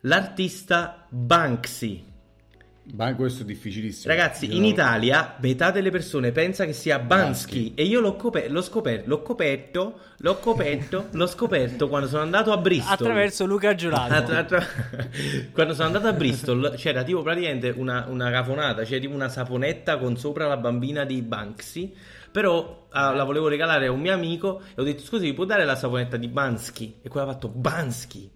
l'artista 0.01 1.07
Banksy. 1.09 2.11
Ma 2.95 3.15
questo 3.15 3.43
è 3.43 3.45
difficilissimo. 3.45 4.13
Ragazzi, 4.13 4.45
Io 4.47 4.53
in 4.55 4.61
non- 4.61 4.69
Italia 4.69 5.35
metà 5.39 5.71
delle 5.71 5.89
persone 5.89 6.31
pensa 6.33 6.65
che 6.65 6.73
sia 6.73 6.99
Bansky 6.99 7.23
Bansky. 7.69 7.73
e 7.75 7.83
io 7.85 8.01
l'ho, 8.01 8.15
cope- 8.17 8.49
l'ho 8.49 8.61
scoperto, 8.61 9.07
l'ho 9.07 9.21
coperto, 9.21 9.99
l'ho 10.17 10.35
coperto, 10.39 11.07
l'ho 11.13 11.27
scoperto 11.27 11.87
quando 11.87 12.07
sono 12.07 12.21
andato 12.23 12.51
a 12.51 12.57
Bristol. 12.57 12.93
Attraverso 12.93 13.45
Luca 13.45 13.73
Giurato. 13.73 14.13
Attra- 14.13 14.37
attra- 14.39 14.65
Quando 15.53 15.73
sono 15.73 15.87
andato 15.87 16.07
a 16.07 16.13
Bristol 16.13 16.73
c'era 16.75 17.03
tipo 17.03 17.21
praticamente 17.21 17.73
una, 17.75 18.05
una 18.09 18.29
cafonata, 18.29 18.83
c'era 18.83 18.99
tipo 18.99 19.13
una 19.13 19.29
saponetta 19.29 19.97
con 19.97 20.17
sopra 20.17 20.47
la 20.47 20.57
bambina 20.57 21.05
di 21.05 21.21
Banksy. 21.21 21.93
Però 22.31 22.87
ah, 22.89 23.11
la 23.13 23.23
volevo 23.23 23.47
regalare 23.47 23.85
a 23.87 23.91
un 23.91 23.99
mio 24.01 24.11
amico 24.13 24.61
e 24.75 24.81
ho 24.81 24.83
detto 24.83 25.03
scusi, 25.03 25.25
mi 25.27 25.33
può 25.33 25.45
dare 25.45 25.65
la 25.65 25.75
saponetta 25.75 26.17
di 26.17 26.27
Bansky? 26.27 26.95
E 27.03 27.07
quello 27.09 27.27
ha 27.29 27.31
fatto 27.31 27.47
Bansky. 27.47 28.29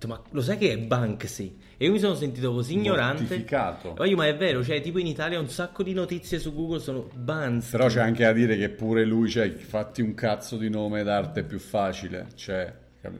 Detto 0.00 0.14
ma 0.14 0.22
lo 0.30 0.40
sai 0.40 0.56
che 0.56 0.72
è 0.72 0.78
Banksy? 0.78 1.58
E 1.76 1.84
io 1.84 1.92
mi 1.92 1.98
sono 1.98 2.14
sentito 2.14 2.54
così 2.54 2.72
ignorante. 2.72 3.34
Ma 3.98 4.06
io, 4.06 4.16
ma 4.16 4.26
è 4.26 4.34
vero, 4.34 4.64
cioè 4.64 4.80
tipo 4.80 4.98
in 4.98 5.06
Italia 5.06 5.38
un 5.38 5.50
sacco 5.50 5.82
di 5.82 5.92
notizie 5.92 6.38
su 6.38 6.54
Google 6.54 6.78
sono 6.80 7.06
Bansky. 7.14 7.72
Però 7.72 7.86
c'è 7.88 8.00
anche 8.00 8.24
da 8.24 8.32
dire 8.32 8.56
che 8.56 8.70
pure 8.70 9.04
lui, 9.04 9.28
cioè, 9.28 9.50
fatti 9.52 10.00
un 10.00 10.14
cazzo 10.14 10.56
di 10.56 10.70
nome 10.70 11.02
d'arte 11.02 11.44
più 11.44 11.58
facile. 11.58 12.28
Cioè, 12.34 12.72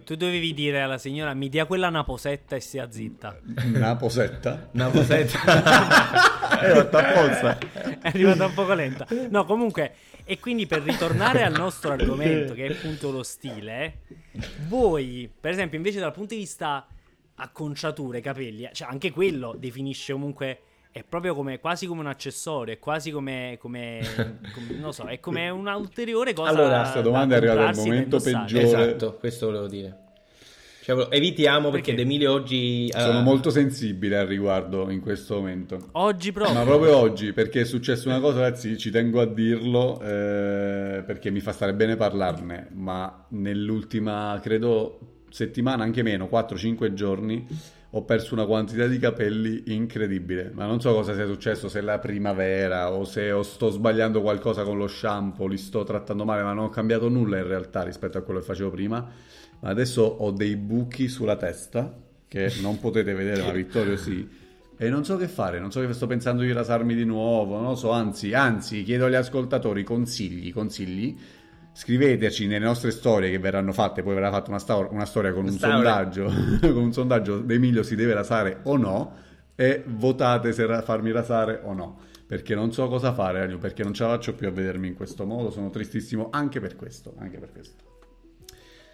Tu 0.05 0.15
dovevi 0.15 0.55
dire 0.55 0.81
alla 0.81 0.97
signora 0.97 1.35
mi 1.35 1.51
dia 1.51 1.67
quella 1.67 1.91
naposetta 1.91 2.57
e 2.57 2.61
stia 2.61 2.91
zitta. 2.91 3.39
una 3.75 3.97
posetta. 3.97 4.69
Una 4.73 4.89
posetta. 4.93 5.39
Eh, 6.63 6.75
fatto 6.75 6.97
apposta. 6.97 7.59
è 7.59 7.99
arrivata 8.09 8.47
un 8.47 8.55
poco 8.55 8.73
lenta. 8.73 9.07
No, 9.29 9.45
comunque, 9.45 9.93
e 10.31 10.39
quindi 10.39 10.69
per 10.69 10.83
ritornare 10.83 11.43
al 11.43 11.51
nostro 11.51 11.91
argomento, 11.91 12.55
che 12.55 12.67
è 12.67 12.71
appunto 12.71 13.11
lo 13.11 13.25
stile, 13.25 14.03
voi, 14.69 15.29
per 15.41 15.51
esempio, 15.51 15.77
invece 15.77 15.99
dal 15.99 16.13
punto 16.13 16.35
di 16.35 16.41
vista 16.41 16.87
acconciature, 17.35 18.21
capelli, 18.21 18.69
cioè 18.73 18.87
anche 18.89 19.11
quello 19.11 19.57
definisce 19.59 20.13
comunque. 20.13 20.61
È 20.93 21.03
proprio 21.05 21.35
come, 21.35 21.59
quasi 21.59 21.87
come 21.87 22.01
un 22.01 22.07
accessorio, 22.07 22.75
è 22.75 22.79
quasi 22.79 23.11
come, 23.11 23.57
come, 23.61 24.01
come- 24.53 24.79
non 24.79 24.93
so, 24.93 25.05
è 25.05 25.19
come 25.19 25.49
una 25.49 25.75
ulteriore 25.75 26.33
cosa. 26.33 26.51
Allora, 26.51 26.81
questa 26.81 27.01
domanda 27.01 27.39
da 27.39 27.47
è 27.47 27.49
arrivata 27.49 27.69
al 27.71 27.77
momento 27.77 28.21
peggiore. 28.21 28.63
Esatto, 28.63 29.17
questo 29.17 29.47
volevo 29.47 29.67
dire. 29.67 29.99
Cioè, 30.83 31.09
evitiamo 31.11 31.71
perché, 31.71 31.93
Perché? 31.93 32.01
Emilio 32.03 32.33
oggi... 32.33 32.87
eh, 32.89 32.99
Sono 33.01 33.21
molto 33.21 33.51
sensibile 33.51 34.17
al 34.19 34.27
riguardo 34.27 34.91
in 34.91 35.01
questo 35.01 35.37
momento. 35.37 35.89
Oggi 35.93 36.33
proprio. 36.33 36.55
Ma 36.55 36.63
proprio 36.65 36.97
oggi, 36.97 37.33
perché 37.33 37.61
è 37.61 37.65
successa 37.65 38.09
una 38.09 38.21
cosa, 38.21 38.41
ragazzi, 38.41 38.77
ci 38.79 38.91
tengo 38.91 39.21
a 39.21 39.27
dirlo, 39.27 40.01
eh, 40.01 41.03
perché 41.07 41.31
mi 41.31 41.41
fa 41.41 41.53
stare 41.53 41.75
bene 41.75 41.97
parlarne, 41.97 42.69
ma 42.73 43.27
nell'ultima, 43.31 44.39
credo, 44.43 45.25
settimana, 45.29 45.85
anche 45.85 46.03
meno, 46.03 46.29
4-5 46.33 46.93
giorni, 46.95 47.47
ho 47.93 48.05
perso 48.05 48.35
una 48.35 48.47
quantità 48.47 48.87
di 48.87 48.99
capelli 48.99 49.65
incredibile. 49.67 50.51
Ma 50.55 50.67
non 50.67 50.81
so 50.81 50.93
cosa 50.95 51.15
sia 51.15 51.27
successo, 51.27 51.69
se 51.69 51.81
è 51.81 51.83
la 51.83 51.99
primavera 51.99 52.93
o 52.93 53.05
se 53.05 53.33
sto 53.43 53.71
sbagliando 53.71 54.23
qualcosa 54.23 54.63
con 54.63 54.79
lo 54.79 54.87
shampoo, 54.87 55.47
li 55.47 55.57
sto 55.57 55.83
trattando 55.83 56.25
male, 56.25 56.43
ma 56.43 56.53
non 56.53 56.65
ho 56.65 56.69
cambiato 56.69 57.09
nulla 57.09 57.39
in 57.39 57.47
realtà 57.47 57.83
rispetto 57.83 58.19
a 58.19 58.23
quello 58.23 58.41
che 58.41 58.47
facevo 58.47 58.71
prima. 58.71 59.09
Ma 59.61 59.69
adesso 59.69 60.03
ho 60.03 60.31
dei 60.31 60.57
buchi 60.57 61.09
sulla 61.09 61.37
testa, 61.37 61.93
che 62.29 62.53
non 62.63 62.79
potete 62.79 63.13
vedere, 63.13 63.43
ma 63.43 63.51
Vittorio 63.51 63.97
sì. 63.97 64.39
E 64.77 64.89
non 64.89 65.05
so 65.05 65.17
che 65.17 65.29
fare, 65.29 65.59
non 65.59 65.71
so 65.71 65.85
che 65.85 65.93
sto 65.93 66.07
pensando 66.07 66.43
di 66.43 66.53
rasarmi 66.53 66.95
di 66.95 67.05
nuovo, 67.05 67.57
non 67.57 67.71
lo 67.71 67.75
so, 67.75 67.91
anzi, 67.91 68.33
anzi, 68.33 68.83
chiedo 68.83 69.07
agli 69.07 69.15
ascoltatori 69.15 69.83
consigli, 69.83 70.53
consigli. 70.53 71.19
Scriveteci 71.73 72.47
nelle 72.47 72.65
nostre 72.65 72.91
storie 72.91 73.31
che 73.31 73.39
verranno 73.39 73.73
fatte, 73.73 74.03
poi 74.03 74.15
verrà 74.15 74.31
fatta 74.31 74.51
una, 74.51 74.59
sto- 74.59 74.89
una 74.91 75.07
storia 75.07 75.33
con 75.33 75.45
un 75.45 75.53
sondaggio, 75.53 76.25
con 76.61 76.77
un 76.77 76.93
sondaggio 76.93 77.49
Emilio 77.49 77.83
si 77.83 77.95
deve 77.95 78.15
rasare 78.15 78.61
o 78.65 78.77
no 78.77 79.17
e 79.55 79.83
votate 79.87 80.53
se 80.53 80.67
ra- 80.67 80.83
farmi 80.83 81.11
rasare 81.11 81.61
o 81.63 81.73
no, 81.73 82.01
perché 82.27 82.55
non 82.55 82.73
so 82.73 82.89
cosa 82.89 83.13
fare, 83.13 83.43
Agnew, 83.43 83.59
perché 83.59 83.83
non 83.83 83.95
ce 83.95 84.03
la 84.03 84.11
faccio 84.11 84.35
più 84.35 84.49
a 84.49 84.51
vedermi 84.51 84.89
in 84.89 84.95
questo 84.95 85.25
modo, 85.25 85.51
sono 85.51 85.71
tristissimo 85.71 86.29
anche 86.31 86.61
per 86.61 86.77
questo, 86.77 87.15
anche 87.19 87.39
per 87.39 87.53
questo. 87.53 87.85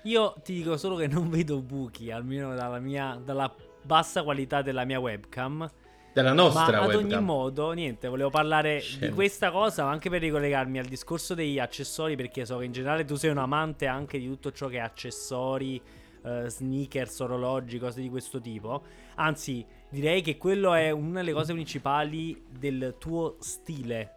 Io 0.03 0.35
ti 0.45 0.55
dico 0.55 0.77
solo 0.77 0.97
che 0.97 1.09
non 1.09 1.31
vedo 1.31 1.61
buchi, 1.61 2.11
almeno 2.11 2.55
dalla, 2.55 2.79
mia, 2.79 3.21
dalla 3.25 3.53
bassa 3.83 4.23
qualità 4.23 4.63
della 4.63 4.85
mia 4.85 5.01
webcam. 5.01 5.69
Della 6.17 6.33
nostra 6.33 6.79
ma 6.79 6.85
ad 6.85 6.95
webcam. 6.95 7.13
ogni 7.13 7.23
modo, 7.23 7.73
niente, 7.73 8.09
volevo 8.09 8.31
parlare 8.31 8.81
Scemo. 8.81 9.05
di 9.07 9.13
questa 9.13 9.51
cosa, 9.51 9.85
ma 9.85 9.91
anche 9.91 10.09
per 10.09 10.23
ricollegarmi 10.23 10.79
al 10.79 10.87
discorso 10.87 11.35
degli 11.35 11.59
accessori, 11.59 12.17
perché 12.17 12.47
so 12.47 12.57
che 12.57 12.65
in 12.65 12.73
generale 12.73 13.05
tu 13.05 13.17
sei 13.17 13.29
un 13.29 13.37
amante 13.37 13.87
anche 13.87 14.19
di 14.19 14.27
tutto 14.27 14.51
ciò 14.51 14.69
che 14.69 14.77
è 14.77 14.81
accessori, 14.81 15.79
eh, 16.25 16.49
sneakers, 16.49 17.21
orologi, 17.21 17.79
cose 17.79 18.01
di 18.01 18.09
questo 18.09 18.41
tipo. 18.41 18.83
Anzi, 19.17 19.63
direi 19.91 20.23
che 20.23 20.39
quello 20.39 20.73
è 20.73 20.91
una 20.91 21.21
delle 21.21 21.35
cose 21.35 21.53
principali 21.53 22.47
del 22.49 22.95
tuo 22.99 23.37
stile. 23.41 24.15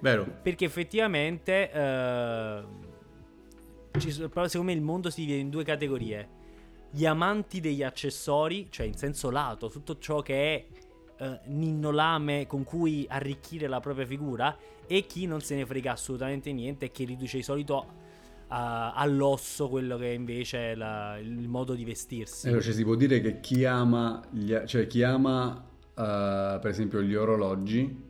Vero. 0.00 0.26
Perché 0.42 0.66
effettivamente, 0.66 1.72
eh, 1.72 2.62
secondo 3.96 4.62
me 4.62 4.72
il 4.74 4.82
mondo 4.82 5.08
si 5.08 5.22
divide 5.22 5.38
in 5.38 5.48
due 5.48 5.64
categorie. 5.64 6.28
Gli 6.90 7.06
amanti 7.06 7.60
degli 7.60 7.82
accessori, 7.82 8.66
cioè 8.68 8.84
in 8.84 8.94
senso 8.94 9.30
lato, 9.30 9.70
tutto 9.70 9.96
ciò 9.98 10.20
che 10.20 10.54
è 10.54 10.66
eh, 11.20 11.40
ninnolame 11.44 12.46
con 12.46 12.64
cui 12.64 13.06
arricchire 13.08 13.66
la 13.68 13.80
propria 13.80 14.06
figura, 14.06 14.56
e 14.86 15.06
chi 15.06 15.26
non 15.26 15.40
se 15.40 15.54
ne 15.54 15.64
frega 15.66 15.92
assolutamente 15.92 16.52
niente 16.52 16.86
e 16.86 16.90
che 16.90 17.04
riduce 17.04 17.36
di 17.36 17.42
solito 17.42 17.86
a- 18.48 18.92
all'osso 18.94 19.68
quello 19.68 19.96
che 19.96 20.08
invece 20.08 20.72
è 20.72 20.74
la- 20.74 21.16
il 21.18 21.46
modo 21.46 21.74
di 21.74 21.84
vestirsi. 21.84 22.48
Allora, 22.48 22.62
cioè, 22.62 22.72
si 22.72 22.82
può 22.82 22.96
dire 22.96 23.20
che 23.20 23.38
chi 23.40 23.64
ama, 23.64 24.20
gli- 24.30 24.64
cioè, 24.64 24.86
chi 24.88 25.02
ama 25.02 25.64
eh, 25.96 26.58
per 26.60 26.66
esempio 26.70 27.02
gli 27.02 27.14
orologi, 27.14 28.08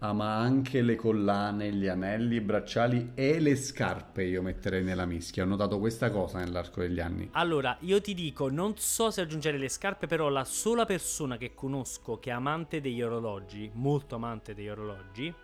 ama 0.00 0.34
anche 0.34 0.82
le 0.82 0.94
collane, 0.94 1.72
gli 1.72 1.86
anelli, 1.86 2.36
i 2.36 2.40
bracciali 2.40 3.12
e 3.14 3.40
le 3.40 3.56
scarpe, 3.56 4.22
io 4.22 4.42
metterei 4.42 4.84
nella 4.84 5.06
mischia. 5.06 5.42
Ho 5.42 5.46
notato 5.46 5.78
questa 5.78 6.10
cosa 6.10 6.38
nell'arco 6.38 6.80
degli 6.80 7.00
anni. 7.00 7.28
Allora, 7.32 7.76
io 7.80 8.00
ti 8.00 8.14
dico, 8.14 8.48
non 8.48 8.76
so 8.76 9.10
se 9.10 9.22
aggiungere 9.22 9.58
le 9.58 9.68
scarpe, 9.68 10.06
però 10.06 10.28
la 10.28 10.44
sola 10.44 10.84
persona 10.84 11.36
che 11.36 11.54
conosco 11.54 12.18
che 12.18 12.30
è 12.30 12.32
amante 12.32 12.80
degli 12.80 13.02
orologi, 13.02 13.70
molto 13.74 14.14
amante 14.14 14.54
degli 14.54 14.68
orologi, 14.68 15.34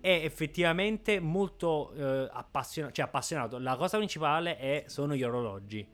è 0.00 0.20
effettivamente 0.22 1.18
molto 1.18 1.92
eh, 1.94 2.28
appassionato, 2.30 2.94
cioè 2.94 3.06
appassionato. 3.06 3.58
La 3.58 3.76
cosa 3.76 3.96
principale 3.96 4.58
è, 4.58 4.84
sono 4.86 5.14
gli 5.14 5.22
orologi. 5.22 5.86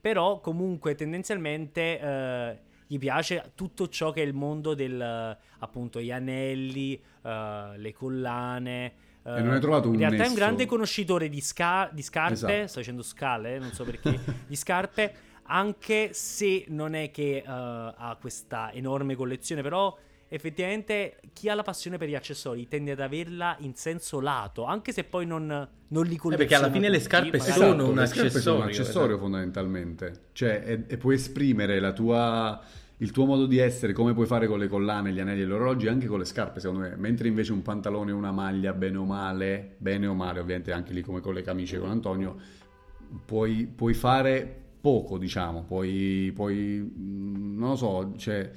Però 0.00 0.40
comunque 0.40 0.96
tendenzialmente 0.96 2.00
eh, 2.00 2.58
gli 2.92 2.98
piace 2.98 3.52
tutto 3.54 3.88
ciò 3.88 4.10
che 4.12 4.22
è 4.22 4.26
il 4.26 4.34
mondo 4.34 4.74
del, 4.74 5.00
eh, 5.00 5.36
appunto, 5.60 5.98
gli 5.98 6.10
anelli, 6.12 7.00
eh, 7.22 7.72
le 7.76 7.92
collane. 7.94 8.92
eh, 9.24 9.38
E 9.38 9.40
non 9.40 9.54
hai 9.54 9.60
trovato 9.60 9.88
un 9.88 9.94
In 9.94 10.00
realtà 10.00 10.16
è 10.18 10.20
un 10.26 10.32
nesso? 10.32 10.38
grande 10.44 10.66
conoscitore 10.66 11.30
di, 11.30 11.40
sca- 11.40 11.88
di 11.90 12.02
scarpe, 12.02 12.34
Esatto. 12.34 12.66
sto 12.66 12.78
dicendo 12.80 13.02
scale, 13.02 13.58
non 13.58 13.72
so 13.72 13.84
perché, 13.84 14.18
di 14.46 14.56
scarpe, 14.56 15.14
anche 15.44 16.10
se 16.12 16.66
non 16.68 16.94
è 16.94 17.10
che 17.10 17.42
uh, 17.46 17.50
ha 17.50 18.16
questa 18.20 18.70
enorme 18.72 19.14
collezione, 19.14 19.62
però 19.62 19.96
effettivamente 20.28 21.20
chi 21.34 21.48
ha 21.50 21.54
la 21.54 21.62
passione 21.62 21.98
per 21.98 22.08
gli 22.08 22.14
accessori 22.14 22.66
tende 22.66 22.92
ad 22.92 23.00
averla 23.00 23.56
in 23.60 23.74
senso 23.74 24.18
lato, 24.20 24.64
anche 24.64 24.90
se 24.92 25.04
poi 25.04 25.26
non, 25.26 25.46
non 25.46 26.04
li 26.06 26.16
colleziona. 26.16 26.34
Eh 26.34 26.36
perché 26.36 26.54
alla 26.54 26.70
fine 26.70 26.88
le 26.88 27.00
scarpe 27.00 27.38
tutti, 27.38 27.50
sono 27.52 27.66
Esatto, 27.66 27.90
un 27.90 28.06
scarpe 28.06 28.40
sono 28.40 28.56
un 28.56 28.62
accessorio, 28.62 28.64
accessorio 28.64 29.06
esatto. 29.08 29.18
fondamentalmente. 29.20 30.20
Cioè, 30.32 30.62
e, 30.64 30.84
e 30.88 30.96
puoi 30.96 31.16
esprimere 31.16 31.80
la 31.80 31.92
tua, 31.92 32.60
il 33.02 33.10
tuo 33.10 33.24
modo 33.24 33.46
di 33.46 33.58
essere, 33.58 33.92
come 33.92 34.14
puoi 34.14 34.26
fare 34.26 34.46
con 34.46 34.60
le 34.60 34.68
collane, 34.68 35.12
gli 35.12 35.18
anelli 35.18 35.42
e 35.42 35.46
gli 35.46 35.50
orologi, 35.50 35.88
anche 35.88 36.06
con 36.06 36.20
le 36.20 36.24
scarpe, 36.24 36.60
secondo 36.60 36.82
me. 36.82 36.94
Mentre 36.96 37.26
invece 37.26 37.52
un 37.52 37.60
pantalone 37.60 38.12
e 38.12 38.14
una 38.14 38.30
maglia, 38.30 38.72
bene 38.72 38.96
o 38.96 39.04
male, 39.04 39.74
bene 39.78 40.06
o 40.06 40.14
male, 40.14 40.38
ovviamente 40.38 40.70
anche 40.70 40.92
lì 40.92 41.02
come 41.02 41.20
con 41.20 41.34
le 41.34 41.42
camicie 41.42 41.80
con 41.80 41.90
Antonio, 41.90 42.36
puoi, 43.26 43.66
puoi 43.66 43.94
fare 43.94 44.60
poco, 44.80 45.18
diciamo. 45.18 45.64
Puoi, 45.64 46.30
puoi, 46.32 46.54
mm, 46.96 47.58
non 47.58 47.70
lo 47.70 47.76
so, 47.76 48.12
cioè 48.16 48.48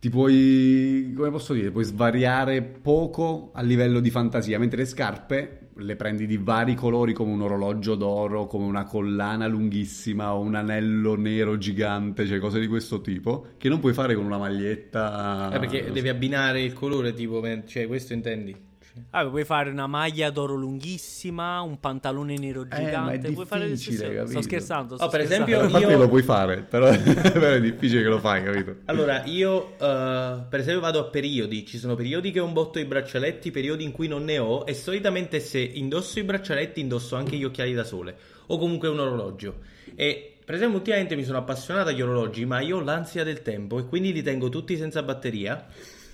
ti 0.00 0.08
puoi, 0.08 1.12
come 1.14 1.30
posso 1.30 1.52
dire, 1.52 1.70
puoi 1.70 1.84
svariare 1.84 2.62
poco 2.62 3.50
a 3.52 3.60
livello 3.60 4.00
di 4.00 4.08
fantasia, 4.08 4.58
mentre 4.58 4.78
le 4.78 4.86
scarpe 4.86 5.67
le 5.78 5.96
prendi 5.96 6.26
di 6.26 6.36
vari 6.36 6.74
colori 6.74 7.12
come 7.12 7.32
un 7.32 7.42
orologio 7.42 7.94
d'oro, 7.94 8.46
come 8.46 8.64
una 8.64 8.84
collana 8.84 9.46
lunghissima 9.46 10.34
o 10.34 10.40
un 10.40 10.54
anello 10.54 11.16
nero 11.16 11.56
gigante, 11.58 12.26
cioè 12.26 12.38
cose 12.38 12.60
di 12.60 12.66
questo 12.66 13.00
tipo, 13.00 13.46
che 13.56 13.68
non 13.68 13.80
puoi 13.80 13.92
fare 13.92 14.14
con 14.14 14.24
una 14.24 14.38
maglietta. 14.38 15.50
Eh, 15.52 15.58
perché 15.58 15.90
devi 15.90 16.08
abbinare 16.08 16.62
il 16.62 16.72
colore, 16.72 17.12
tipo, 17.12 17.42
cioè 17.66 17.86
questo 17.86 18.12
intendi? 18.12 18.67
Ah, 19.10 19.26
puoi 19.26 19.44
fare 19.44 19.70
una 19.70 19.86
maglia 19.86 20.30
d'oro 20.30 20.54
lunghissima, 20.54 21.60
un 21.60 21.78
pantalone 21.80 22.36
nero 22.38 22.62
Eh, 22.62 22.66
ma 22.70 22.76
è 22.76 22.84
gigante. 22.84 23.30
puoi 23.32 23.46
fare 23.46 23.66
le 23.68 23.76
stesse- 23.76 24.02
capito? 24.14 24.26
Sto 24.30 24.42
scherzando. 24.42 24.94
sto 24.96 25.04
Oh, 25.04 25.08
per 25.08 25.24
scherzando. 25.24 25.50
esempio, 25.52 25.66
A 25.68 25.70
parte 25.80 25.92
io- 25.92 25.98
lo 25.98 26.08
puoi 26.08 26.22
fare, 26.22 26.56
però, 26.68 26.88
però 27.32 27.46
è 27.50 27.60
difficile 27.60 28.02
che 28.02 28.08
lo 28.08 28.18
fai, 28.18 28.42
capito? 28.42 28.76
Allora, 28.86 29.24
io 29.24 29.72
eh, 29.78 30.42
per 30.48 30.60
esempio 30.60 30.80
vado 30.80 30.98
a 31.00 31.04
periodi, 31.04 31.64
ci 31.66 31.78
sono 31.78 31.94
periodi 31.94 32.30
che 32.30 32.40
ho 32.40 32.44
un 32.44 32.52
botto 32.52 32.78
di 32.78 32.84
braccialetti, 32.84 33.50
periodi 33.50 33.84
in 33.84 33.92
cui 33.92 34.08
non 34.08 34.24
ne 34.24 34.38
ho 34.38 34.64
e 34.66 34.74
solitamente 34.74 35.40
se 35.40 35.58
indosso 35.60 36.18
i 36.18 36.24
braccialetti 36.24 36.80
indosso 36.80 37.16
anche 37.16 37.36
gli 37.36 37.44
occhiali 37.44 37.74
da 37.74 37.84
sole 37.84 38.16
o 38.46 38.58
comunque 38.58 38.88
un 38.88 38.98
orologio. 38.98 39.56
E 39.94 40.34
per 40.44 40.54
esempio 40.54 40.78
ultimamente 40.78 41.14
mi 41.16 41.24
sono 41.24 41.38
appassionato 41.38 41.90
agli 41.90 42.00
orologi, 42.00 42.46
ma 42.46 42.60
io 42.60 42.78
ho 42.78 42.80
l'ansia 42.80 43.22
del 43.24 43.42
tempo 43.42 43.78
e 43.78 43.84
quindi 43.84 44.12
li 44.12 44.22
tengo 44.22 44.48
tutti 44.48 44.76
senza 44.78 45.02
batteria 45.02 45.66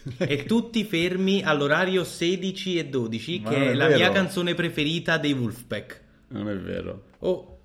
e 0.18 0.44
tutti 0.44 0.84
fermi 0.84 1.42
all'orario 1.42 2.04
16 2.04 2.78
e 2.78 2.86
12 2.88 3.40
Ma 3.42 3.50
che 3.50 3.56
è 3.56 3.70
è 3.70 3.74
la 3.74 3.86
vero. 3.86 3.98
mia 3.98 4.10
canzone 4.12 4.54
preferita 4.54 5.16
dei 5.18 5.32
Wolfpack. 5.32 6.00
Non 6.28 6.48
è 6.48 6.56
vero. 6.56 7.04
Oh, 7.20 7.58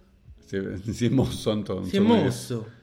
Si 0.45 0.55
è, 0.55 0.63
si 0.91 1.05
è 1.05 1.09
mosso 1.09 1.51
Antonio. 1.51 1.83
si 1.87 1.97
è 1.97 1.99
mosso. 1.99 2.77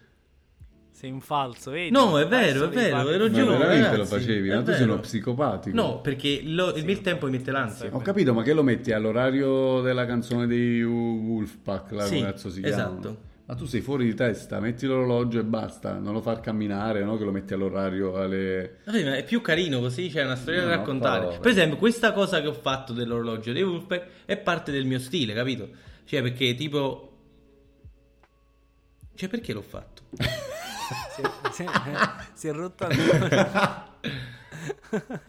Sei 0.91 1.11
in 1.11 1.21
falso, 1.21 1.73
vedi? 1.73 1.91
No, 1.91 2.19
è 2.19 2.27
vero, 2.27 2.65
è 2.65 2.69
vero, 2.69 2.73
fare- 2.73 2.85
hai 2.87 2.93
Ma 2.93 3.05
veramente 3.05 3.41
lo 3.43 3.59
ragazzi, 3.59 4.05
facevi, 4.15 4.49
è 4.49 4.55
ma 4.55 4.63
tu 4.63 4.73
sei 4.73 4.83
uno 4.85 4.99
psicopatico. 5.01 5.77
No, 5.77 6.01
perché 6.01 6.41
lo- 6.45 6.75
il 6.75 6.85
mio 6.87 6.99
tempo 7.03 7.27
mi 7.27 7.33
mette 7.33 7.51
l'ansia. 7.51 7.91
Ho 7.93 8.01
capito, 8.01 8.33
ma 8.33 8.43
che 8.43 8.55
lo 8.55 8.63
metti 8.63 8.93
all'orario 8.93 9.83
della 9.83 10.07
canzone 10.07 10.47
dei 10.47 10.83
Wolfpack, 10.83 11.91
là, 11.91 12.05
Sì, 12.07 12.21
cazzo 12.21 12.49
si 12.51 12.61
chiama? 12.63 12.75
esatto. 12.77 13.19
Ma 13.49 13.55
tu 13.55 13.65
sei 13.65 13.81
fuori 13.81 14.05
di 14.07 14.15
testa, 14.15 14.59
metti 14.59 14.87
l'orologio 14.87 15.39
e 15.39 15.45
basta, 15.45 15.99
non 15.99 16.13
lo 16.13 16.21
far 16.21 16.41
camminare, 16.41 17.05
no? 17.05 17.17
Che 17.17 17.23
lo 17.23 17.31
metti 17.31 17.55
all'orario 17.55 18.17
alle... 18.17 18.79
Vabbè, 18.85 19.05
ma 19.05 19.17
è 19.17 19.23
più 19.25 19.41
carino 19.41 19.79
così, 19.79 20.09
c'è 20.09 20.25
una 20.25 20.35
storia 20.35 20.63
No, 20.63 20.67
da 20.67 20.73
no, 20.75 20.79
raccontare. 20.81 21.21
parole. 21.21 21.39
Per 21.39 21.51
esempio, 21.53 21.77
questa 21.77 22.13
cosa 22.13 22.41
che 22.41 22.49
ho 22.49 22.53
fatto 22.53 22.93
dell'orologio 22.93 23.53
dei 23.53 23.63
Wolfpack 23.63 24.07
è 24.25 24.37
parte 24.37 24.73
del 24.73 24.85
mio 24.85 24.99
stile, 24.99 25.33
capito? 25.33 25.69
Cioè, 26.05 26.23
perché 26.23 26.57
tipo... 26.57 27.13
Cioè, 29.15 29.29
perché 29.29 29.53
l'ho 29.53 29.63
fatto? 29.63 30.03
Si, 30.19 31.23
si- 31.53 31.65
si 32.35 32.49
è 32.49 32.53
rotto 32.53 32.85
ancora. 32.85 33.95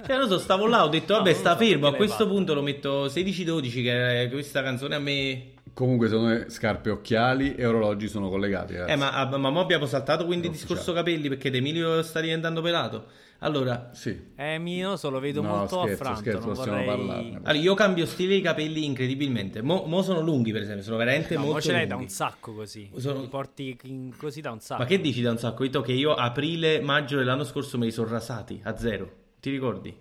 Cioè, 0.05 0.17
non 0.17 0.27
so, 0.27 0.39
stavo 0.39 0.65
là, 0.65 0.83
ho 0.83 0.87
detto, 0.87 1.13
No, 1.13 1.19
vabbè, 1.19 1.31
non 1.31 1.39
sta 1.39 1.51
so, 1.51 1.57
fermo, 1.63 1.87
a 1.87 1.93
questo 1.93 2.23
fatto? 2.23 2.29
punto 2.29 2.53
lo 2.55 2.61
metto 2.63 3.05
16-12, 3.05 3.71
che 3.83 4.23
è 4.23 4.29
questa 4.31 4.63
canzone 4.63 4.95
a 4.95 4.99
me... 4.99 5.51
Comunque 5.77 6.07
secondo 6.07 6.29
me 6.29 6.49
scarpe, 6.49 6.89
occhiali 6.89 7.53
e 7.53 7.63
orologi 7.67 8.07
sono 8.07 8.29
collegati, 8.29 8.73
ragazzi. 8.73 8.93
Eh, 8.93 8.95
ma, 8.95 9.11
ah, 9.11 9.37
ma 9.37 9.51
mo 9.51 9.59
abbiamo 9.59 9.85
saltato 9.85 10.25
quindi 10.25 10.47
il 10.47 10.53
discorso 10.53 10.91
capelli, 10.91 11.29
perché 11.29 11.49
Emilio 11.53 12.01
sta 12.01 12.19
diventando 12.19 12.63
pelato. 12.63 13.05
Allora, 13.41 13.91
Sì. 13.93 14.19
Eh, 14.35 14.57
mio, 14.57 14.97
so, 14.97 15.11
lo 15.11 15.19
vedo 15.19 15.43
No, 15.43 15.49
molto 15.49 15.81
scherzo, 15.83 16.01
affranto. 16.01 16.19
scherzo, 16.21 16.45
non 16.47 16.55
possiamo 16.55 16.77
vorrei... 16.83 16.87
parlarne. 16.97 17.35
allora, 17.43 17.53
io 17.53 17.73
cambio 17.75 18.07
stile 18.07 18.33
di 18.33 18.41
capelli 18.41 18.85
incredibilmente. 18.85 19.61
Mo, 19.61 19.83
mo 19.85 20.01
sono 20.01 20.21
lunghi, 20.21 20.51
per 20.51 20.63
esempio, 20.63 20.81
sono 20.83 20.97
veramente 20.97 21.35
No, 21.35 21.41
mo 21.41 21.45
molto 21.51 21.61
ce 21.61 21.71
l'hai 21.73 21.85
da 21.85 21.95
un 21.95 22.09
sacco 22.09 22.53
così. 22.55 22.89
Sono- 22.95 23.21
Li 23.21 23.27
porti 23.27 23.77
in- 23.83 24.17
così 24.17 24.41
da 24.41 24.49
un 24.49 24.59
sacco. 24.59 24.81
Ma 24.81 24.87
che 24.87 24.99
dici 24.99 25.21
da 25.21 25.29
un 25.29 25.37
sacco? 25.37 25.63
Io 25.63 25.81
che 25.81 25.91
io 25.91 26.15
aprile, 26.15 26.81
maggio 26.81 27.17
dell'anno 27.17 27.43
scorso 27.43 27.77
me 27.77 27.85
li 27.85 27.91
sono 27.91 28.09
rasati 28.09 28.59
a 28.63 28.75
zero. 28.75 29.07
Ti 29.39 29.51
ricordi? 29.51 29.95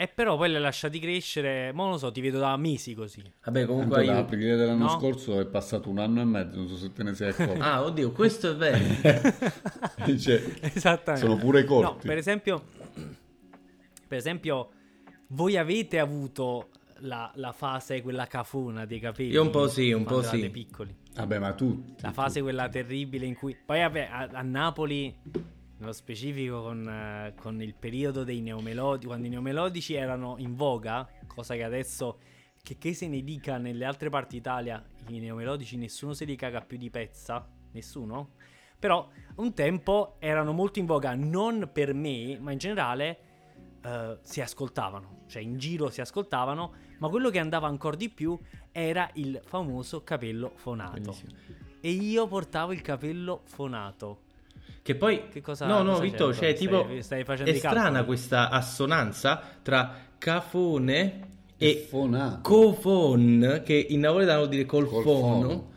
E 0.00 0.06
però 0.06 0.36
poi 0.36 0.50
li 0.50 0.54
hai 0.54 0.60
lasciati 0.60 1.00
crescere. 1.00 1.72
Ma 1.72 1.82
non 1.82 1.90
lo 1.90 1.98
so, 1.98 2.12
ti 2.12 2.20
vedo 2.20 2.38
da 2.38 2.56
mesi 2.56 2.94
così. 2.94 3.20
Vabbè, 3.44 3.66
comunque 3.66 3.96
Tanto 3.96 4.12
da 4.12 4.18
io... 4.18 4.24
aprile 4.24 4.54
dell'anno 4.54 4.84
No. 4.84 4.90
scorso 4.90 5.40
è 5.40 5.46
passato 5.46 5.90
un 5.90 5.98
anno 5.98 6.20
e 6.20 6.24
mezzo, 6.24 6.56
non 6.56 6.68
so 6.68 6.76
se 6.76 6.92
te 6.92 7.02
ne 7.02 7.14
sei 7.14 7.30
accorto. 7.30 7.58
Ah, 7.60 7.82
oddio, 7.82 8.12
questo 8.12 8.52
è 8.52 8.54
vero. 8.54 8.78
Cioè, 10.16 10.42
Esattamente. 10.60 11.26
Sono 11.26 11.36
pure 11.36 11.64
corti. 11.64 11.82
No, 11.82 11.96
per 11.96 12.16
esempio, 12.16 12.62
per 14.06 14.18
esempio, 14.18 14.70
voi 15.30 15.56
avete 15.56 15.98
avuto 15.98 16.68
la, 17.00 17.32
la 17.34 17.50
fase 17.50 18.00
quella 18.00 18.26
cafona 18.28 18.84
dei 18.84 19.00
capelli? 19.00 19.30
Io 19.30 19.42
un 19.42 19.50
po' 19.50 19.66
sì, 19.66 19.90
un 19.90 20.04
po' 20.04 20.22
sì. 20.22 20.28
eravate 20.28 20.50
piccoli. 20.50 20.96
Vabbè, 21.16 21.38
ma 21.40 21.52
tutti. 21.54 22.02
La 22.02 22.12
fase 22.12 22.40
quella 22.40 22.68
terribile 22.68 23.26
in 23.26 23.34
cui... 23.34 23.56
Poi 23.66 23.80
vabbè, 23.80 24.08
a, 24.08 24.28
a 24.30 24.42
Napoli, 24.42 25.12
nello 25.78 25.92
specifico 25.92 26.62
con, 26.62 26.88
eh, 26.88 27.34
con 27.40 27.62
il 27.62 27.74
periodo 27.74 28.24
dei 28.24 28.40
neomelodici, 28.40 29.06
quando 29.06 29.26
i 29.26 29.30
neomelodici 29.30 29.94
erano 29.94 30.36
in 30.38 30.54
voga, 30.54 31.08
cosa 31.26 31.54
che 31.54 31.64
adesso, 31.64 32.18
che, 32.62 32.78
che 32.78 32.94
se 32.94 33.08
ne 33.08 33.22
dica 33.22 33.58
nelle 33.58 33.84
altre 33.84 34.10
parti 34.10 34.36
d'Italia, 34.36 34.84
i 35.08 35.18
neomelodici 35.18 35.76
nessuno 35.76 36.12
se 36.14 36.24
li 36.24 36.36
caga 36.36 36.60
più 36.60 36.76
di 36.76 36.90
pezza, 36.90 37.48
nessuno. 37.72 38.30
Però 38.78 39.08
un 39.36 39.54
tempo 39.54 40.16
erano 40.18 40.52
molto 40.52 40.78
in 40.78 40.86
voga, 40.86 41.14
non 41.14 41.70
per 41.72 41.94
me, 41.94 42.38
ma 42.38 42.52
in 42.52 42.58
generale 42.58 43.18
eh, 43.82 44.18
si 44.22 44.40
ascoltavano, 44.40 45.22
cioè 45.26 45.42
in 45.42 45.58
giro 45.58 45.90
si 45.90 46.00
ascoltavano, 46.00 46.74
ma 46.98 47.08
quello 47.08 47.30
che 47.30 47.38
andava 47.38 47.66
ancora 47.66 47.96
di 47.96 48.08
più 48.08 48.38
era 48.70 49.08
il 49.14 49.40
famoso 49.44 50.02
capello 50.02 50.52
fonato. 50.54 51.00
Benissimo. 51.00 51.32
E 51.80 51.90
io 51.90 52.26
portavo 52.26 52.72
il 52.72 52.82
capello 52.82 53.42
fonato. 53.44 54.26
Che 54.88 54.94
poi... 54.94 55.24
Che 55.30 55.42
cosa- 55.42 55.66
no, 55.66 55.82
no, 55.82 55.90
cosa 55.90 56.02
Vittorio, 56.02 56.32
c'è, 56.32 56.38
cioè, 56.38 56.54
Stai- 56.56 56.66
tipo... 56.66 57.02
stai 57.02 57.24
facendo 57.24 57.50
è 57.50 57.54
strana 57.56 58.04
questa 58.04 58.48
assonanza 58.48 59.42
tra 59.60 59.94
cafone 60.16 61.20
e 61.58 61.86
Fonato. 61.90 62.40
cofon, 62.40 63.60
che 63.66 63.86
in 63.90 64.00
napoletano 64.00 64.38
vuol 64.38 64.48
dire 64.48 64.64
col, 64.64 64.88
Col 64.88 65.02
fono. 65.02 65.40
fono. 65.42 65.70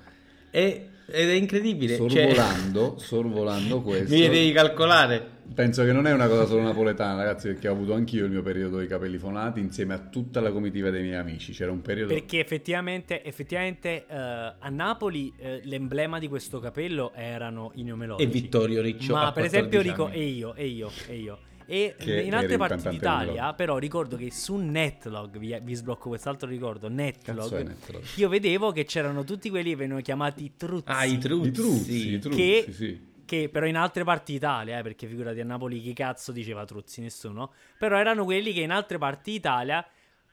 E- 0.50 0.88
ed 1.08 1.30
è 1.30 1.34
incredibile. 1.34 1.98
cioè- 1.98 2.10
Sorvolando, 2.10 2.96
sorvolando 3.04 3.82
questo. 3.82 4.14
mi 4.16 4.22
devi 4.30 4.54
calcolare. 4.54 5.40
Penso 5.54 5.84
che 5.84 5.92
non 5.92 6.08
è 6.08 6.14
una 6.14 6.28
cosa 6.28 6.46
solo 6.46 6.62
napoletana, 6.62 7.24
ragazzi, 7.24 7.48
perché 7.48 7.68
ho 7.68 7.74
avuto 7.74 7.94
anch'io 7.94 8.26
il 8.26 8.32
mio 8.32 8.42
periodo 8.42 8.78
dei 8.78 8.88
capelli 8.88 9.18
fonati 9.18 9.60
insieme 9.60 9.94
a 9.94 10.00
tutta 10.00 10.40
la 10.40 10.52
comitiva 10.52 10.90
dei 10.90 11.02
miei 11.04 11.16
amici. 11.16 11.52
C'era 11.52 11.72
un 11.72 11.82
periodo. 11.82 12.14
Perché 12.14 12.40
effettivamente, 12.40 13.24
effettivamente 13.24 14.06
eh, 14.08 14.16
a 14.16 14.70
Napoli 14.70 15.34
eh, 15.38 15.60
l'emblema 15.64 16.20
di 16.20 16.28
questo 16.28 16.60
capello 16.60 17.12
erano 17.14 17.72
i 17.76 17.84
neomelodici. 17.84 18.28
E 18.28 18.32
Vittorio 18.32 18.82
Riccio. 18.82 19.14
Ma 19.14 19.32
per 19.32 19.46
esempio 19.46 19.82
14 19.82 19.90
rico- 19.90 20.10
e 20.10 20.26
io, 20.26 20.54
e 20.56 20.68
io, 20.68 20.92
e 21.08 21.16
io. 21.16 21.40
E 21.66 21.96
Che 21.98 22.22
in 22.22 22.34
altre 22.34 22.58
parti 22.58 22.90
d'Italia, 22.90 23.54
però 23.54 23.78
ricordo 23.78 24.18
che 24.18 24.30
su 24.32 24.56
Netlog, 24.56 25.38
vi, 25.38 25.58
vi 25.64 25.74
sblocco 25.74 26.10
quest'altro 26.10 26.50
ricordo, 26.50 26.90
Netlog, 26.90 27.64
Netlog? 27.64 28.04
io 28.16 28.28
vedevo 28.28 28.72
che 28.72 28.84
c'erano 28.84 29.24
tutti 29.24 29.50
quelli 29.50 29.70
che 29.70 29.76
venivano 29.78 30.02
chiamati 30.02 30.54
truzzi. 30.58 30.84
Ah, 30.88 31.06
i 31.06 31.18
truzzi. 31.18 31.48
I 31.48 31.52
truzzi, 31.52 32.14
i 32.14 32.20
truzzi, 32.20 32.38
Che- 32.38 32.66
sì. 32.72 33.10
Che 33.32 33.48
però 33.50 33.66
in 33.66 33.78
altre 33.78 34.04
parti 34.04 34.34
d'Italia, 34.34 34.78
eh, 34.80 34.82
perché 34.82 35.08
figurati 35.08 35.40
a 35.40 35.46
Napoli 35.46 35.80
chi 35.80 35.94
cazzo 35.94 36.34
diceva 36.34 36.66
Truzzi, 36.66 37.00
nessuno. 37.00 37.52
Però 37.80 37.98
erano 37.98 38.26
quelli 38.26 38.52
che 38.52 38.60
in 38.60 38.72
altre 38.72 38.98
parti 38.98 39.32
d'Italia 39.32 39.86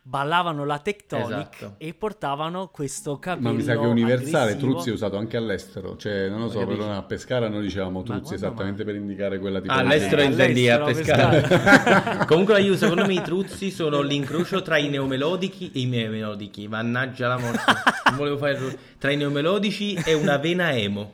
ballavano 0.03 0.65
la 0.65 0.81
tectonic 0.81 1.55
Esatto. 1.55 1.75
e 1.79 1.95
portavano 1.95 2.69
questo 2.73 3.21
capello 3.21 3.51
Ma 3.51 3.55
mi 3.55 3.63
sa 3.63 3.77
che 3.77 3.85
è 3.85 3.87
universale, 3.87 4.51
aggressivo. 4.53 4.73
Truzzi 4.73 4.89
è 4.91 4.93
usato 4.95 5.17
anche 5.17 5.37
all'estero, 5.37 5.97
cioè 5.97 6.29
non 6.29 6.41
lo 6.41 6.49
so, 6.49 6.59
che 6.59 6.65
per 6.67 6.77
dici? 6.77 6.89
a 6.89 7.03
Pescara 7.03 7.49
noi 7.49 7.63
dicevamo 7.63 8.03
Truzzi 8.03 8.35
esattamente 8.35 8.83
per 8.83 8.97
indicare 8.97 9.39
quella 9.39 9.63
Ah, 9.67 9.75
all'estero 9.77 10.23
intendi 10.23 10.69
a 10.69 10.83
all'estero, 10.83 11.39
pescare. 11.39 11.41
pescare. 11.43 12.25
Comunque 12.27 12.61
io 12.63 12.75
secondo 12.77 13.07
me 13.07 13.13
i 13.15 13.23
truzzi 13.23 13.71
sono 13.71 14.01
l'incrocio 14.01 14.61
tra 14.63 14.77
i 14.77 14.89
neomelodici 14.89 15.71
e 15.73 15.79
i 15.81 15.85
neomelodici. 15.87 16.67
Mannaggia 16.67 17.29
la 17.29 17.39
morte. 17.39 17.63
Non 18.07 18.17
volevo 18.17 18.39
fare 18.39 18.53
il- 18.55 18.79
tra 18.99 19.13
i 19.13 19.17
neomelodici 19.17 19.95
e 20.05 20.15
una 20.15 20.37
vena 20.39 20.77
emo. 20.77 21.13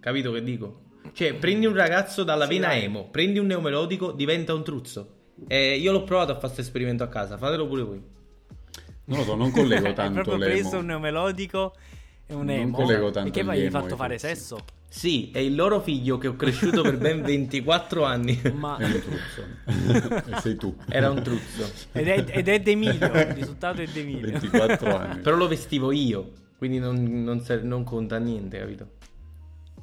Capito 0.00 0.32
che 0.32 0.42
dico? 0.42 0.88
Cioè, 1.12 1.34
prendi 1.34 1.66
un 1.66 1.74
ragazzo 1.74 2.22
dalla 2.24 2.44
Sì, 2.46 2.54
vena 2.54 2.68
dai. 2.68 2.84
emo, 2.84 3.08
prendi 3.10 3.38
un 3.38 3.46
neomelodico, 3.46 4.12
diventa 4.12 4.54
un 4.54 4.62
truzzo. 4.64 5.14
E 5.48 5.76
io 5.76 5.92
l'ho 5.92 6.04
provato 6.04 6.30
a 6.30 6.34
fare 6.34 6.46
questo 6.46 6.60
esperimento 6.60 7.02
a 7.02 7.08
casa, 7.08 7.36
fatelo 7.38 7.66
pure 7.66 7.82
voi. 7.82 8.02
Non 9.06 9.18
lo 9.18 9.24
so, 9.24 9.34
non 9.34 9.50
collego 9.50 9.92
tanto 9.94 10.22
proprio 10.22 10.36
l'emo. 10.36 10.60
preso 10.60 10.78
un 10.78 10.86
neomelodico 10.86 11.74
e 12.26 12.34
un 12.34 12.44
Non 12.46 12.50
emo. 12.54 12.76
collego 12.76 13.10
tanto 13.10 13.28
E 13.28 13.32
che 13.32 13.44
poi 13.44 13.58
gli 13.58 13.64
hai 13.64 13.70
fatto 13.70 13.96
fare 13.96 14.16
truzzi. 14.16 14.34
sesso? 14.34 14.58
Sì, 14.92 15.30
è 15.32 15.38
il 15.38 15.54
loro 15.54 15.80
figlio 15.80 16.18
che 16.18 16.26
ho 16.28 16.34
cresciuto 16.36 16.82
per 16.82 16.98
ben 16.98 17.22
24 17.22 18.04
anni. 18.04 18.40
Ma... 18.54 18.76
È 18.76 18.84
un 18.84 19.00
truzzo. 19.00 20.24
e 20.36 20.40
sei 20.40 20.56
tu. 20.56 20.76
Era 20.88 21.10
un 21.10 21.22
truzzo. 21.22 21.70
Ed 21.92 22.08
è, 22.08 22.24
ed 22.28 22.48
è 22.48 22.60
D'Emilio, 22.60 23.06
il 23.06 23.26
risultato 23.32 23.80
è 23.82 23.86
D'Emilio. 23.86 24.30
24 24.38 24.96
anni. 24.96 25.20
Però 25.20 25.36
lo 25.36 25.48
vestivo 25.48 25.90
io, 25.92 26.32
quindi 26.58 26.78
non, 26.78 27.22
non 27.24 27.40
ser- 27.40 27.62
non 27.62 27.82
conta 27.84 28.18
niente, 28.18 28.58
capito? 28.58 28.88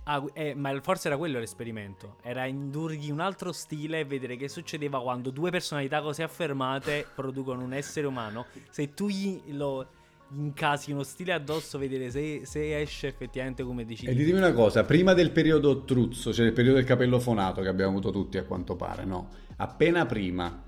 Ah, 0.10 0.24
eh, 0.34 0.56
ma 0.56 0.74
forse 0.82 1.10
era 1.10 1.18
quello 1.18 1.38
l'esperimento. 1.38 2.16
Era 2.22 2.46
indurgli 2.46 3.12
un 3.12 3.20
altro 3.20 3.52
stile 3.52 4.00
e 4.00 4.06
vedere 4.06 4.38
che 4.38 4.48
succedeva 4.48 5.02
quando 5.02 5.32
due 5.32 5.52
personalità 5.52 6.02
così 6.02 6.24
affermate 6.24 7.06
producono 7.14 7.62
un 7.64 7.74
essere 7.74 8.08
umano. 8.08 8.46
Se 8.70 8.94
tu 8.94 9.10
gli 9.10 9.42
lo 9.48 9.86
incasi 10.30 10.94
uno 10.94 11.04
stile 11.04 11.34
addosso, 11.34 11.78
vedere 11.78 12.10
se, 12.10 12.46
se 12.46 12.80
esce 12.80 13.08
effettivamente 13.08 13.64
come 13.64 13.86
decidi. 13.86 14.10
E 14.10 14.16
ditemi 14.16 14.38
una 14.38 14.54
cosa, 14.54 14.86
prima 14.86 15.14
del 15.14 15.32
periodo 15.32 15.84
truzzo, 15.84 16.34
cioè 16.34 16.46
il 16.46 16.54
periodo 16.54 16.78
del 16.78 16.86
capello 16.86 17.20
fonato 17.20 17.62
che 17.62 17.68
abbiamo 17.68 17.92
avuto 17.92 18.12
tutti 18.12 18.38
a 18.38 18.44
quanto 18.44 18.78
pare, 18.78 19.04
no? 19.04 19.30
Appena 19.58 20.06
prima, 20.06 20.64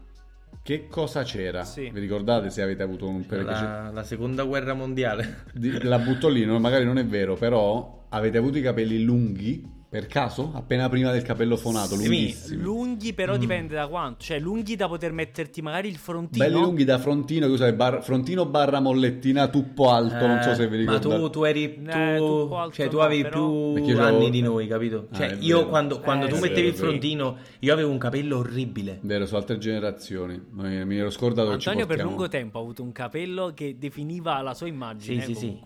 che 0.62 0.88
cosa 0.88 1.24
c'era? 1.24 1.64
Sì. 1.64 1.90
Vi 1.90 2.00
ricordate 2.00 2.50
se 2.50 2.62
avete 2.62 2.84
avuto 2.84 3.08
un 3.08 3.26
periodo? 3.26 3.52
La, 3.52 3.90
la 3.94 4.04
seconda 4.04 4.44
guerra 4.44 4.74
mondiale. 4.74 5.46
Di- 5.54 5.82
La 5.84 6.00
butto 6.00 6.28
lì, 6.28 6.46
magari 6.46 6.84
non 6.84 6.98
è 6.98 7.06
vero, 7.06 7.36
però 7.36 7.99
avete 8.10 8.38
avuto 8.38 8.57
i 8.57 8.62
capelli 8.62 9.03
lunghi 9.03 9.78
per 9.89 10.05
caso? 10.05 10.51
Appena 10.53 10.88
prima 10.88 11.12
del 11.12 11.24
capello 11.24 11.57
fonato, 11.57 11.95
Sì, 11.95 12.05
lunghissimi. 12.05 12.62
Lunghi, 12.62 13.14
però 13.14 13.36
Mm. 13.36 13.39
dipende 13.39 13.74
da 13.74 13.88
quanto. 13.88 14.24
Cioè, 14.24 14.38
lunghi 14.39 14.76
da 14.76 14.88
poter 14.88 15.12
metterti 15.12 15.64
magari 15.64 15.88
il 15.88 15.95
frontino. 15.97 16.45
Belli 16.45 16.60
lunghi 16.62 16.84
da 16.84 16.99
frontino, 16.99 17.47
che 17.47 17.53
usavi 17.53 17.76
bar- 17.76 18.03
frontino 18.03 18.45
barra 18.45 18.80
mollettina 18.82 19.47
tuppo 19.47 19.89
alto, 19.89 20.28
non 20.28 20.43
so 20.43 20.53
se 20.53 20.68
vi 20.68 20.82
Eh, 20.82 20.84
Ma 20.86 20.91
ricordate. 20.97 21.22
tu, 21.24 21.30
tu 21.32 21.43
eri 21.43 21.74
tu, 21.74 21.89
Eh, 21.89 22.16
tu 22.18 22.53
alto 22.53 22.76
cioè 22.76 22.88
tu 22.88 22.97
no, 22.97 23.01
avevi 23.01 23.22
però- 23.24 23.72
Perché 23.74 23.93
più 23.93 24.01
anni 24.03 24.30
di 24.30 24.41
noi, 24.41 24.68
capito? 24.68 25.07
Ah, 25.10 25.16
Cioè 25.16 25.38
io 25.39 25.57
vero. 25.57 25.70
quando, 25.70 25.99
quando 26.01 26.26
Eh, 26.28 26.30
tu 26.30 26.36
sì, 26.36 26.41
mettevi 26.41 26.62
è 26.62 26.70
il 26.70 26.76
vero. 26.76 26.86
frontino, 26.88 27.38
io 27.57 27.74
avevo 27.74 27.89
un 27.89 27.97
capello 27.97 28.38
orribile. 28.38 28.99
Vero, 29.01 29.26
su 29.26 29.34
altre 29.36 29.57
generazioni. 29.57 30.39
Mi, 30.51 30.86
mi 30.86 30.97
ero 30.97 31.10
scordato 31.10 31.49
Antonio 31.49 31.88
per 31.88 32.03
lungo 32.03 32.28
tempo 32.28 32.60
ha 32.60 32.62
avuto 32.62 32.84
un 32.84 32.91
capello 32.91 33.53
che 33.55 33.76
definiva 33.80 34.39
la 34.43 34.53
sua 34.53 34.68
immagine 34.68 35.22
Sì, 35.26 35.34
sì, 35.34 35.39
sì. 35.39 35.60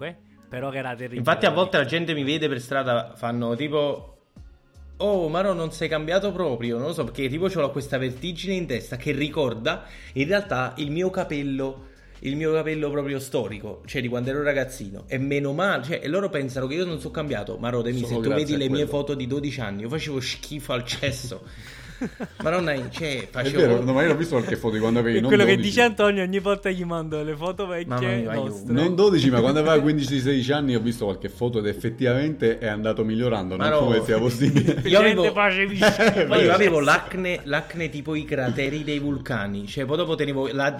Però 0.53 0.69
che 0.69 0.77
era 0.77 0.89
terribile. 0.89 1.17
Infatti 1.17 1.47
a 1.47 1.49
volte 1.49 1.77
la 1.77 1.85
gente 1.85 2.13
mi 2.13 2.23
vede 2.23 2.47
per 2.47 2.61
strada, 2.61 3.13
fanno 3.15 3.55
tipo... 3.55 4.09
Oh, 4.97 5.27
Maro, 5.27 5.53
non 5.53 5.71
sei 5.71 5.89
cambiato 5.89 6.31
proprio, 6.31 6.77
non 6.77 6.87
lo 6.89 6.93
so, 6.93 7.05
perché 7.05 7.27
tipo 7.27 7.45
ho 7.45 7.71
questa 7.71 7.97
vertigine 7.97 8.53
in 8.53 8.67
testa 8.67 8.95
che 8.95 9.13
ricorda 9.13 9.85
in 10.13 10.27
realtà 10.27 10.73
il 10.77 10.91
mio 10.91 11.09
capello, 11.09 11.87
il 12.19 12.35
mio 12.35 12.53
capello 12.53 12.91
proprio 12.91 13.19
storico, 13.19 13.81
cioè 13.87 13.99
di 13.99 14.07
quando 14.07 14.29
ero 14.29 14.43
ragazzino. 14.43 15.05
E 15.07 15.17
meno 15.17 15.53
male, 15.53 15.85
cioè, 15.85 15.99
e 16.03 16.07
loro 16.07 16.29
pensano 16.29 16.67
che 16.67 16.75
io 16.75 16.85
non 16.85 16.99
sono 16.99 17.11
cambiato, 17.11 17.57
ma 17.57 17.69
Rodemi, 17.69 18.05
se 18.05 18.19
tu 18.19 18.29
vedi 18.31 18.55
le 18.55 18.69
mie 18.69 18.85
foto 18.85 19.15
di 19.15 19.25
12 19.25 19.59
anni, 19.59 19.81
io 19.81 19.89
facevo 19.89 20.19
schifo 20.19 20.73
al 20.73 20.85
cesso. 20.85 21.41
Madonna, 22.43 22.73
cioè, 22.89 23.21
È 23.23 23.27
facevo... 23.29 23.57
vero, 23.59 23.83
no, 23.83 23.93
ma 23.93 24.03
io 24.03 24.11
ho 24.11 24.15
visto 24.15 24.35
qualche 24.35 24.55
foto 24.55 24.73
di 24.75 24.79
quando 24.79 24.99
avevi 24.99 25.17
È 25.17 25.21
non 25.21 25.29
quello 25.29 25.45
che 25.45 25.55
12. 25.55 25.69
dice 25.69 25.81
Antonio 25.81 26.23
ogni 26.23 26.39
volta 26.39 26.69
gli 26.69 26.83
mando 26.83 27.23
le 27.23 27.35
foto 27.35 27.67
vecchie 27.67 28.17
mia. 28.17 28.33
Non 28.67 28.95
12, 28.95 29.29
ma 29.29 29.39
quando 29.41 29.59
aveva 29.59 29.75
15-16 29.83 30.51
anni 30.53 30.75
ho 30.75 30.79
visto 30.79 31.05
qualche 31.05 31.29
foto 31.29 31.59
ed 31.59 31.67
effettivamente 31.67 32.57
è 32.57 32.67
andato 32.67 33.03
migliorando, 33.03 33.55
Ma 33.55 33.69
non 33.69 33.79
no. 33.79 33.85
come 33.85 34.03
sia 34.03 34.17
possibile. 34.19 34.81
Io 34.87 34.99
avevo- 34.99 35.23
io 35.33 36.53
avevo 36.53 36.79
l'acne, 36.79 37.39
l'acne 37.43 37.89
tipo 37.89 38.15
i 38.15 38.25
crateri 38.25 38.83
dei 38.83 38.99
vulcani, 38.99 39.67
cioè 39.67 39.85
poi 39.85 39.97
dopo 39.97 40.15
tenevo 40.15 40.47
la, 40.51 40.75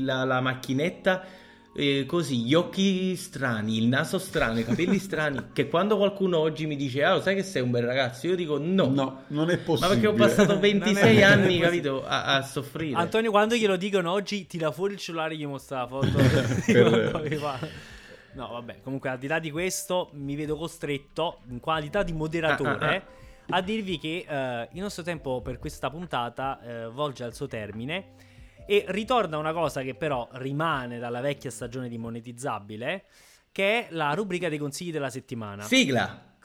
la- 0.00 0.24
la 0.24 0.40
macchinetta 0.40 1.24
eh, 1.72 2.04
così, 2.06 2.42
gli 2.44 2.54
occhi 2.54 3.14
strani, 3.16 3.76
il 3.78 3.86
naso 3.86 4.18
strano, 4.18 4.58
i 4.58 4.64
capelli 4.64 4.98
strani, 5.00 5.46
che 5.52 5.68
quando 5.68 5.96
qualcuno 5.96 6.38
oggi 6.38 6.66
mi 6.66 6.76
dice 6.76 7.04
ah 7.04 7.14
lo 7.14 7.20
sai 7.20 7.34
che 7.36 7.42
sei 7.42 7.62
un 7.62 7.70
bel 7.70 7.84
ragazzo, 7.84 8.26
io 8.26 8.34
dico 8.36 8.58
no, 8.58 8.86
No, 8.88 9.22
non 9.28 9.50
è 9.50 9.56
ma 9.56 9.62
possibile. 9.62 9.94
perché 10.00 10.06
ho 10.08 10.12
passato 10.14 10.58
26 10.58 10.94
Non 11.14 11.16
è- 11.18 11.22
anni, 11.22 11.58
capito, 11.58 12.04
a, 12.04 12.36
a 12.36 12.42
soffrire. 12.42 12.96
Antonio 12.96 13.30
quando 13.30 13.54
glielo 13.54 13.76
dicono 13.76 14.10
oggi 14.10 14.46
tira 14.46 14.70
fuori 14.72 14.94
il 14.94 14.98
cellulare 14.98 15.34
e 15.34 15.36
gli 15.36 15.46
mostra 15.46 15.80
la 15.80 15.86
foto. 15.86 16.08
No, 18.32 18.46
vabbè, 18.46 18.80
comunque 18.82 19.08
al 19.10 19.18
di 19.18 19.26
là 19.26 19.40
di 19.40 19.50
questo 19.50 20.10
mi 20.12 20.36
vedo 20.36 20.56
costretto 20.56 21.40
in 21.48 21.58
qualità 21.58 22.04
di 22.04 22.12
moderatore 22.12 23.18
Ah, 23.52 23.56
a 23.56 23.60
dirvi 23.62 23.98
che 23.98 24.24
eh, 24.28 24.68
il 24.74 24.80
nostro 24.80 25.02
tempo 25.02 25.40
per 25.42 25.58
questa 25.58 25.90
puntata 25.90 26.60
eh, 26.62 26.86
volge 26.86 27.24
al 27.24 27.34
suo 27.34 27.48
termine 27.48 28.04
e 28.70 28.84
ritorna 28.86 29.36
una 29.36 29.52
cosa 29.52 29.82
che 29.82 29.96
però 29.96 30.28
rimane 30.34 31.00
dalla 31.00 31.20
vecchia 31.20 31.50
stagione 31.50 31.88
di 31.88 31.98
monetizzabile 31.98 33.06
che 33.50 33.88
è 33.88 33.92
la 33.92 34.14
rubrica 34.14 34.48
dei 34.48 34.58
consigli 34.58 34.92
della 34.92 35.10
settimana. 35.10 35.64
Sigla! 35.64 36.36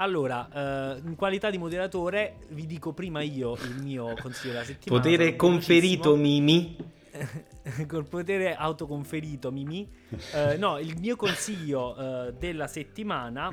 Allora, 0.00 0.94
eh, 0.94 1.00
in 1.04 1.16
qualità 1.16 1.50
di 1.50 1.58
moderatore, 1.58 2.36
vi 2.50 2.66
dico 2.66 2.92
prima 2.92 3.20
io 3.22 3.54
il 3.54 3.82
mio 3.82 4.14
consiglio 4.20 4.52
della 4.52 4.64
settimana. 4.64 5.02
Potere 5.02 5.36
conferito. 5.36 6.14
Mimi. 6.14 6.76
Col 7.88 8.06
potere 8.06 8.54
autoconferito, 8.54 9.50
Mimi. 9.50 9.88
Eh, 10.34 10.56
no, 10.56 10.78
il 10.78 10.96
mio 10.98 11.16
consiglio 11.16 11.96
eh, 12.28 12.32
della 12.38 12.68
settimana 12.68 13.52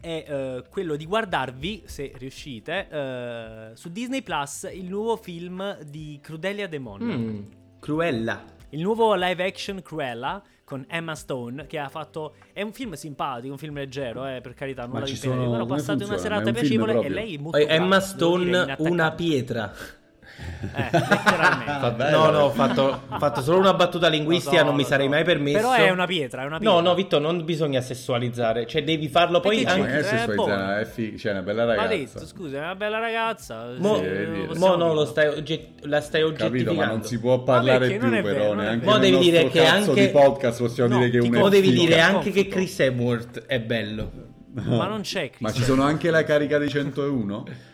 è 0.00 0.24
eh, 0.26 0.64
quello 0.70 0.96
di 0.96 1.04
guardarvi, 1.04 1.82
se 1.84 2.12
riuscite, 2.16 2.88
eh, 2.90 3.70
su 3.74 3.90
Disney 3.90 4.22
Plus 4.22 4.68
il 4.72 4.88
nuovo 4.88 5.16
film 5.16 5.78
di 5.82 6.18
Crudelia 6.22 6.68
Demon. 6.68 7.02
Mm, 7.02 7.42
Cruella. 7.80 8.42
Il 8.70 8.80
nuovo 8.80 9.14
live 9.14 9.44
action 9.44 9.82
Cruella 9.82 10.42
con 10.70 10.84
Emma 10.88 11.16
Stone 11.16 11.66
che 11.66 11.80
ha 11.80 11.88
fatto 11.88 12.34
è 12.52 12.62
un 12.62 12.72
film 12.72 12.92
simpatico, 12.92 13.50
un 13.52 13.58
film 13.58 13.74
leggero, 13.74 14.24
eh, 14.24 14.40
per 14.40 14.54
carità, 14.54 14.86
nulla 14.86 15.00
Ma 15.00 15.04
di 15.04 15.16
sono- 15.16 15.50
Però 15.50 15.66
passate 15.66 16.04
una 16.04 16.16
serata 16.16 16.52
piacevole 16.52 17.00
e 17.00 17.08
lei 17.08 17.34
è 17.34 17.38
molto 17.38 17.58
brava, 17.58 17.72
Emma 17.72 17.96
dire, 17.96 18.00
Stone, 18.08 18.74
una 18.78 19.10
pietra. 19.10 19.72
Eh, 20.62 20.88
letteralmente. 20.92 21.78
Vabbè, 21.80 22.10
no, 22.10 22.30
no, 22.30 22.38
ho 22.40 22.50
fatto, 22.50 23.02
fatto 23.18 23.40
solo 23.40 23.58
una 23.58 23.72
battuta 23.74 24.08
linguistica, 24.08 24.58
so, 24.58 24.64
non 24.64 24.74
mi 24.74 24.84
sarei 24.84 25.06
so. 25.06 25.12
mai 25.12 25.24
permesso. 25.24 25.56
Però 25.58 25.72
è 25.72 25.90
una 25.90 26.06
pietra, 26.06 26.42
è 26.42 26.46
una 26.46 26.58
pietra. 26.58 26.74
No, 26.74 26.80
no, 26.80 26.94
Vitto, 26.94 27.18
non 27.18 27.44
bisogna 27.44 27.80
sessualizzare. 27.80 28.66
Cioè, 28.66 28.84
devi 28.84 29.08
farlo 29.08 29.40
poi 29.40 29.58
che 29.58 29.64
c'è? 29.64 29.78
Ma 29.78 29.84
anche. 29.84 29.92
che 29.92 29.98
Eh, 29.98 30.02
sessualizzare, 30.02 30.34
buono. 30.36 30.76
è 30.76 30.84
fig- 30.84 31.16
cioè, 31.18 31.30
è 31.30 31.34
una 31.34 31.42
bella 31.44 31.64
Ma 31.64 31.74
ragazza. 31.74 31.96
detto, 32.18 32.26
scusa, 32.26 32.56
è 32.56 32.60
una 32.60 32.74
bella 32.74 32.98
ragazza. 32.98 33.66
Mo, 33.78 33.96
sì, 33.96 34.02
possiamo 34.48 34.76
mo 34.76 34.76
no, 34.76 34.92
lo 34.92 35.04
stai, 35.06 35.28
ogget- 35.28 35.84
la 35.86 36.00
stai 36.00 36.20
Capito, 36.22 36.44
oggettificando. 36.44 36.80
ma 36.80 36.86
non 36.86 37.02
si 37.04 37.18
può 37.20 37.42
parlare 37.42 37.78
perché 37.78 37.96
più 37.98 38.06
non 38.08 38.14
è 38.16 38.22
però, 38.22 38.34
vero, 38.38 38.52
non 38.54 38.60
è 38.60 38.66
neanche. 38.66 38.84
Mo 38.86 38.98
devi 38.98 39.18
dire 39.18 39.48
che 39.48 39.62
cazzo 39.62 39.90
anche- 39.90 40.06
di 40.06 40.12
podcast 40.12 40.58
possiamo 40.60 40.88
No, 40.94 40.98
dire 40.98 41.10
che 41.10 41.18
uno 41.26 41.38
Mo 41.38 41.46
è 41.46 41.50
devi 41.50 41.72
dire 41.72 42.00
anche 42.00 42.30
che 42.30 42.48
Chris 42.48 42.78
Hemsworth 42.80 43.46
è 43.46 43.60
bello. 43.60 44.10
Ma 44.52 44.86
non 44.88 45.02
c'è 45.02 45.30
Chris 45.30 45.40
Ma 45.40 45.52
ci 45.52 45.62
sono 45.62 45.84
anche 45.84 46.10
la 46.10 46.24
carica 46.24 46.58
dei 46.58 46.68
101? 46.68 47.44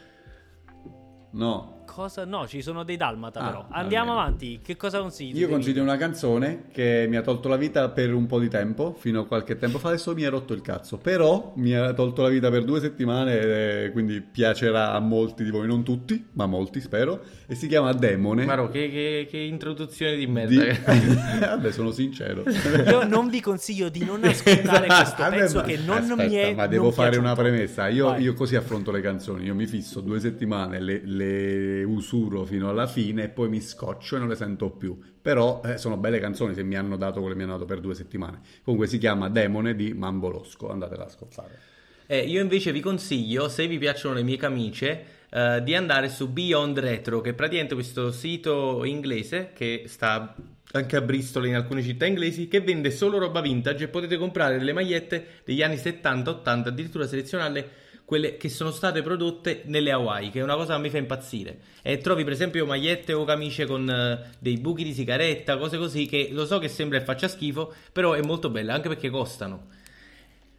No. 1.33 1.76
Cosa? 1.97 2.27
No, 2.27 2.47
ci 2.47 2.61
sono 2.61 2.83
dei 2.85 2.99
dalmata 2.99 3.41
Ah, 3.41 3.47
però. 3.47 3.67
Andiamo 3.71 4.11
almeno. 4.11 4.21
avanti. 4.21 4.61
Che 4.63 4.77
cosa 4.77 4.99
consigli? 5.01 5.39
Io 5.39 5.49
consiglio 5.49 5.81
una 5.83 5.97
canzone 5.97 6.65
che 6.71 7.07
mi 7.09 7.17
ha 7.17 7.23
tolto 7.23 7.49
la 7.49 7.57
vita 7.57 7.89
per 7.89 8.13
un 8.13 8.27
po' 8.27 8.39
di 8.39 8.51
tempo, 8.51 8.95
fino 8.99 9.21
a 9.21 9.27
qualche 9.27 9.57
tempo 9.57 9.79
fa, 9.79 9.89
adesso 9.89 10.13
mi 10.13 10.21
è 10.21 10.29
rotto 10.29 10.53
il 10.53 10.61
cazzo, 10.61 10.99
però 10.99 11.55
mi 11.57 11.73
ha 11.75 11.95
tolto 11.95 12.21
la 12.21 12.29
vita 12.29 12.51
per 12.51 12.65
due 12.65 12.81
settimane, 12.81 13.85
e 13.85 13.91
quindi 13.93 14.21
piacerà 14.21 14.93
a 14.93 14.99
molti 15.01 15.43
di 15.43 15.49
voi, 15.51 15.67
non 15.67 15.83
tutti, 15.85 16.23
ma 16.33 16.45
molti 16.45 16.83
spero, 16.83 17.23
e 17.47 17.55
si 17.55 17.67
chiama 17.67 17.95
Demone. 17.95 18.45
Maro, 18.45 18.69
che, 18.69 18.91
che- 18.91 19.27
che 19.31 19.39
introduzione 19.39 20.17
di 20.17 20.27
di... 20.27 20.31
merda. 20.33 20.75
Vabbè, 21.57 21.73
sono 21.73 21.93
sincero. 21.93 22.43
Io 22.87 23.05
non 23.09 23.31
vi 23.31 23.41
consiglio 23.41 23.89
di 23.89 24.05
non 24.05 24.23
ascoltare 24.23 24.85
questo 24.87 25.23
Vabbè, 25.23 25.37
pezzo 25.39 25.57
ma- 25.61 25.63
che 25.63 25.79
non 25.79 25.97
aspetta, 25.97 26.23
mi 26.27 26.35
è 26.35 26.55
ma 26.55 26.67
devo 26.67 26.91
fare 26.91 27.17
una 27.17 27.35
premessa. 27.35 27.89
Io, 27.89 28.15
io 28.17 28.35
così 28.35 28.55
affronto 28.55 28.91
le 28.91 29.01
canzoni. 29.01 29.45
Io 29.47 29.55
mi 29.55 29.65
fisso 29.67 30.03
due 30.03 30.21
settimane, 30.21 30.79
le, 30.79 31.01
le 31.05 31.85
usuro 31.87 32.45
fino 32.45 32.69
alla 32.69 32.87
fine 32.87 33.25
e 33.25 33.29
poi 33.29 33.49
mi 33.49 33.61
scoccio 33.61 34.17
e 34.17 34.19
non 34.19 34.29
le 34.29 34.37
sento 34.37 34.71
più. 34.71 34.99
Però 35.21 35.61
eh, 35.65 35.79
sono 35.79 35.97
belle 35.97 36.19
canzoni 36.19 36.55
se 36.55 36.63
mi 36.63 36.77
hanno 36.77 36.97
dato 36.97 37.21
quelle 37.21 37.35
che 37.35 37.39
mi 37.39 37.45
hanno 37.45 37.55
dato 37.55 37.65
per 37.65 37.81
due 37.81 37.95
settimane. 37.95 38.41
Comunque 38.63 38.89
si 38.89 38.99
chiama 38.99 39.29
Demone 39.29 39.75
di 39.75 39.93
Mambolosco. 39.95 40.71
Andatela 40.71 41.05
a 41.05 41.07
ascoltare. 41.07 41.59
Eh, 42.07 42.21
io 42.21 42.41
invece 42.41 42.71
vi 42.71 42.81
consiglio, 42.81 43.49
se 43.49 43.67
vi 43.67 43.79
piacciono 43.79 44.15
le 44.15 44.23
mie 44.23 44.37
camicie, 44.37 45.05
eh, 45.31 45.61
di 45.63 45.75
andare 45.75 46.09
su 46.09 46.31
Beyond 46.31 46.79
Retro, 46.79 47.21
che 47.21 47.31
è 47.31 47.35
praticamente 47.35 47.75
questo 47.75 48.13
sito 48.13 48.85
inglese 48.85 49.51
che 49.55 49.85
sta 49.87 50.35
anche 50.73 50.97
a 50.97 51.01
Bristol 51.01 51.47
in 51.47 51.55
alcune 51.55 51.83
città 51.83 52.07
inglesi, 52.07 52.49
che 52.49 52.61
vende 52.61 52.91
solo 52.91 53.19
roba 53.19 53.41
vintage 53.41 53.85
e 53.85 53.89
potete 53.89 54.17
comprare 54.17 54.59
delle 54.59 54.73
magliette 54.73 55.41
degli 55.45 55.63
anni 55.63 55.77
70, 55.77 56.31
80, 56.31 56.69
addirittura 56.69 57.07
selezionarle 57.07 57.69
quelle 58.07 58.37
che 58.37 58.49
sono 58.49 58.71
state 58.71 59.03
prodotte 59.03 59.63
nelle 59.65 59.91
Hawaii, 59.91 60.31
che 60.31 60.39
è 60.39 60.43
una 60.43 60.55
cosa 60.55 60.77
che 60.77 60.81
mi 60.81 60.91
fa 60.91 60.99
impazzire. 60.99 61.59
E 61.83 61.99
trovi 61.99 62.23
per 62.23 62.33
esempio 62.33 62.65
magliette 62.65 63.13
o 63.13 63.25
camicie 63.25 63.67
con 63.67 63.83
uh, 63.83 64.35
dei 64.39 64.57
buchi 64.59 64.85
di 64.85 64.95
sigaretta, 64.95 65.59
cose 65.59 65.77
così, 65.77 66.07
che 66.07 66.29
lo 66.31 66.47
so 66.47 66.59
che 66.59 66.69
sembra 66.69 66.99
e 66.99 67.03
faccia 67.03 67.27
schifo, 67.27 67.75
però 67.93 68.13
è 68.13 68.23
molto 68.23 68.49
bella, 68.49 68.75
anche 68.75 68.89
perché 68.89 69.11
costano. 69.11 69.75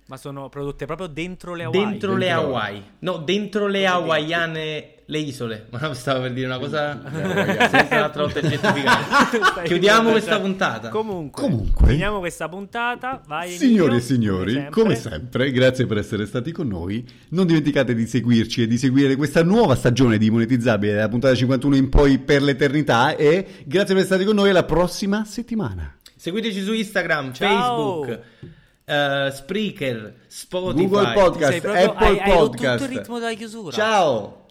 Ma 0.08 0.18
sono 0.18 0.50
prodotte 0.50 0.86
proprio 0.86 1.08
dentro 1.08 1.56
le 1.56 1.64
Hawaii? 1.64 1.90
Dentro, 1.90 2.10
dentro 2.10 2.16
le 2.18 2.32
Hawaii. 2.32 2.84
No, 3.00 3.18
dentro 3.18 3.68
le 3.68 3.88
hawaiane, 3.88 4.94
le 5.10 5.18
isole. 5.20 5.68
Ma 5.72 5.94
stavo 5.94 6.22
per 6.22 6.34
dire 6.34 6.46
una 6.48 6.60
cosa 6.60 7.02
senza 7.12 7.88
un'altra 7.96 8.22
volta 8.24 8.42
certificata. 8.42 9.62
Chiudiamo 9.64 10.12
questa 10.12 10.40
puntata. 10.40 10.90
Comunque, 10.90 11.42
Comunque, 11.44 11.88
finiamo 11.88 12.20
questa 12.20 12.48
puntata. 12.50 13.22
Vai, 13.26 13.52
signore 13.52 13.98
e 13.98 14.00
signori, 14.02 14.54
come 14.54 14.70
come 14.70 14.96
sempre. 14.96 15.20
sempre, 15.20 15.52
grazie 15.52 15.86
per 15.86 15.98
essere 15.98 16.26
stati 16.26 16.52
con 16.52 16.68
noi. 16.68 17.06
Non 17.30 17.46
dimenticate 17.48 17.96
di 17.96 18.06
seguirci 18.06 18.64
e 18.64 18.68
di 18.68 18.78
seguire 18.78 19.16
questa 19.16 19.44
nuova 19.44 19.76
stagione 19.76 20.18
di 20.18 20.30
Monetizzabile, 20.30 20.94
dalla 20.94 21.10
puntata 21.10 21.36
51 21.36 21.76
in 21.76 21.90
poi 21.90 22.20
per 22.20 22.42
l'eternità. 22.42 23.16
E 23.16 23.46
grazie 23.66 23.94
per 23.94 24.04
essere 24.04 24.06
stati 24.06 24.24
con 24.26 24.36
noi 24.36 24.50
alla 24.50 24.64
prossima 24.64 25.24
settimana. 25.26 25.96
Seguiteci 26.16 26.62
su 26.64 26.74
Instagram, 26.74 27.32
Ciao. 27.34 28.04
Facebook, 28.04 28.20
eh, 28.86 29.32
Spreaker, 29.34 30.14
Spotify. 30.28 30.88
Google 30.88 31.14
Podcast, 31.14 31.60
proprio- 31.62 31.84
Apple 31.86 32.08
hai- 32.08 32.20
hai 32.20 32.32
Podcast. 32.32 32.78
tutto 32.80 32.92
il 32.92 32.98
ritmo 32.98 33.20
della 33.20 33.34
chiusura. 33.34 33.72
Ciao! 33.72 34.46